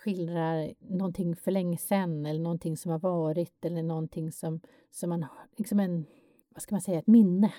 skildrar 0.04 0.74
någonting 0.78 1.36
för 1.36 1.50
länge 1.50 1.78
sedan 1.78 2.26
eller 2.26 2.40
någonting 2.40 2.76
som 2.76 2.90
har 2.90 2.98
varit 2.98 3.64
eller 3.64 3.82
någonting 3.82 4.32
som, 4.32 4.60
som 4.90 5.10
man 5.10 5.22
har, 5.22 5.38
liksom 5.56 5.80
en, 5.80 6.06
vad 6.48 6.62
ska 6.62 6.74
man 6.74 6.80
säga, 6.80 6.98
ett 6.98 7.06
minne. 7.06 7.52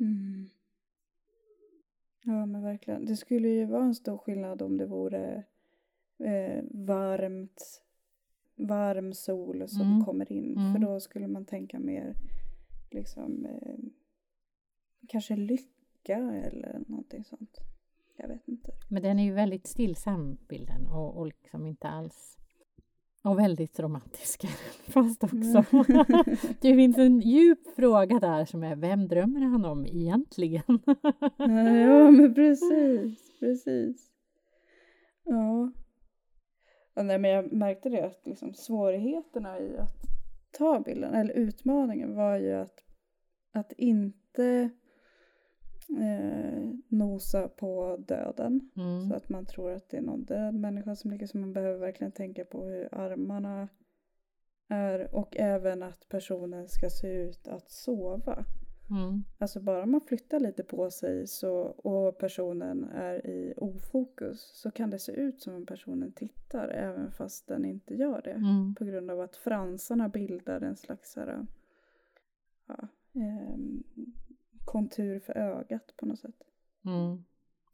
mm. 0.00 0.48
Ja 2.22 2.46
men 2.46 2.62
verkligen. 2.62 3.04
Det 3.06 3.16
skulle 3.16 3.48
ju 3.48 3.64
vara 3.64 3.84
en 3.84 3.94
stor 3.94 4.18
skillnad 4.18 4.62
om 4.62 4.76
det 4.76 4.86
vore 4.86 5.44
eh, 6.18 6.64
varmt, 6.70 7.82
varm 8.56 9.12
sol 9.12 9.68
som 9.68 9.82
Mm. 9.92 10.04
kommer 10.04 10.32
in. 10.32 10.56
Mm. 10.58 10.72
För 10.72 10.80
då 10.80 11.00
skulle 11.00 11.26
man 11.28 11.44
tänka 11.44 11.78
mer 11.78 12.14
liksom 12.90 13.44
eh, 13.46 13.78
kanske 15.08 15.36
lycka 15.36 16.16
eller 16.44 16.80
någonting 16.88 17.24
sånt. 17.24 17.56
Jag 18.16 18.28
vet 18.28 18.48
inte. 18.48 18.72
Men 18.90 19.02
den 19.02 19.18
är 19.18 19.24
ju 19.24 19.32
väldigt 19.32 19.66
stillsam 19.66 20.38
bilden 20.48 20.86
och, 20.86 21.16
och 21.16 21.26
liksom 21.26 21.66
inte 21.66 21.88
alls 21.88 22.38
och 23.28 23.38
väldigt 23.38 23.80
romantisk. 23.80 24.46
Fast 24.88 25.24
också. 25.24 25.64
det 26.60 26.74
finns 26.74 26.98
en 26.98 27.20
djup 27.20 27.74
fråga 27.76 28.18
där 28.18 28.44
som 28.44 28.62
är 28.62 28.76
vem 28.76 29.08
drömmer 29.08 29.40
han 29.40 29.64
om 29.64 29.86
egentligen? 29.86 30.78
ja 31.38 32.10
men 32.10 32.34
precis, 32.34 33.38
precis. 33.40 34.10
Ja. 35.24 35.72
ja 36.94 37.02
nej, 37.02 37.18
men 37.18 37.30
jag 37.30 37.52
märkte 37.52 37.88
det 37.88 38.06
att 38.06 38.20
liksom 38.24 38.54
svårigheterna 38.54 39.60
i 39.60 39.78
att 39.78 39.96
ta 40.50 40.80
bilden, 40.80 41.14
eller 41.14 41.34
utmaningen 41.34 42.14
var 42.14 42.36
ju 42.36 42.52
att, 42.52 42.84
att 43.52 43.72
inte 43.72 44.70
eh, 45.96 46.70
nosa 46.88 47.48
på 47.48 47.96
döden. 47.96 48.70
Mm. 48.76 49.08
Så 49.08 49.14
att 49.14 49.28
man 49.28 49.46
tror 49.46 49.72
att 49.72 49.88
det 49.90 49.96
är 49.96 50.02
någon 50.02 50.24
död 50.24 50.54
människa 50.54 50.96
som 50.96 51.10
ligger 51.10 51.26
så 51.26 51.38
man 51.38 51.52
behöver 51.52 51.78
verkligen 51.78 52.12
tänka 52.12 52.44
på 52.44 52.64
hur 52.64 52.94
armarna 52.94 53.68
är 54.68 55.14
och 55.14 55.36
även 55.36 55.82
att 55.82 56.08
personen 56.08 56.68
ska 56.68 56.90
se 56.90 57.08
ut 57.08 57.48
att 57.48 57.70
sova. 57.70 58.44
Mm. 58.90 59.24
Alltså 59.38 59.60
bara 59.60 59.86
man 59.86 60.00
flyttar 60.00 60.40
lite 60.40 60.64
på 60.64 60.90
sig 60.90 61.26
så, 61.26 61.54
och 61.62 62.18
personen 62.18 62.84
är 62.84 63.26
i 63.26 63.54
ofokus 63.56 64.40
så 64.54 64.70
kan 64.70 64.90
det 64.90 64.98
se 64.98 65.12
ut 65.12 65.42
som 65.42 65.54
om 65.54 65.66
personen 65.66 66.12
tittar 66.12 66.68
även 66.68 67.12
fast 67.12 67.46
den 67.46 67.64
inte 67.64 67.94
gör 67.94 68.22
det. 68.22 68.30
Mm. 68.30 68.74
På 68.74 68.84
grund 68.84 69.10
av 69.10 69.20
att 69.20 69.36
fransarna 69.36 70.08
bildar 70.08 70.60
en 70.60 70.76
slags 70.76 71.16
här, 71.16 71.46
ja, 72.66 72.88
ehm, 73.14 73.84
kontur 74.68 75.20
för 75.20 75.36
ögat 75.36 75.94
på 75.96 76.06
något 76.06 76.18
sätt. 76.18 76.42
Mm. 76.84 77.24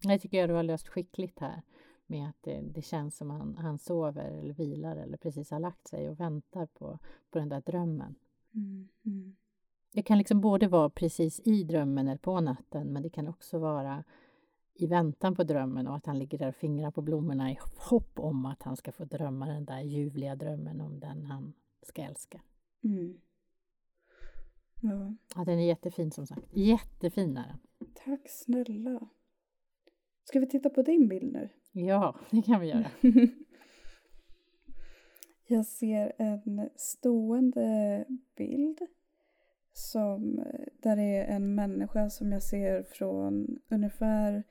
Jag 0.01 0.21
tycker 0.21 0.37
jag 0.37 0.49
du 0.49 0.53
har 0.53 0.63
löst 0.63 0.87
skickligt 0.87 1.39
här 1.39 1.61
med 2.05 2.29
att 2.29 2.35
det, 2.41 2.61
det 2.61 2.81
känns 2.81 3.17
som 3.17 3.29
han, 3.29 3.57
han 3.57 3.77
sover 3.77 4.31
eller 4.31 4.53
vilar 4.53 4.95
eller 4.95 5.17
precis 5.17 5.51
har 5.51 5.59
lagt 5.59 5.87
sig 5.87 6.09
och 6.09 6.19
väntar 6.19 6.65
på, 6.65 6.99
på 7.31 7.39
den 7.39 7.49
där 7.49 7.61
drömmen. 7.61 8.15
Mm. 8.53 9.35
Det 9.91 10.03
kan 10.03 10.17
liksom 10.17 10.41
både 10.41 10.67
vara 10.67 10.89
precis 10.89 11.39
i 11.39 11.63
drömmen 11.63 12.07
eller 12.07 12.17
på 12.17 12.39
natten 12.39 12.93
men 12.93 13.03
det 13.03 13.09
kan 13.09 13.27
också 13.27 13.59
vara 13.59 14.03
i 14.73 14.87
väntan 14.87 15.35
på 15.35 15.43
drömmen 15.43 15.87
och 15.87 15.95
att 15.95 16.05
han 16.05 16.19
ligger 16.19 16.37
där 16.37 16.47
och 16.47 16.55
fingrar 16.55 16.91
på 16.91 17.01
blommorna 17.01 17.51
i 17.51 17.57
hopp 17.89 18.19
om 18.19 18.45
att 18.45 18.63
han 18.63 18.77
ska 18.77 18.91
få 18.91 19.05
drömma 19.05 19.45
den 19.45 19.65
där 19.65 19.81
ljuvliga 19.81 20.35
drömmen 20.35 20.81
om 20.81 20.99
den 20.99 21.25
han 21.25 21.53
ska 21.81 22.01
älska. 22.01 22.41
Mm. 22.83 23.17
Ja, 24.89 25.13
Ja, 25.35 25.43
den 25.45 25.59
är 25.59 25.67
jättefin 25.67 26.11
som 26.11 26.27
sagt. 26.27 26.41
Jättefin 26.53 27.37
är 27.37 27.47
den. 27.47 27.89
tack 27.93 28.29
snälla. 28.29 29.07
Ska 30.23 30.39
vi 30.39 30.47
titta 30.47 30.69
på 30.69 30.81
din 30.81 31.07
bild 31.07 31.33
nu? 31.33 31.49
Ja, 31.71 32.15
det 32.31 32.41
kan 32.41 32.61
vi 32.61 32.67
göra. 32.67 32.85
Jag 35.47 35.65
ser 35.65 36.13
en 36.17 36.69
stående 36.75 38.05
bild 38.35 38.79
som, 39.73 40.43
där 40.79 40.97
är 40.97 41.25
en 41.25 41.55
människa 41.55 42.09
som 42.09 42.31
jag 42.31 42.43
ser 42.43 42.83
från 42.83 43.59
ungefär 43.69 44.43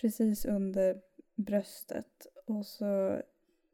precis 0.00 0.44
under 0.44 1.00
bröstet 1.34 2.26
och 2.46 2.66
så 2.66 3.20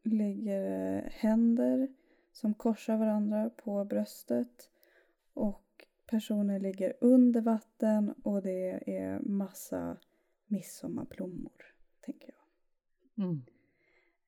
ligger 0.03 0.61
det 0.61 1.09
händer 1.13 1.87
som 2.31 2.53
korsar 2.53 2.97
varandra 2.97 3.49
på 3.49 3.85
bröstet 3.85 4.69
och 5.33 5.61
personen 6.09 6.61
ligger 6.61 6.93
under 7.01 7.41
vatten 7.41 8.13
och 8.23 8.41
det 8.41 8.83
är 8.85 9.19
massa 9.19 9.97
midsommarblommor, 10.47 11.73
tänker 12.01 12.33
jag. 12.33 13.25
Mm. 13.25 13.41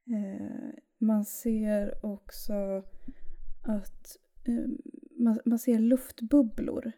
Eh, 0.06 0.74
man 0.98 1.26
ser 1.26 2.06
också 2.06 2.84
att 3.62 4.18
eh, 4.44 4.66
man, 5.12 5.40
man 5.46 5.60
ser 5.60 5.80
luftbubblor 5.80 6.92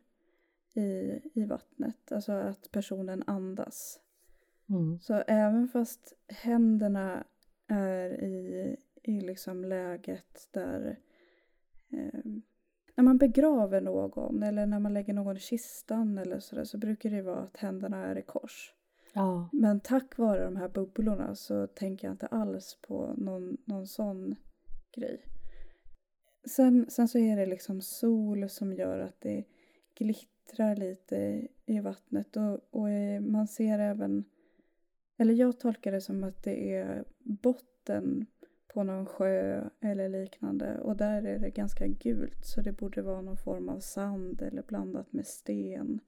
i, 0.73 1.19
i 1.33 1.45
vattnet. 1.45 2.11
Alltså 2.11 2.31
att 2.31 2.71
personen 2.71 3.23
andas. 3.27 3.99
Mm. 4.69 4.99
Så 4.99 5.13
även 5.27 5.67
fast 5.67 6.13
händerna 6.27 7.23
är 7.67 8.23
i, 8.23 8.75
i 9.03 9.21
liksom 9.21 9.65
läget 9.65 10.47
där 10.51 10.99
eh, 11.89 12.21
när 12.95 13.03
man 13.03 13.17
begraver 13.17 13.81
någon 13.81 14.43
eller 14.43 14.65
när 14.65 14.79
man 14.79 14.93
lägger 14.93 15.13
någon 15.13 15.37
i 15.37 15.39
kistan 15.39 16.17
eller 16.17 16.39
sådär 16.39 16.63
så 16.63 16.77
brukar 16.77 17.09
det 17.09 17.21
vara 17.21 17.39
att 17.39 17.57
händerna 17.57 17.97
är 17.97 18.17
i 18.17 18.21
kors. 18.21 18.73
Ja. 19.13 19.49
Men 19.51 19.79
tack 19.79 20.17
vare 20.17 20.43
de 20.43 20.55
här 20.55 20.69
bubblorna 20.69 21.35
så 21.35 21.67
tänker 21.67 22.07
jag 22.07 22.13
inte 22.13 22.27
alls 22.27 22.77
på 22.87 23.13
någon, 23.17 23.57
någon 23.65 23.87
sån 23.87 24.35
grej. 24.95 25.25
Sen, 26.45 26.85
sen 26.89 27.07
så 27.07 27.17
är 27.17 27.37
det 27.37 27.45
liksom 27.45 27.81
sol 27.81 28.49
som 28.49 28.73
gör 28.73 28.99
att 28.99 29.21
det 29.21 29.43
glittrar 29.95 30.75
lite 30.75 31.47
i 31.65 31.79
vattnet 31.79 32.37
och, 32.37 32.59
och 32.69 32.89
man 33.21 33.47
ser 33.47 33.79
även, 33.79 34.23
eller 35.17 35.33
jag 35.33 35.59
tolkar 35.59 35.91
det 35.91 36.01
som 36.01 36.23
att 36.23 36.43
det 36.43 36.73
är 36.75 37.03
botten 37.19 38.25
på 38.73 38.83
någon 38.83 39.05
sjö 39.05 39.69
eller 39.79 40.09
liknande 40.09 40.79
och 40.79 40.97
där 40.97 41.23
är 41.25 41.39
det 41.39 41.49
ganska 41.49 41.87
gult 41.87 42.45
så 42.45 42.61
det 42.61 42.71
borde 42.71 43.01
vara 43.01 43.21
någon 43.21 43.37
form 43.37 43.69
av 43.69 43.79
sand 43.79 44.41
eller 44.41 44.63
blandat 44.63 45.13
med 45.13 45.27
sten. 45.27 45.99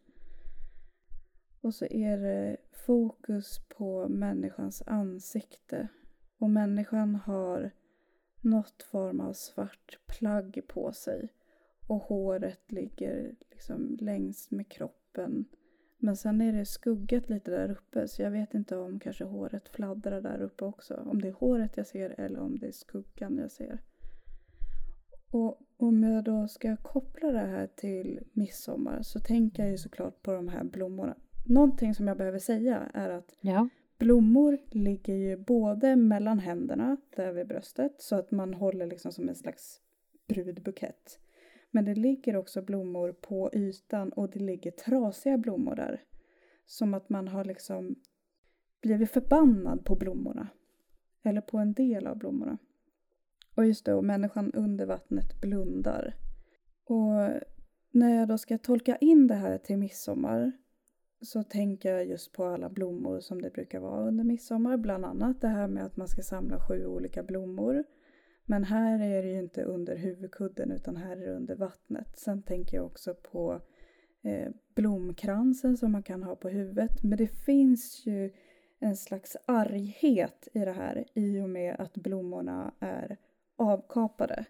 Och 1.62 1.76
så 1.76 1.86
är 1.86 2.18
det 2.18 2.58
fokus 2.72 3.60
på 3.78 4.08
människans 4.08 4.84
ansikte. 4.86 5.88
Och 6.38 6.50
människan 6.50 7.16
har 7.16 7.72
något 8.42 8.84
form 8.84 9.20
av 9.20 9.34
svart 9.34 10.00
plagg 10.08 10.62
på 10.68 10.92
sig. 10.92 11.30
Och 11.88 12.00
håret 12.00 12.72
ligger 12.72 13.36
liksom 13.52 13.98
längs 14.02 14.52
med 14.52 14.70
kroppen. 14.72 15.46
Men 16.06 16.16
sen 16.16 16.42
är 16.42 16.54
det 16.54 16.66
skuggat 16.66 17.30
lite 17.30 17.52
där 17.52 17.72
uppe 17.72 18.08
så 18.08 18.22
jag 18.22 18.32
vet 18.32 18.54
inte 18.54 18.78
om 18.78 19.00
kanske 19.00 19.24
håret 19.24 19.70
fladdrar 19.70 20.22
där 20.22 20.42
uppe 20.42 20.66
också. 20.66 20.94
Om 21.06 21.22
det 21.22 21.28
är 21.28 21.32
håret 21.32 21.78
jag 21.78 21.88
ser 21.88 22.20
eller 22.20 22.40
om 22.40 22.60
det 22.60 22.68
är 22.68 22.72
skuggan 22.72 23.38
jag 23.38 23.52
ser. 23.52 23.80
Och 25.32 25.62
om 25.78 26.04
jag 26.04 26.24
då 26.24 26.48
ska 26.48 26.78
koppla 26.78 27.32
det 27.32 27.40
här 27.40 27.68
till 27.76 28.20
midsommar 28.34 29.02
så 29.02 29.20
tänker 29.20 29.64
jag 29.64 29.72
ju 29.72 29.78
såklart 29.78 30.22
på 30.22 30.32
de 30.32 30.48
här 30.48 30.64
blommorna. 30.64 31.16
Någonting 31.46 31.94
som 31.96 32.08
jag 32.08 32.18
behöver 32.18 32.40
säga 32.40 32.90
är 32.94 33.10
att 33.10 33.38
Ja. 33.42 33.70
blommor 33.98 34.58
ligger 34.72 35.16
ju 35.16 35.38
både 35.38 35.96
mellan 35.96 36.40
händerna, 36.40 36.98
där 37.16 37.34
vid 37.34 37.48
bröstet, 37.48 38.02
så 38.02 38.16
att 38.16 38.32
man 38.32 38.54
håller 38.54 38.86
liksom 38.86 39.12
som 39.12 39.30
en 39.30 39.36
slags 39.36 39.82
brudbukett. 40.28 41.20
Men 41.76 41.86
det 41.86 41.96
ligger 41.96 42.36
också 42.36 42.62
blommor 42.62 43.12
på 43.12 43.50
ytan 43.54 44.10
och 44.10 44.30
det 44.30 44.40
ligger 44.40 44.72
trasiga 44.72 45.38
blommor 45.38 45.76
där. 45.76 46.04
Som 46.66 46.94
att 46.94 47.10
man 47.10 47.28
har 47.28 47.46
liksom 47.46 47.96
blivit 48.82 49.12
förbannad 49.12 49.86
på 49.86 49.96
blommorna. 49.96 50.48
Eller 51.24 51.42
på 51.42 51.58
en 51.58 51.74
del 51.74 52.08
av 52.08 52.18
blommorna. 52.18 52.58
Och 53.56 53.66
just 53.66 53.86
det, 53.86 53.94
och 53.94 54.04
människan 54.04 54.52
under 54.52 54.86
vattnet 54.86 55.42
blundar. 55.42 56.16
Och 56.86 57.42
när 57.92 58.16
jag 58.16 58.28
då 58.28 58.38
ska 58.38 58.58
tolka 58.58 58.96
in 58.96 59.28
det 59.28 59.36
här 59.36 59.58
till 59.58 59.78
midsommar 59.78 60.52
så 61.22 61.44
tänker 61.44 61.92
jag 61.92 62.06
just 62.06 62.32
på 62.32 62.46
alla 62.46 62.70
blommor 62.70 63.20
som 63.20 63.42
det 63.42 63.54
brukar 63.54 63.80
vara 63.80 64.08
under 64.08 64.24
midsommar. 64.24 64.78
Bland 64.78 65.06
annat 65.06 65.42
det 65.42 65.48
här 65.48 65.68
med 65.68 65.86
att 65.86 65.98
man 65.98 66.08
ska 66.08 66.22
samla 66.22 66.60
sju 66.60 66.86
olika 66.86 67.24
blommor. 67.24 67.84
Men 68.46 68.64
här 68.64 69.00
är 69.00 69.24
det 69.24 69.30
ju 69.30 69.40
inte 69.40 69.64
under 69.64 69.96
huvudkudden 69.96 70.72
utan 70.72 70.98
här 70.98 71.18
är 71.18 71.26
det 71.26 71.36
under 71.36 71.56
vattnet. 71.56 72.20
Sen 72.20 72.42
tänker 72.42 72.78
jag 72.78 72.86
också 72.86 73.14
på 73.14 73.62
eh, 74.22 74.52
blomkransen 74.76 75.78
som 75.78 75.92
man 75.92 76.04
kan 76.04 76.24
ha 76.24 76.36
på 76.36 76.50
huvudet. 76.50 77.04
Men 77.04 77.18
det 77.18 77.28
finns 77.28 78.06
ju 78.06 78.32
en 78.80 78.98
slags 78.98 79.38
arghet 79.46 80.48
i 80.54 80.60
det 80.60 80.72
här 80.72 81.06
i 81.14 81.40
och 81.40 81.50
med 81.50 81.76
att 81.80 81.94
blommorna 81.94 82.74
är 82.80 83.18
avkapade. 83.56 84.46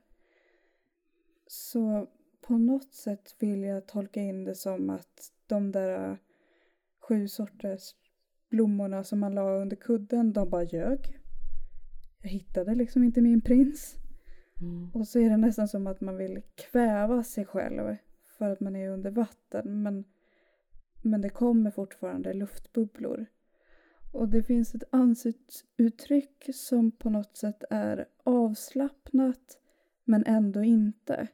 Så 1.47 2.07
på 2.41 2.57
något 2.57 2.93
sätt 2.93 3.35
vill 3.39 3.63
jag 3.63 3.87
tolka 3.87 4.21
in 4.21 4.43
det 4.43 4.55
som 4.55 4.89
att 4.89 5.31
de 5.47 5.71
där 5.71 6.17
sju 6.99 7.27
sorters 7.27 7.95
blommorna 8.49 9.03
som 9.03 9.19
man 9.19 9.35
la 9.35 9.51
under 9.51 9.75
kudden, 9.75 10.33
de 10.33 10.49
bara 10.49 10.63
ljög. 10.63 11.19
Jag 12.25 12.29
hittade 12.29 12.75
liksom 12.75 13.03
inte 13.03 13.21
min 13.21 13.41
prins. 13.41 13.95
Mm. 14.61 14.91
Och 14.93 15.07
så 15.07 15.19
är 15.19 15.29
det 15.29 15.37
nästan 15.37 15.67
som 15.67 15.87
att 15.87 16.01
man 16.01 16.17
vill 16.17 16.41
kväva 16.55 17.23
sig 17.23 17.45
själv 17.45 17.95
för 18.37 18.49
att 18.49 18.59
man 18.59 18.75
är 18.75 18.89
under 18.89 19.11
vatten. 19.11 19.83
Men, 19.83 20.03
men 21.01 21.21
det 21.21 21.29
kommer 21.29 21.71
fortfarande 21.71 22.33
luftbubblor. 22.33 23.25
Och 24.11 24.29
det 24.29 24.43
finns 24.43 24.75
ett 24.75 24.83
ansiktsuttryck 24.89 26.49
som 26.53 26.91
på 26.91 27.09
något 27.09 27.37
sätt 27.37 27.63
är 27.69 28.05
avslappnat 28.23 29.59
men 30.03 30.23
ändå 30.25 30.63
inte. 30.63 31.27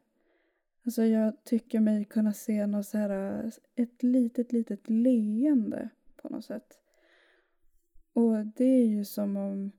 Alltså 0.85 1.03
jag 1.03 1.43
tycker 1.43 1.79
mig 1.79 2.05
kunna 2.05 2.33
se 2.33 2.67
något 2.67 2.85
så 2.85 2.97
här, 2.97 3.51
ett 3.75 4.03
litet, 4.03 4.51
litet 4.51 4.89
leende 4.89 5.89
på 6.15 6.29
något 6.29 6.45
sätt. 6.45 6.79
Och 8.13 8.45
det 8.45 8.65
är 8.65 8.85
ju 8.85 9.05
som 9.05 9.37
om 9.37 9.71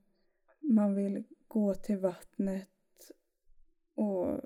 man 0.63 0.95
vill 0.95 1.23
gå 1.47 1.73
till 1.73 1.97
vattnet 1.97 3.11
och 3.95 4.39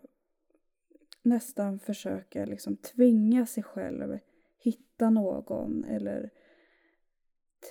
nästan 1.21 1.79
försöka 1.79 2.45
liksom 2.45 2.77
tvinga 2.77 3.45
sig 3.45 3.63
själv 3.63 4.19
hitta 4.57 5.09
någon 5.09 5.83
eller 5.83 6.29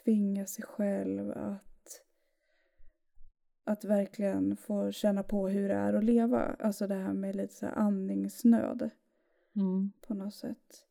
tvinga 0.04 0.46
sig 0.46 0.64
själv 0.64 1.30
att 1.30 1.62
att 3.64 3.84
verkligen 3.84 4.56
få 4.56 4.92
känna 4.92 5.22
på 5.22 5.48
hur 5.48 5.68
det 5.68 5.74
är 5.74 5.92
att 5.92 6.04
leva. 6.04 6.56
Alltså 6.58 6.86
det 6.86 6.94
här 6.94 7.12
med 7.12 7.36
lite 7.36 7.54
så 7.54 7.66
andningsnöd 7.66 8.90
Mm. 9.56 9.92
på 10.00 10.14
något 10.14 10.34
sätt. 10.34 10.86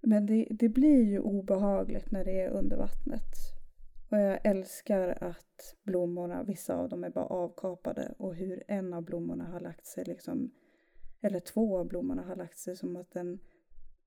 Men 0.00 0.26
det, 0.26 0.46
det 0.50 0.68
blir 0.68 1.04
ju 1.04 1.20
obehagligt 1.20 2.10
när 2.10 2.24
det 2.24 2.40
är 2.40 2.50
under 2.50 2.76
vattnet. 2.76 3.57
Och 4.10 4.18
jag 4.18 4.40
älskar 4.44 5.18
att 5.20 5.76
blommorna, 5.82 6.42
vissa 6.42 6.76
av 6.76 6.88
dem 6.88 7.04
är 7.04 7.10
bara 7.10 7.26
avkapade 7.26 8.14
och 8.18 8.34
hur 8.34 8.62
en 8.68 8.92
av 8.92 9.02
blommorna 9.02 9.44
har 9.44 9.60
lagt 9.60 9.86
sig 9.86 10.04
liksom, 10.04 10.50
eller 11.20 11.40
två 11.40 11.78
av 11.78 11.88
blommorna 11.88 12.22
har 12.22 12.36
lagt 12.36 12.58
sig 12.58 12.76
som 12.76 12.96
att 12.96 13.10
den 13.10 13.38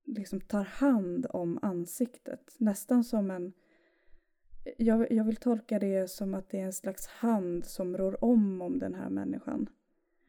liksom 0.05 0.41
tar 0.41 0.63
hand 0.63 1.25
om 1.29 1.59
ansiktet. 1.61 2.55
Nästan 2.57 3.03
som 3.03 3.31
en, 3.31 3.53
jag, 4.77 5.11
jag 5.11 5.23
vill 5.23 5.35
tolka 5.35 5.79
det 5.79 6.11
som 6.11 6.33
att 6.33 6.49
det 6.49 6.59
är 6.59 6.65
en 6.65 6.73
slags 6.73 7.07
hand 7.07 7.65
som 7.65 7.97
rår 7.97 8.23
om 8.23 8.61
om 8.61 8.79
den 8.79 8.95
här 8.95 9.09
människan. 9.09 9.69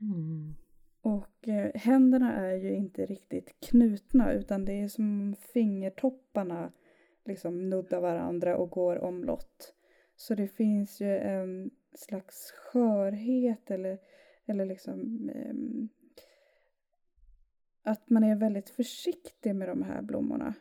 Mm. 0.00 0.54
Och 1.00 1.48
eh, 1.48 1.70
händerna 1.74 2.32
är 2.32 2.54
ju 2.54 2.74
inte 2.74 3.06
riktigt 3.06 3.60
knutna 3.60 4.32
utan 4.32 4.64
det 4.64 4.72
är 4.72 4.88
som 4.88 5.20
om 5.20 5.34
fingertopparna 5.34 6.72
liksom 7.24 7.70
nuddar 7.70 8.00
varandra 8.00 8.56
och 8.56 8.70
går 8.70 8.98
omlott. 8.98 9.74
Så 10.16 10.34
det 10.34 10.48
finns 10.48 11.00
ju 11.00 11.18
en 11.18 11.70
slags 11.94 12.50
skörhet 12.50 13.70
eller, 13.70 13.98
eller 14.46 14.66
liksom 14.66 15.30
ehm, 15.34 15.88
att 17.82 18.10
man 18.10 18.24
är 18.24 18.36
väldigt 18.36 18.70
försiktig 18.70 19.54
med 19.54 19.68
de 19.68 19.82
här 19.82 20.02
blommorna. 20.02 20.54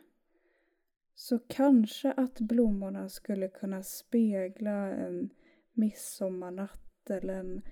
Så 1.14 1.38
kanske 1.38 2.12
att 2.12 2.40
blommorna 2.40 3.08
skulle 3.08 3.48
kunna 3.48 3.82
spegla 3.82 4.94
en 4.94 5.30
midsommarnatt 5.72 7.10
eller 7.10 7.34
en 7.34 7.62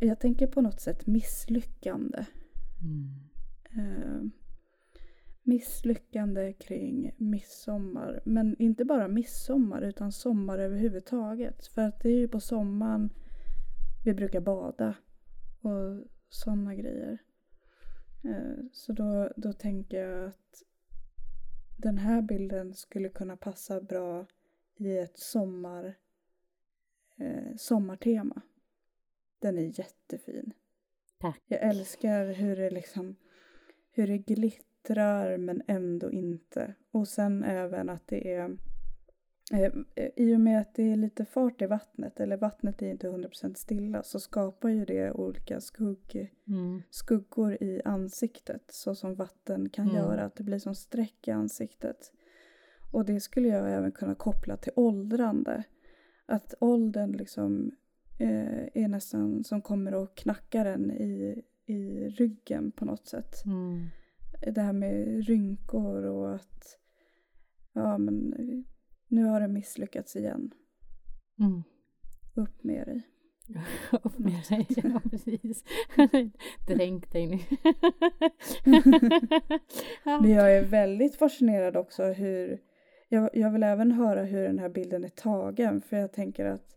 jag, 0.00 0.20
tänker 0.20 0.46
på 0.46 0.60
något 0.60 0.80
sätt 0.80 1.06
misslyckande. 1.06 2.24
Mm. 2.82 3.14
Eh, 3.76 4.22
misslyckande 5.44 6.52
kring 6.52 7.14
midsommar. 7.18 8.22
Men 8.24 8.56
inte 8.58 8.84
bara 8.84 9.08
midsommar 9.08 9.82
utan 9.82 10.12
sommar 10.12 10.58
överhuvudtaget. 10.58 11.66
För 11.66 11.82
att 11.82 12.00
det 12.00 12.08
är 12.08 12.18
ju 12.18 12.28
på 12.28 12.40
sommaren 12.40 13.10
vi 14.04 14.14
brukar 14.14 14.40
bada 14.40 14.94
och 15.60 16.06
sådana 16.28 16.74
grejer. 16.74 17.18
Eh, 18.24 18.64
så 18.72 18.92
då, 18.92 19.32
då 19.36 19.52
tänker 19.52 19.98
jag 19.98 20.28
att 20.28 20.62
den 21.76 21.98
här 21.98 22.22
bilden 22.22 22.74
skulle 22.74 23.08
kunna 23.08 23.36
passa 23.36 23.80
bra 23.80 24.26
i 24.76 24.98
ett 24.98 25.18
sommar, 25.18 25.94
eh, 27.16 27.56
sommartema. 27.56 28.42
Den 29.38 29.58
är 29.58 29.78
jättefin. 29.78 30.52
Tack. 31.18 31.42
Jag 31.46 31.60
älskar 31.62 32.32
hur 32.32 32.56
det 32.56 32.70
liksom 32.70 33.16
hur 33.90 34.06
det 34.06 34.18
glittrar 34.18 34.73
men 35.38 35.62
ändå 35.66 36.10
inte. 36.12 36.74
Och 36.92 37.08
sen 37.08 37.44
även 37.44 37.88
att 37.90 38.06
det 38.06 38.34
är 38.34 38.56
eh, 39.52 40.08
i 40.16 40.34
och 40.36 40.40
med 40.40 40.60
att 40.60 40.74
det 40.74 40.82
är 40.92 40.96
lite 40.96 41.24
fart 41.24 41.62
i 41.62 41.66
vattnet 41.66 42.20
eller 42.20 42.36
vattnet 42.36 42.82
är 42.82 42.86
inte 42.90 43.08
100% 43.08 43.54
stilla 43.54 44.02
så 44.02 44.20
skapar 44.20 44.68
ju 44.68 44.84
det 44.84 45.12
olika 45.12 45.60
skugg, 45.60 46.32
Mm. 46.48 46.82
skuggor 46.90 47.62
i 47.62 47.82
ansiktet 47.84 48.62
så 48.68 48.94
som 48.94 49.14
vatten 49.14 49.68
kan 49.68 49.84
Mm. 49.84 49.96
göra 49.96 50.24
att 50.24 50.36
det 50.36 50.44
blir 50.44 50.58
som 50.58 50.74
streck 50.74 51.28
i 51.28 51.30
ansiktet. 51.30 52.12
Och 52.92 53.04
det 53.04 53.20
skulle 53.20 53.48
jag 53.48 53.72
även 53.72 53.92
kunna 53.92 54.14
koppla 54.14 54.56
till 54.56 54.72
åldrande. 54.76 55.64
Att 56.26 56.54
åldern 56.60 57.12
liksom 57.12 57.70
eh, 58.18 58.82
är 58.82 58.88
nästan 58.88 59.44
som 59.44 59.62
kommer 59.62 59.94
och 59.94 60.16
knackar 60.16 60.64
en 60.66 60.90
i, 60.90 61.42
i 61.66 62.08
ryggen 62.08 62.72
på 62.72 62.84
något 62.84 63.06
sätt. 63.06 63.44
Mm. 63.46 63.86
Det 64.52 64.60
här 64.60 64.72
med 64.72 65.24
rynkor 65.26 66.04
och 66.04 66.34
att 66.34 66.78
ja 67.72 67.98
men 67.98 68.34
nu 69.08 69.24
har 69.24 69.40
det 69.40 69.48
misslyckats 69.48 70.16
igen. 70.16 70.50
Mm. 71.38 71.62
Upp 72.34 72.64
med 72.64 72.86
dig. 72.86 73.02
Upp 74.02 74.18
med 74.18 74.42
dig, 74.48 74.66
ja 74.76 75.00
precis. 75.10 75.64
Dränk 76.66 77.12
dig 77.12 77.26
nu. 77.26 77.38
Men 80.04 80.30
jag 80.30 80.56
är 80.56 80.64
väldigt 80.64 81.16
fascinerad 81.16 81.76
också 81.76 82.02
hur 82.04 82.60
jag, 83.08 83.30
jag 83.32 83.50
vill 83.50 83.62
även 83.62 83.92
höra 83.92 84.24
hur 84.24 84.42
den 84.42 84.58
här 84.58 84.68
bilden 84.68 85.04
är 85.04 85.08
tagen 85.08 85.80
för 85.80 85.96
jag 85.96 86.12
tänker 86.12 86.44
att 86.44 86.76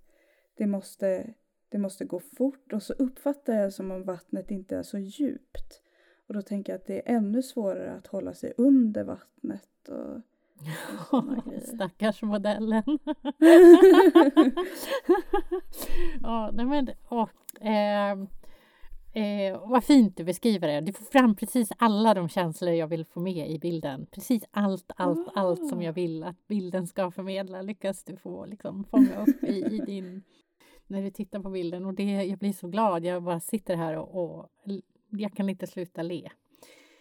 det 0.58 0.68
måste, 0.68 1.34
det 1.70 1.78
måste 1.78 2.06
gå 2.06 2.20
fort 2.20 2.74
och 2.74 2.84
så 2.84 2.94
uppfattar 2.94 3.54
jag 3.54 3.74
som 3.74 3.92
om 3.92 4.04
vattnet 4.04 4.52
inte 4.52 4.78
är 4.78 4.84
så 4.84 4.98
djupt. 4.98 5.82
Och 6.28 6.34
då 6.34 6.42
tänker 6.42 6.74
jag 6.74 6.80
att 6.80 6.88
det 6.88 7.10
är 7.10 7.16
ännu 7.16 7.42
svårare 7.42 7.92
att 7.92 8.08
hålla 8.08 8.34
sig 8.34 8.54
under 8.58 9.04
vattnet 9.04 9.90
och 9.90 10.22
Stackars 11.64 12.22
modellen. 12.22 12.84
ja, 16.22 16.52
nej 16.54 16.66
men, 16.66 16.90
åh, 17.10 17.30
eh, 17.62 18.12
eh, 19.24 19.70
vad 19.70 19.84
fint 19.84 20.18
du 20.18 20.24
beskriver 20.24 20.68
det. 20.68 20.82
Du 20.82 20.94
får 20.94 21.06
fram 21.06 21.36
precis 21.36 21.72
alla 21.78 22.14
de 22.14 22.30
känslor 22.30 22.74
jag 22.74 22.88
vill 22.88 23.06
få 23.06 23.20
med 23.20 23.52
i 23.52 23.60
bilden. 23.60 24.08
Precis 24.12 24.44
allt, 24.52 24.92
allt, 24.96 25.28
ah. 25.28 25.32
allt 25.36 25.70
som 25.70 25.82
jag 25.82 25.94
vill 25.94 26.24
att 26.24 26.48
bilden 26.48 26.88
ska 26.88 27.12
förmedla 27.12 27.62
lyckas 27.62 28.04
du 28.04 28.18
få 28.18 28.46
liksom, 28.46 28.84
fånga 28.84 29.22
upp 29.22 29.44
i, 29.44 29.66
i 29.66 29.78
din 29.86 30.24
när 30.88 31.02
du 31.02 31.12
tittar 31.12 31.40
på 31.40 31.50
bilden 31.50 31.86
och 31.86 31.94
det, 31.94 32.24
jag 32.24 32.40
blir 32.40 32.54
så 32.54 32.68
glad. 32.68 33.06
Jag 33.06 33.24
bara 33.24 33.40
sitter 33.40 33.76
här 33.76 33.98
och, 33.98 34.24
och 34.24 34.50
jag 35.10 35.34
kan 35.34 35.50
inte 35.50 35.68
sluta 35.68 36.02
le. 36.02 36.30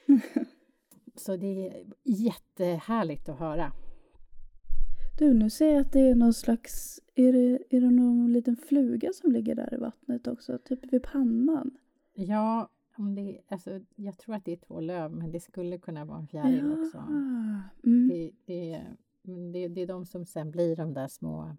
så 1.15 1.37
det 1.37 1.69
är 1.69 1.87
jättehärligt 2.05 3.29
att 3.29 3.39
höra. 3.39 3.73
Du, 5.19 5.35
nu 5.35 5.51
ser 5.51 5.73
jag 5.73 5.81
att 5.81 5.93
det 5.93 6.01
är 6.01 6.15
någon 6.15 6.35
slags... 6.35 7.01
Är 7.15 7.33
det, 7.33 7.77
är 7.77 7.81
det 7.81 7.91
någon 7.91 8.33
liten 8.33 8.57
fluga 8.57 9.13
som 9.13 9.33
ligger 9.33 9.55
där 9.55 9.75
i 9.75 9.77
vattnet 9.77 10.27
också? 10.27 10.59
Typ 10.59 10.93
vid 10.93 11.03
pannan? 11.03 11.71
Ja, 12.15 12.69
om 12.97 13.15
det, 13.15 13.41
alltså, 13.49 13.81
jag 13.95 14.19
tror 14.19 14.35
att 14.35 14.45
det 14.45 14.53
är 14.53 14.57
två 14.57 14.81
löv, 14.81 15.13
men 15.13 15.33
det 15.33 15.41
skulle 15.41 15.79
kunna 15.79 16.05
vara 16.05 16.19
en 16.19 16.27
fjäril 16.27 16.65
ja. 16.65 16.81
också. 16.81 16.99
Mm. 16.99 18.09
Det, 18.09 18.31
det, 18.47 18.83
det, 19.53 19.69
det 19.69 19.81
är 19.81 19.87
de 19.87 20.07
som 20.07 20.27
sen 20.27 20.51
blir 20.51 20.77
de 20.77 20.95
där 20.95 21.09
små... 21.09 21.57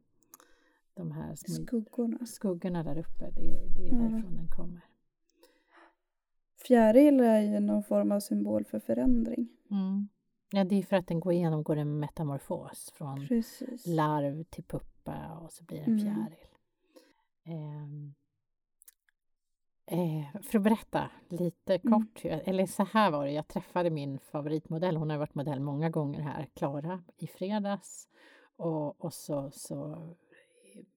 De 0.94 1.12
här 1.12 1.36
små 1.36 1.66
skuggorna. 1.66 2.26
skuggorna 2.26 2.84
där 2.84 2.98
uppe. 2.98 3.32
Det, 3.36 3.68
det 3.76 3.88
är 3.90 3.96
därifrån 3.96 4.32
mm. 4.32 4.36
den 4.36 4.48
kommer. 4.48 4.82
Fjäril 6.68 7.20
är 7.20 7.40
ju 7.40 7.60
någon 7.60 7.84
form 7.84 8.12
av 8.12 8.20
symbol 8.20 8.66
för 8.66 8.80
förändring. 8.80 9.48
Mm. 9.72 10.10
Ja, 10.52 10.64
det 10.64 10.76
är 10.76 10.84
för 10.84 10.96
att 10.96 11.08
den 11.08 11.20
går 11.20 11.34
igenom 11.34 11.64
går 11.64 11.76
en 11.76 12.00
metamorfos 12.00 12.92
från 12.96 13.28
Precis. 13.28 13.88
larv 13.88 14.44
till 14.44 14.64
puppa 14.64 15.40
och 15.42 15.52
så 15.52 15.64
blir 15.64 15.78
det 15.78 15.84
en 15.84 16.00
mm. 16.00 16.16
fjäril. 16.16 16.48
Mm. 17.46 18.14
Eh, 19.86 20.42
för 20.42 20.58
att 20.58 20.64
berätta 20.64 21.10
lite 21.30 21.76
mm. 21.76 21.94
kort, 21.94 22.26
mm. 22.26 22.40
eller 22.46 22.66
så 22.66 22.84
här 22.84 23.12
var 23.12 23.26
det, 23.26 23.32
jag 23.32 23.48
träffade 23.48 23.90
min 23.90 24.20
favoritmodell, 24.20 24.98
hon 24.98 25.10
har 25.10 25.18
varit 25.18 25.36
modell 25.36 25.60
många 25.60 25.90
gånger 25.90 26.22
här, 26.22 26.48
Klara, 26.54 27.04
i 27.18 27.28
fredags. 27.28 28.08
Och, 28.58 29.06
och 29.06 29.14
så, 29.14 29.52
så 29.52 30.10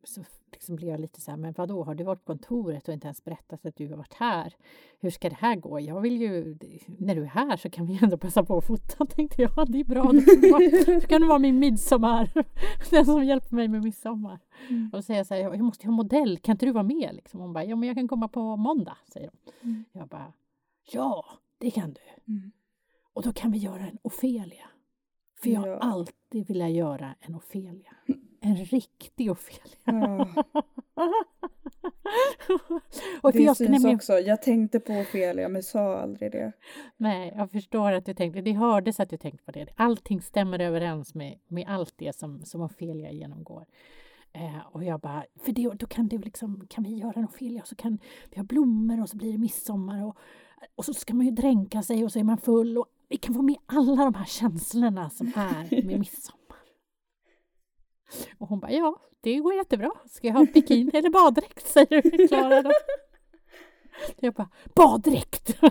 så 0.05 0.25
liksom 0.53 0.77
blev 0.77 0.91
jag 0.91 1.01
lite 1.01 1.21
så 1.21 1.31
här, 1.31 1.39
men 1.39 1.55
vadå, 1.57 1.85
har 1.85 1.95
du 1.95 2.05
varit 2.05 2.25
på 2.25 2.33
kontoret 2.33 2.89
och 2.89 2.95
inte 2.95 3.07
ens 3.07 3.25
berättat 3.25 3.67
att 3.67 3.77
du 3.77 3.89
har 3.89 3.97
varit 3.97 4.15
här? 4.15 4.55
Hur 5.01 5.11
ska 5.11 5.29
det 5.29 5.37
här 5.37 5.57
gå? 5.57 5.81
Jag 5.81 6.01
vill 6.01 6.21
ju, 6.21 6.59
när 6.87 7.15
du 7.15 7.23
är 7.23 7.27
här 7.27 7.57
så 7.57 7.71
kan 7.71 7.87
vi 7.87 7.99
ändå 8.03 8.17
passa 8.17 8.45
på 8.45 8.59
att 8.59 8.67
fota, 8.67 9.07
tänkte 9.17 9.43
jag. 9.43 9.73
Det 9.73 9.81
är 9.81 9.85
bra, 9.85 10.13
det 10.13 10.41
kan 10.41 10.51
vara, 10.51 11.01
kan 11.01 11.29
vara 11.29 11.39
min 11.39 11.59
midsommar, 11.59 12.31
den 12.91 13.07
som 13.07 13.25
hjälper 13.25 13.57
mig 13.57 13.69
med 13.69 13.85
midsommar. 13.85 14.39
Mm. 14.69 14.91
Och 14.93 14.99
så 14.99 15.03
säger 15.03 15.21
jag 15.21 15.27
så 15.27 15.35
här, 15.35 15.41
jag 15.41 15.61
måste 15.61 15.85
ju 15.85 15.91
ha 15.91 15.97
modell, 15.97 16.39
kan 16.39 16.53
inte 16.53 16.67
du 16.67 16.73
vara 16.73 16.85
med? 16.85 17.11
Liksom. 17.15 17.41
Hon 17.41 17.53
bara, 17.53 17.65
ja 17.65 17.77
men 17.77 17.87
jag 17.87 17.97
kan 17.97 18.09
komma 18.09 18.29
på 18.29 18.57
måndag, 18.57 18.97
säger 19.13 19.31
hon. 19.33 19.53
Mm. 19.71 19.85
Jag 19.93 20.09
bara, 20.09 20.33
ja, 20.93 21.25
det 21.59 21.71
kan 21.71 21.93
du. 21.93 22.33
Mm. 22.33 22.53
Och 23.13 23.23
då 23.23 23.33
kan 23.33 23.53
vi 23.53 23.59
göra 23.59 23.87
en 23.87 23.99
Ofelia. 24.03 24.71
För 25.43 25.51
jag 25.51 25.61
har 25.61 25.69
alltid 25.69 26.49
velat 26.49 26.71
göra 26.71 27.15
en 27.21 27.35
Ofelia. 27.35 27.97
En 28.41 28.57
riktig 28.57 29.31
Ofelia. 29.31 29.75
Ja. 29.85 30.29
och 33.23 33.33
det 33.33 33.43
jag 33.43 33.57
syns 33.57 33.71
nämligen... 33.71 33.97
också. 33.97 34.13
Jag 34.13 34.43
tänkte 34.43 34.81
på 34.81 34.93
Ofelia 34.93 35.49
men 35.49 35.63
sa 35.63 35.97
aldrig 35.97 36.33
det. 36.33 36.53
Nej, 36.97 37.35
jag 37.37 37.51
förstår 37.51 37.93
att 37.93 38.07
du 38.07 38.15
tänkte. 38.15 38.41
Det 38.41 38.53
hördes 38.53 39.01
att 39.01 39.11
du 39.11 39.17
tänkte 39.17 39.45
på 39.45 39.51
det. 39.53 39.67
Allting 39.77 40.23
stämmer 40.23 40.59
överens 40.59 41.15
med, 41.15 41.39
med 41.49 41.65
allt 41.69 41.95
det 41.97 42.17
som, 42.17 42.45
som 42.45 42.61
Ofelia 42.61 43.13
genomgår. 43.13 43.67
Eh, 44.33 44.67
och 44.73 44.85
jag 44.85 45.01
bara, 45.01 45.25
för 45.45 45.53
det, 45.53 45.71
då 45.75 45.87
kan, 45.87 46.09
det 46.09 46.19
liksom, 46.19 46.67
kan 46.71 46.85
vi 46.85 46.95
göra 46.95 47.13
en 47.17 47.25
Ofelia 47.25 47.63
och 47.63 47.69
så 47.69 47.75
kan 47.75 47.99
vi 48.31 48.37
ha 48.37 48.45
blommor 48.45 49.03
och 49.03 49.09
så 49.09 49.17
blir 49.17 49.33
det 49.33 49.39
midsommar 49.39 50.05
och, 50.05 50.17
och 50.75 50.85
så 50.85 50.95
ska 50.95 51.15
man 51.15 51.27
ju 51.27 51.33
dränka 51.33 51.83
sig 51.83 52.05
och 52.05 52.13
så 52.13 52.19
är 52.19 52.25
man 52.25 52.39
full 52.39 52.79
och 52.79 52.87
vi 53.09 53.17
kan 53.17 53.35
få 53.35 53.43
med 53.43 53.57
alla 53.67 54.05
de 54.05 54.15
här 54.15 54.25
känslorna 54.25 55.11
som 55.11 55.27
är 55.27 55.85
med 55.87 55.99
midsommar. 55.99 56.40
Och 58.39 58.49
hon 58.49 58.61
bara, 58.61 58.73
ja, 58.73 58.97
det 59.21 59.37
går 59.37 59.55
jättebra. 59.55 59.91
Ska 60.07 60.27
jag 60.27 60.35
ha 60.35 60.47
bikini 60.55 60.91
eller 60.95 61.11
baddräkt? 61.11 61.67
säger 61.67 62.29
Klara 62.29 62.63
då. 62.63 62.71
Jag 64.21 64.35
bara, 64.35 64.49
baddräkt! 64.75 65.59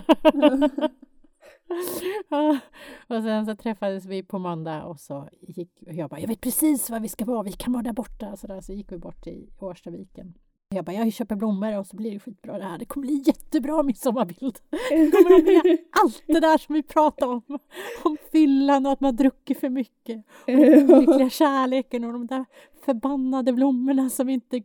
och 3.06 3.22
sen 3.22 3.46
så 3.46 3.56
träffades 3.56 4.06
vi 4.06 4.22
på 4.22 4.38
måndag 4.38 4.84
och 4.84 5.00
så 5.00 5.28
gick 5.40 5.82
och 5.86 5.94
jag 5.94 6.10
bara, 6.10 6.20
jag 6.20 6.28
vet 6.28 6.40
precis 6.40 6.90
var 6.90 7.00
vi 7.00 7.08
ska 7.08 7.24
vara, 7.24 7.42
vi 7.42 7.52
kan 7.52 7.72
vara 7.72 7.82
där 7.82 7.92
borta. 7.92 8.36
Så, 8.36 8.46
där, 8.46 8.60
så 8.60 8.72
gick 8.72 8.92
vi 8.92 8.98
bort 8.98 9.22
till 9.22 9.50
Årstaviken. 9.58 10.34
Jag 10.74 10.84
bara, 10.84 10.92
jag 10.96 11.12
köper 11.12 11.36
blommor 11.36 11.78
och 11.78 11.86
så 11.86 11.96
blir 11.96 12.12
det 12.12 12.20
skitbra 12.20 12.58
det 12.58 12.64
här. 12.64 12.78
Det 12.78 12.84
kommer 12.84 13.06
bli 13.06 13.22
jättebra 13.26 13.82
midsommarbild. 13.82 14.58
Det 14.70 15.10
kommer 15.10 15.36
att 15.36 15.44
bli 15.44 15.78
allt 15.90 16.22
det 16.26 16.40
där 16.40 16.58
som 16.58 16.74
vi 16.74 16.82
pratade 16.82 17.32
om. 17.32 17.58
Om 18.04 18.16
fyllan 18.32 18.86
och 18.86 18.92
att 18.92 19.00
man 19.00 19.16
druckit 19.16 19.60
för 19.60 19.68
mycket. 19.68 20.24
Och 20.46 20.52
den 20.52 20.90
olyckliga 20.90 21.30
kärleken 21.30 22.04
och 22.04 22.12
de 22.12 22.26
där 22.26 22.44
förbannade 22.84 23.52
blommorna 23.52 24.10
som 24.10 24.28
inte 24.28 24.62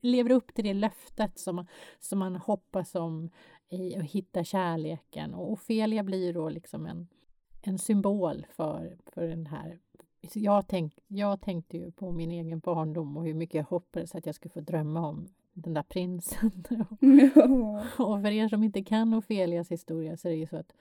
lever 0.00 0.30
upp 0.30 0.54
till 0.54 0.64
det 0.64 0.74
löftet 0.74 1.38
som 1.38 1.56
man, 1.56 1.66
som 2.00 2.18
man 2.18 2.36
hoppas 2.36 2.94
om 2.94 3.30
i 3.68 3.96
att 3.96 4.04
hitta 4.04 4.44
kärleken. 4.44 5.34
Och 5.34 5.52
Ofelia 5.52 6.02
blir 6.02 6.32
då 6.32 6.48
liksom 6.48 6.86
en, 6.86 7.08
en 7.62 7.78
symbol 7.78 8.46
för, 8.56 8.98
för 9.06 9.26
den 9.26 9.46
här 9.46 9.78
jag, 10.34 10.68
tänk, 10.68 10.98
jag 11.06 11.40
tänkte 11.40 11.76
ju 11.76 11.90
på 11.90 12.12
min 12.12 12.30
egen 12.30 12.58
barndom 12.58 13.16
och 13.16 13.24
hur 13.24 13.34
mycket 13.34 13.54
jag 13.54 13.64
hoppades 13.64 14.14
att 14.14 14.26
jag 14.26 14.34
skulle 14.34 14.52
få 14.52 14.60
drömma 14.60 15.08
om 15.08 15.28
den 15.52 15.74
där 15.74 15.82
prinsen. 15.82 16.50
och 17.98 18.22
för 18.22 18.30
er 18.30 18.48
som 18.48 18.62
inte 18.62 18.82
kan 18.82 19.14
Ofelias 19.14 19.70
historia 19.70 20.16
så 20.16 20.28
är 20.28 20.32
det 20.32 20.38
ju 20.38 20.46
så 20.46 20.56
att 20.56 20.72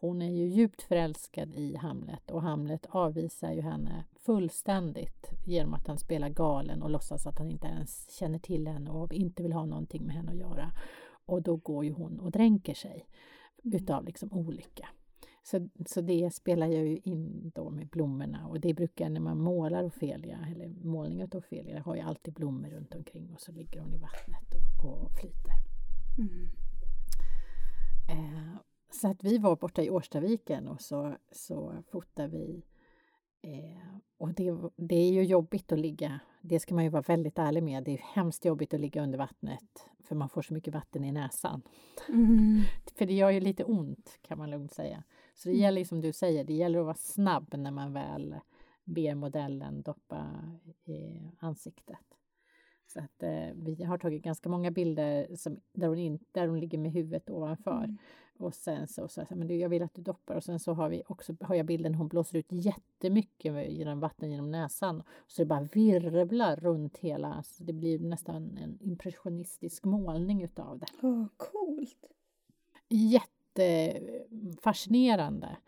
hon 0.00 0.22
är 0.22 0.30
ju 0.30 0.46
djupt 0.46 0.82
förälskad 0.82 1.54
i 1.54 1.76
Hamlet 1.76 2.30
och 2.30 2.42
Hamlet 2.42 2.86
avvisar 2.88 3.52
ju 3.52 3.60
henne 3.60 4.04
fullständigt 4.14 5.30
genom 5.46 5.74
att 5.74 5.86
han 5.86 5.98
spelar 5.98 6.28
galen 6.28 6.82
och 6.82 6.90
låtsas 6.90 7.26
att 7.26 7.38
han 7.38 7.50
inte 7.50 7.66
ens 7.66 8.10
känner 8.10 8.38
till 8.38 8.68
henne 8.68 8.90
och 8.90 9.12
inte 9.12 9.42
vill 9.42 9.52
ha 9.52 9.64
någonting 9.64 10.06
med 10.06 10.16
henne 10.16 10.30
att 10.32 10.38
göra. 10.38 10.70
Och 11.26 11.42
då 11.42 11.56
går 11.56 11.84
ju 11.84 11.92
hon 11.92 12.20
och 12.20 12.30
dränker 12.30 12.74
sig 12.74 13.06
mm. 13.64 13.76
utav 13.76 14.04
liksom 14.04 14.32
olycka. 14.32 14.88
Så, 15.46 15.68
så 15.86 16.00
det 16.00 16.34
spelar 16.34 16.66
jag 16.66 16.86
ju 16.86 16.98
in 16.98 17.52
då 17.54 17.70
med 17.70 17.88
blommorna 17.88 18.46
och 18.46 18.60
det 18.60 18.74
brukar 18.74 19.08
när 19.08 19.20
man 19.20 19.38
målar 19.38 19.84
Ofelia, 19.84 20.48
eller 20.50 20.68
målningar 20.68 21.28
av 21.32 21.38
Ofelia, 21.38 21.82
har 21.82 21.96
jag 21.96 22.06
alltid 22.06 22.34
blommor 22.34 22.68
runt 22.68 22.94
omkring 22.94 23.30
och 23.32 23.40
så 23.40 23.52
ligger 23.52 23.80
hon 23.80 23.94
i 23.94 23.98
vattnet 23.98 24.54
och, 24.84 25.02
och 25.02 25.12
flyter. 25.12 25.52
Mm. 26.18 26.48
Eh, 28.08 28.56
så 28.90 29.08
att 29.08 29.24
vi 29.24 29.38
var 29.38 29.56
borta 29.56 29.82
i 29.82 29.90
Årstaviken 29.90 30.68
och 30.68 30.80
så, 30.80 31.16
så 31.32 31.74
fotade 31.90 32.28
vi 32.28 32.62
eh, 33.42 33.96
och 34.18 34.34
det, 34.34 34.56
det 34.76 34.96
är 34.96 35.12
ju 35.12 35.22
jobbigt 35.22 35.72
att 35.72 35.78
ligga, 35.78 36.20
det 36.40 36.60
ska 36.60 36.74
man 36.74 36.84
ju 36.84 36.90
vara 36.90 37.02
väldigt 37.02 37.38
ärlig 37.38 37.62
med, 37.62 37.84
det 37.84 37.92
är 37.92 38.02
hemskt 38.14 38.44
jobbigt 38.44 38.74
att 38.74 38.80
ligga 38.80 39.02
under 39.02 39.18
vattnet 39.18 39.88
för 40.04 40.14
man 40.14 40.28
får 40.28 40.42
så 40.42 40.54
mycket 40.54 40.74
vatten 40.74 41.04
i 41.04 41.12
näsan. 41.12 41.62
Mm. 42.08 42.60
för 42.98 43.06
det 43.06 43.14
gör 43.14 43.30
ju 43.30 43.40
lite 43.40 43.64
ont 43.64 44.18
kan 44.22 44.38
man 44.38 44.50
lugnt 44.50 44.72
säga. 44.72 45.02
Så 45.34 45.48
det 45.48 45.54
mm. 45.54 45.62
gäller 45.62 45.84
som 45.84 46.00
du 46.00 46.12
säger, 46.12 46.44
det 46.44 46.54
gäller 46.54 46.78
att 46.78 46.84
vara 46.84 46.94
snabb 46.94 47.54
när 47.56 47.70
man 47.70 47.92
väl 47.92 48.34
ber 48.84 49.14
modellen 49.14 49.82
doppa 49.82 50.26
i 50.84 51.30
ansiktet. 51.38 51.98
Så 52.86 53.00
att, 53.00 53.22
eh, 53.22 53.48
vi 53.54 53.84
har 53.84 53.98
tagit 53.98 54.22
ganska 54.22 54.48
många 54.48 54.70
bilder 54.70 55.36
som, 55.36 55.60
där, 55.72 55.88
hon 55.88 55.98
in, 55.98 56.18
där 56.32 56.48
hon 56.48 56.60
ligger 56.60 56.78
med 56.78 56.92
huvudet 56.92 57.30
ovanför. 57.30 57.84
Mm. 57.84 57.98
Och 58.38 58.54
sen 58.54 58.88
så 58.88 59.08
sa 59.08 59.26
jag 59.28 59.38
men 59.38 59.58
jag 59.58 59.68
vill 59.68 59.82
att 59.82 59.94
du 59.94 60.02
doppar. 60.02 60.34
Och 60.34 60.44
sen 60.44 60.60
så 60.60 60.72
har 60.72 60.88
vi 60.88 61.02
också 61.06 61.36
har 61.40 61.54
jag 61.54 61.66
bilden 61.66 61.94
hon 61.94 62.08
blåser 62.08 62.38
ut 62.38 62.52
jättemycket 62.52 63.72
genom 63.72 64.00
vatten 64.00 64.30
genom 64.30 64.50
näsan. 64.50 65.02
Så 65.26 65.42
det 65.42 65.46
bara 65.46 65.68
virvlar 65.72 66.56
runt 66.56 66.98
hela, 66.98 67.42
så 67.42 67.64
det 67.64 67.72
blir 67.72 67.98
nästan 67.98 68.58
en 68.58 68.78
impressionistisk 68.80 69.84
målning 69.84 70.42
utav 70.42 70.78
det. 70.78 70.86
Åh, 71.02 71.10
oh, 71.10 71.26
coolt! 71.36 72.04
Jätte 72.88 73.43
jättefascinerande 73.58 75.46
mm, 75.46 75.58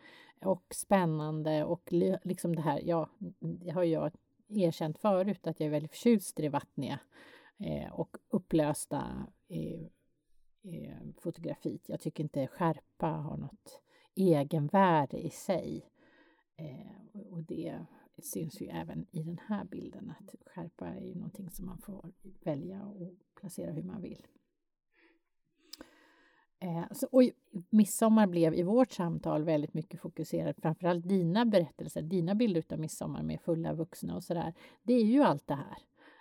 och 0.53 0.75
spännande 0.75 1.65
och 1.65 1.93
liksom 2.23 2.57
det 2.57 2.63
här, 2.63 2.81
ja, 2.85 3.09
det 3.39 3.71
har 3.71 3.83
jag 3.83 4.13
erkänt 4.49 4.99
förut 4.99 5.47
att 5.47 5.61
jag 5.61 5.67
är 5.67 5.71
väldigt 5.71 5.91
förtjust 5.91 6.39
i 6.39 6.43
det 6.43 6.49
vattniga 6.49 7.01
eh, 7.59 7.93
och 7.93 8.17
upplösta 8.29 9.27
eh, 9.49 9.87
eh, 10.63 10.99
fotografiet. 11.19 11.89
Jag 11.89 12.01
tycker 12.01 12.23
inte 12.25 12.47
skärpa 12.47 13.07
har 13.07 13.37
något 13.37 13.83
egenvärde 14.15 15.19
i 15.19 15.31
sig. 15.31 15.91
Eh, 16.57 17.21
och 17.31 17.43
det 17.43 17.87
syns 18.19 18.61
ju 18.61 18.67
även 18.67 19.07
i 19.11 19.23
den 19.23 19.41
här 19.47 19.65
bilden 19.65 20.13
att 20.19 20.35
skärpa 20.55 20.87
är 20.87 21.01
ju 21.01 21.15
någonting 21.15 21.51
som 21.51 21.67
man 21.67 21.79
får 21.79 22.13
välja 22.45 22.83
och 22.83 22.97
placera 23.35 23.73
hur 23.73 23.83
man 23.83 24.03
vill. 24.03 24.27
Eh, 26.61 26.85
så, 26.93 27.07
och 27.13 27.23
midsommar 27.71 28.27
blev 28.27 28.55
i 28.55 28.63
vårt 28.63 28.93
samtal 28.93 29.45
väldigt 29.45 29.75
mycket 29.75 30.01
fokuserat, 30.01 30.57
framförallt 30.61 31.09
dina 31.09 31.45
berättelser, 31.45 32.03
dina 32.03 32.35
bilder 32.35 32.65
av 32.71 32.79
midsommar 32.79 33.23
med 33.23 33.41
fulla 33.41 33.73
vuxna 33.73 34.17
och 34.17 34.25
sådär. 34.25 34.55
Det 34.83 34.95
är 34.95 35.05
ju 35.05 35.23
allt 35.23 35.47
det 35.47 35.55
här. 35.55 35.79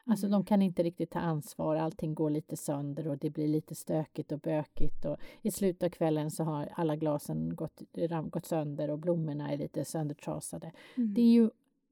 Alltså 0.07 0.27
de 0.27 0.45
kan 0.45 0.61
inte 0.61 0.83
riktigt 0.83 1.11
ta 1.11 1.19
ansvar, 1.19 1.75
allting 1.75 2.15
går 2.15 2.29
lite 2.29 2.57
sönder 2.57 3.07
och 3.07 3.17
det 3.17 3.29
blir 3.29 3.47
lite 3.47 3.75
stökigt 3.75 4.31
och 4.31 4.39
bökigt 4.39 5.05
och 5.05 5.17
i 5.41 5.51
slutet 5.51 5.83
av 5.83 5.89
kvällen 5.89 6.31
så 6.31 6.43
har 6.43 6.69
alla 6.75 6.95
glasen 6.95 7.55
gått, 7.55 7.81
gått 8.29 8.45
sönder 8.45 8.89
och 8.89 8.99
blommorna 8.99 9.51
är 9.51 9.57
lite 9.57 9.85
söndertrasade. 9.85 10.71
Mm. 10.97 11.13
Det 11.13 11.21
är 11.21 11.31
ju 11.31 11.49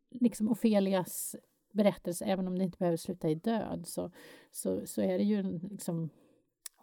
liksom 0.09 0.49
Ofelias 0.49 1.35
berättelse, 1.71 2.25
även 2.25 2.47
om 2.47 2.57
det 2.57 2.63
inte 2.63 2.77
behöver 2.77 2.97
sluta 2.97 3.29
i 3.29 3.35
död 3.35 3.87
så, 3.87 4.11
så, 4.51 4.87
så 4.87 5.01
är 5.01 5.17
det 5.17 5.23
ju 5.23 5.59
liksom, 5.69 6.09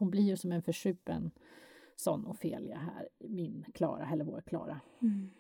hon 0.01 0.11
blir 0.11 0.23
ju 0.23 0.37
som 0.37 0.53
en 0.53 0.63
försupen 0.63 1.31
sån 1.97 2.27
Ofelia 2.27 2.79
här, 2.79 3.09
min 3.19 3.65
Klara, 3.75 4.11
eller 4.13 4.25
vår 4.25 4.41
Klara. 4.41 4.81
Mm. 5.03 5.31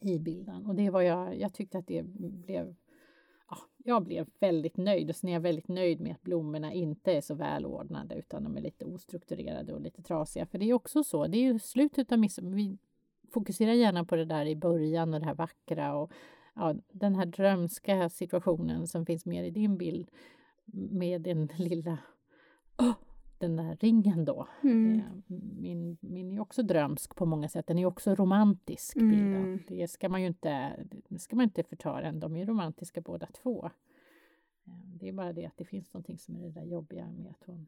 I 0.00 0.18
bilden. 0.18 0.66
Och 0.66 0.74
det 0.74 0.90
var 0.90 1.02
jag, 1.02 1.40
jag 1.40 1.54
tyckte 1.54 1.78
att 1.78 1.86
det 1.86 2.02
blev 2.16 2.74
ja, 3.48 3.58
jag 3.76 4.02
blev 4.02 4.26
väldigt 4.40 4.76
nöjd 4.76 5.08
och 5.08 5.16
sen 5.16 5.30
är 5.30 5.34
jag 5.34 5.40
väldigt 5.40 5.68
nöjd 5.68 6.00
med 6.00 6.12
att 6.12 6.22
blommorna 6.22 6.72
inte 6.72 7.12
är 7.12 7.20
så 7.20 7.34
välordnade 7.34 8.14
utan 8.14 8.44
de 8.44 8.56
är 8.56 8.60
lite 8.60 8.84
ostrukturerade 8.84 9.72
och 9.72 9.80
lite 9.80 10.02
trasiga. 10.02 10.46
För 10.46 10.58
det 10.58 10.70
är 10.70 10.74
också 10.74 11.04
så, 11.04 11.26
det 11.26 11.38
är 11.38 11.52
ju 11.52 11.58
slutet 11.58 12.12
av 12.12 12.18
midsommar. 12.18 12.50
Vi 12.50 12.78
fokuserar 13.30 13.72
gärna 13.72 14.04
på 14.04 14.16
det 14.16 14.24
där 14.24 14.46
i 14.46 14.56
början 14.56 15.14
och 15.14 15.20
det 15.20 15.26
här 15.26 15.34
vackra 15.34 15.94
och 15.94 16.12
ja, 16.54 16.74
den 16.92 17.14
här 17.14 17.26
drömska 17.26 18.08
situationen 18.08 18.86
som 18.86 19.06
finns 19.06 19.26
med 19.26 19.46
i 19.46 19.50
din 19.50 19.78
bild 19.78 20.10
med 20.72 21.20
den 21.20 21.48
lilla 21.56 21.98
oh, 22.78 22.94
den 23.42 23.56
där 23.56 23.76
ringen 23.80 24.24
då. 24.24 24.48
Mm. 24.62 24.98
Eh, 24.98 25.04
min, 25.58 25.96
min 26.00 26.32
är 26.32 26.40
också 26.40 26.62
drömsk 26.62 27.16
på 27.16 27.26
många 27.26 27.48
sätt. 27.48 27.66
Den 27.66 27.78
är 27.78 27.86
också 27.86 28.14
romantisk. 28.14 28.96
Mm. 28.96 29.10
Bilden. 29.10 29.64
Det 29.68 29.88
ska 29.88 30.08
man 30.08 30.20
ju 30.20 30.26
inte, 30.26 30.84
det 31.08 31.18
ska 31.18 31.36
man 31.36 31.44
inte 31.44 31.62
förta 31.62 32.00
den. 32.00 32.20
De 32.20 32.36
är 32.36 32.46
romantiska 32.46 33.00
båda 33.00 33.26
två. 33.26 33.70
Eh, 34.64 34.72
det 34.94 35.08
är 35.08 35.12
bara 35.12 35.32
det 35.32 35.46
att 35.46 35.56
det 35.56 35.64
finns 35.64 35.92
någonting 35.92 36.18
som 36.18 36.36
är 36.36 36.40
det 36.40 36.50
där 36.50 36.64
jobbiga 36.64 37.10
med 37.10 37.30
att 37.30 37.44
hon 37.46 37.66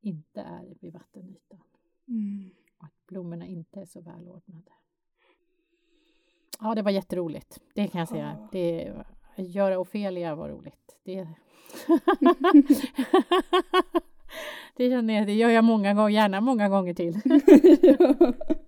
inte 0.00 0.40
är 0.40 0.74
vid 0.80 0.92
vattenytan. 0.92 1.60
Mm. 2.08 2.50
Och 2.78 2.84
att 2.84 3.06
blommorna 3.06 3.46
inte 3.46 3.80
är 3.80 3.86
så 3.86 4.00
välordnade. 4.00 4.72
Ja, 6.60 6.74
det 6.74 6.82
var 6.82 6.90
jätteroligt. 6.90 7.60
Det 7.74 7.88
kan 7.88 7.98
jag 7.98 8.08
säga. 8.08 8.36
Ja. 8.40 8.48
Det, 8.52 8.94
göra 9.42 9.78
Ofelia 9.78 10.34
var 10.34 10.48
roligt. 10.48 10.96
Det... 11.04 11.22
det 14.76 14.90
känner 14.90 15.14
jag, 15.14 15.26
det 15.26 15.34
gör 15.34 15.50
jag 15.50 15.64
många 15.64 15.94
gånger, 15.94 16.08
gärna 16.08 16.40
många 16.40 16.68
gånger 16.68 16.94
till. 16.94 17.20
ja. 17.82 18.32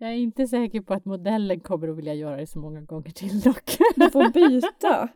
Jag 0.00 0.10
är 0.10 0.14
inte 0.14 0.46
säker 0.46 0.80
på 0.80 0.94
att 0.94 1.04
modellen 1.04 1.60
kommer 1.60 1.88
att 1.88 1.96
vilja 1.96 2.14
göra 2.14 2.36
det 2.36 2.46
så 2.46 2.58
många 2.58 2.80
gånger 2.80 3.10
till 3.10 3.40
dock. 3.40 3.78
Du 3.96 4.10
får 4.10 4.32
byta. 4.32 5.08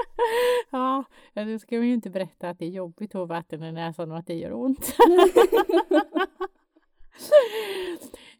ja, 0.70 1.04
då 1.34 1.58
ska 1.58 1.76
man 1.76 1.86
ju 1.86 1.94
inte 1.94 2.10
berätta 2.10 2.48
att 2.48 2.58
det 2.58 2.64
är 2.64 2.70
jobbigt 2.70 3.10
att 3.10 3.20
få 3.20 3.24
vatten 3.24 3.62
i 3.62 3.72
näsan 3.72 4.10
och 4.10 4.18
att 4.18 4.26
det 4.26 4.34
gör 4.34 4.52
ont. 4.52 4.96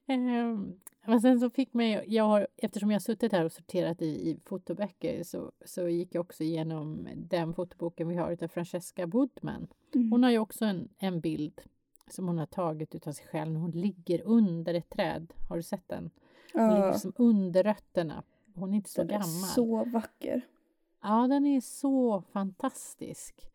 Men 1.07 1.20
sen 1.20 1.40
så 1.40 1.50
fick 1.50 1.74
mig, 1.74 2.05
jag 2.07 2.24
har, 2.24 2.46
eftersom 2.57 2.90
jag 2.90 2.94
har 2.94 3.00
suttit 3.00 3.32
här 3.32 3.44
och 3.44 3.53
sorterat 3.53 4.03
i, 4.03 4.07
i 4.07 4.38
fotoböcker 4.44 5.22
så, 5.22 5.53
så 5.64 5.88
gick 5.88 6.14
jag 6.14 6.20
också 6.20 6.44
igenom 6.44 7.09
den 7.16 7.55
fotoboken 7.55 8.09
vi 8.09 8.16
har 8.16 8.42
av 8.42 8.48
Francesca 8.48 9.07
Woodman. 9.07 9.66
Mm. 9.94 10.11
Hon 10.12 10.22
har 10.22 10.30
ju 10.30 10.38
också 10.38 10.64
en, 10.64 10.88
en 10.98 11.20
bild 11.20 11.61
som 12.11 12.28
hon 12.28 12.38
har 12.38 12.46
tagit 12.46 12.94
utav 12.94 13.12
sig 13.12 13.26
själv 13.26 13.53
när 13.53 13.61
hon 13.61 13.70
ligger 13.70 14.22
under 14.22 14.74
ett 14.74 14.90
träd. 14.90 15.32
Har 15.48 15.57
du 15.57 15.62
sett 15.62 15.88
den? 15.88 16.11
Hon 16.53 16.68
ligger 16.68 16.86
Ja, 16.86 16.92
liksom 16.92 17.12
under 17.16 17.62
rötterna. 17.62 18.22
Hon 18.55 18.72
är 18.72 18.76
inte 18.76 18.90
så 18.90 19.00
den 19.03 19.11
är 19.11 19.12
gammal. 19.12 19.26
så 19.26 19.84
vacker. 19.84 20.40
Ja, 21.03 21.26
den 21.28 21.46
är 21.46 21.61
så 21.61 22.22
fantastisk. 22.32 23.48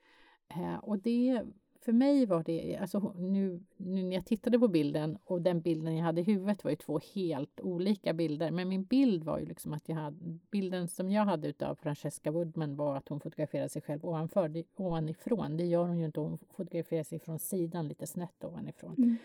Eh, 0.48 0.76
och 0.76 1.00
det, 1.00 1.43
för 1.88 1.94
mig 1.94 2.26
var 2.26 2.44
det, 2.44 2.78
alltså 2.78 3.14
nu, 3.18 3.64
nu 3.78 4.04
när 4.04 4.16
jag 4.16 4.26
tittade 4.26 4.60
på 4.60 4.68
bilden 4.68 5.18
och 5.24 5.42
den 5.42 5.62
bilden 5.62 5.96
jag 5.96 6.04
hade 6.04 6.22
i 6.22 6.24
huvudet 6.24 6.64
var 6.64 6.72
ju 6.72 6.78
två 6.78 7.00
helt 7.16 7.60
olika 7.62 8.14
bilder. 8.14 8.52
Men 8.52 8.70
min 8.70 8.84
bild 8.84 9.24
var 9.24 9.40
ju 9.40 9.46
liksom 9.46 9.74
att 9.74 9.90
jag 9.90 9.96
hade, 9.96 10.40
bilden 10.52 10.88
som 10.88 11.12
jag 11.12 11.26
hade 11.26 11.48
utav 11.48 11.76
Francesca 11.76 12.32
Woodman 12.32 12.76
var 12.76 12.96
att 12.96 13.10
hon 13.10 13.20
fotograferade 13.20 13.70
sig 13.70 13.82
själv 13.82 14.06
ovanför, 14.06 14.50
det, 14.50 14.64
ovanifrån. 14.76 15.58
Det 15.58 15.66
gör 15.66 15.86
hon 15.86 16.00
ju 16.00 16.06
inte, 16.06 16.20
hon 16.20 16.38
fotograferar 16.38 17.04
sig 17.04 17.20
från 17.20 17.40
sidan 17.40 17.88
lite 17.88 18.08
snett 18.08 18.44
ovanifrån. 18.44 18.96
Mm. 18.98 19.16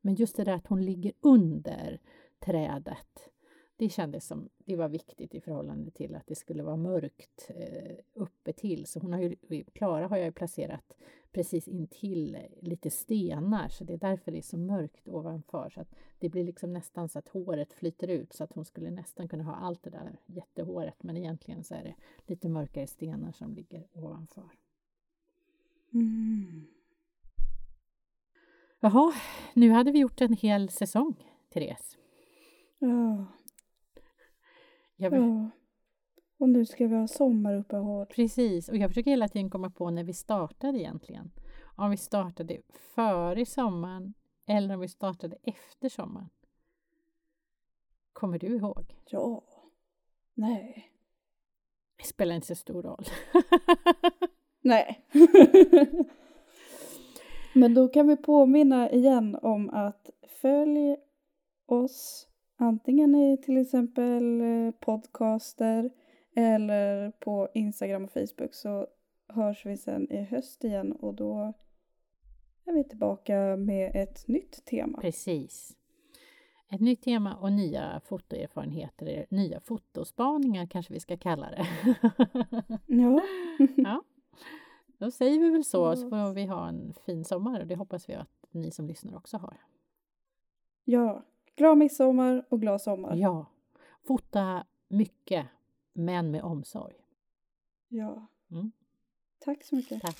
Men 0.00 0.14
just 0.14 0.36
det 0.36 0.44
där 0.44 0.54
att 0.54 0.66
hon 0.66 0.84
ligger 0.84 1.12
under 1.20 2.00
trädet. 2.38 3.31
Det 3.76 3.88
kändes 3.88 4.26
som 4.26 4.48
det 4.58 4.76
var 4.76 4.88
viktigt 4.88 5.34
i 5.34 5.40
förhållande 5.40 5.90
till 5.90 6.14
att 6.14 6.26
det 6.26 6.34
skulle 6.34 6.62
vara 6.62 6.76
mörkt 6.76 7.50
eh, 7.54 7.96
uppe 8.14 8.52
till. 8.52 8.86
Så 8.86 9.00
hon 9.00 9.12
har 9.12 9.20
ju, 9.20 9.64
Klara 9.64 10.06
har 10.06 10.16
jag 10.16 10.26
ju 10.26 10.32
placerat 10.32 10.96
precis 11.32 11.68
intill 11.68 12.34
eh, 12.34 12.40
lite 12.60 12.90
stenar 12.90 13.68
så 13.68 13.84
det 13.84 13.92
är 13.92 13.98
därför 13.98 14.32
det 14.32 14.38
är 14.38 14.42
så 14.42 14.58
mörkt 14.58 15.08
ovanför. 15.08 15.70
Så 15.70 15.80
att 15.80 15.94
det 16.18 16.28
blir 16.28 16.44
liksom 16.44 16.72
nästan 16.72 17.08
så 17.08 17.18
att 17.18 17.28
håret 17.28 17.72
flyter 17.72 18.08
ut 18.08 18.32
så 18.32 18.44
att 18.44 18.52
hon 18.52 18.64
skulle 18.64 18.90
nästan 18.90 19.28
kunna 19.28 19.44
ha 19.44 19.54
allt 19.54 19.82
det 19.82 19.90
där 19.90 20.18
jättehåret 20.26 21.02
men 21.02 21.16
egentligen 21.16 21.64
så 21.64 21.74
är 21.74 21.84
det 21.84 21.94
lite 22.26 22.48
mörkare 22.48 22.86
stenar 22.86 23.32
som 23.32 23.54
ligger 23.54 23.86
ovanför. 23.92 24.50
Mm. 25.92 26.66
Jaha, 28.80 29.12
nu 29.54 29.70
hade 29.70 29.92
vi 29.92 29.98
gjort 29.98 30.20
en 30.20 30.32
hel 30.32 30.68
säsong, 30.68 31.14
Therese. 31.52 31.98
Ja, 32.78 33.26
Jag, 35.02 35.14
ja. 35.14 35.50
Och 36.38 36.48
nu 36.48 36.66
ska 36.66 36.86
vi 36.86 36.96
ha 36.96 37.08
sommaruppehåll. 37.08 38.06
Precis, 38.06 38.68
och 38.68 38.76
jag 38.76 38.90
försöker 38.90 39.10
hela 39.10 39.28
tiden 39.28 39.50
komma 39.50 39.70
på 39.70 39.90
när 39.90 40.04
vi 40.04 40.12
startade 40.12 40.78
egentligen. 40.78 41.30
Om 41.76 41.90
vi 41.90 41.96
startade 41.96 42.60
före 42.94 43.46
sommaren 43.46 44.14
eller 44.46 44.74
om 44.74 44.80
vi 44.80 44.88
startade 44.88 45.36
efter 45.42 45.88
sommaren. 45.88 46.28
Kommer 48.12 48.38
du 48.38 48.46
ihåg? 48.46 48.96
Ja. 49.06 49.42
Nej. 50.34 50.90
Det 51.96 52.04
spelar 52.04 52.34
inte 52.34 52.46
så 52.46 52.54
stor 52.54 52.82
roll. 52.82 53.04
Nej. 54.60 55.06
Men 57.54 57.74
då 57.74 57.88
kan 57.88 58.08
vi 58.08 58.16
påminna 58.16 58.90
igen 58.90 59.38
om 59.42 59.70
att 59.70 60.10
följ 60.40 60.96
oss 61.66 62.28
antingen 62.62 63.14
i 63.14 63.36
till 63.36 63.56
exempel 63.56 64.40
eh, 64.40 64.70
podcaster 64.70 65.90
eller 66.34 67.10
på 67.10 67.48
Instagram 67.54 68.04
och 68.04 68.10
Facebook 68.10 68.54
så 68.54 68.86
hörs 69.28 69.66
vi 69.66 69.76
sen 69.76 70.12
i 70.12 70.22
höst 70.22 70.64
igen 70.64 70.92
och 70.92 71.14
då 71.14 71.52
är 72.64 72.72
vi 72.72 72.84
tillbaka 72.84 73.56
med 73.56 73.92
ett 73.94 74.28
nytt 74.28 74.64
tema. 74.64 75.00
Precis. 75.00 75.76
Ett 76.70 76.80
nytt 76.80 77.02
tema 77.02 77.36
och 77.36 77.52
nya 77.52 78.00
fotoerfarenheter, 78.04 79.26
nya 79.28 79.60
fotospaningar 79.60 80.66
kanske 80.66 80.92
vi 80.92 81.00
ska 81.00 81.16
kalla 81.16 81.50
det. 81.50 81.66
Ja. 82.86 83.20
ja. 83.76 84.02
Då 84.98 85.10
säger 85.10 85.38
vi 85.38 85.50
väl 85.50 85.64
så, 85.64 85.96
så 85.96 86.10
får 86.10 86.34
vi 86.34 86.46
ha 86.46 86.68
en 86.68 86.94
fin 87.06 87.24
sommar 87.24 87.60
och 87.60 87.66
det 87.66 87.76
hoppas 87.76 88.08
vi 88.08 88.14
att 88.14 88.46
ni 88.50 88.70
som 88.70 88.86
lyssnar 88.86 89.16
också 89.16 89.36
har. 89.36 89.56
ja. 90.84 91.24
Glad 91.56 91.78
midsommar 91.78 92.44
och 92.48 92.60
glad 92.60 92.80
sommar. 92.82 93.16
Ja, 93.16 93.46
fota 94.06 94.66
mycket, 94.88 95.46
men 95.92 96.30
med 96.30 96.42
omsorg. 96.42 96.94
ja. 97.88 98.26
Mm. 98.50 98.72
Tack 99.38 99.64
så 99.64 99.76
mycket. 99.76 100.02
Tack. 100.02 100.16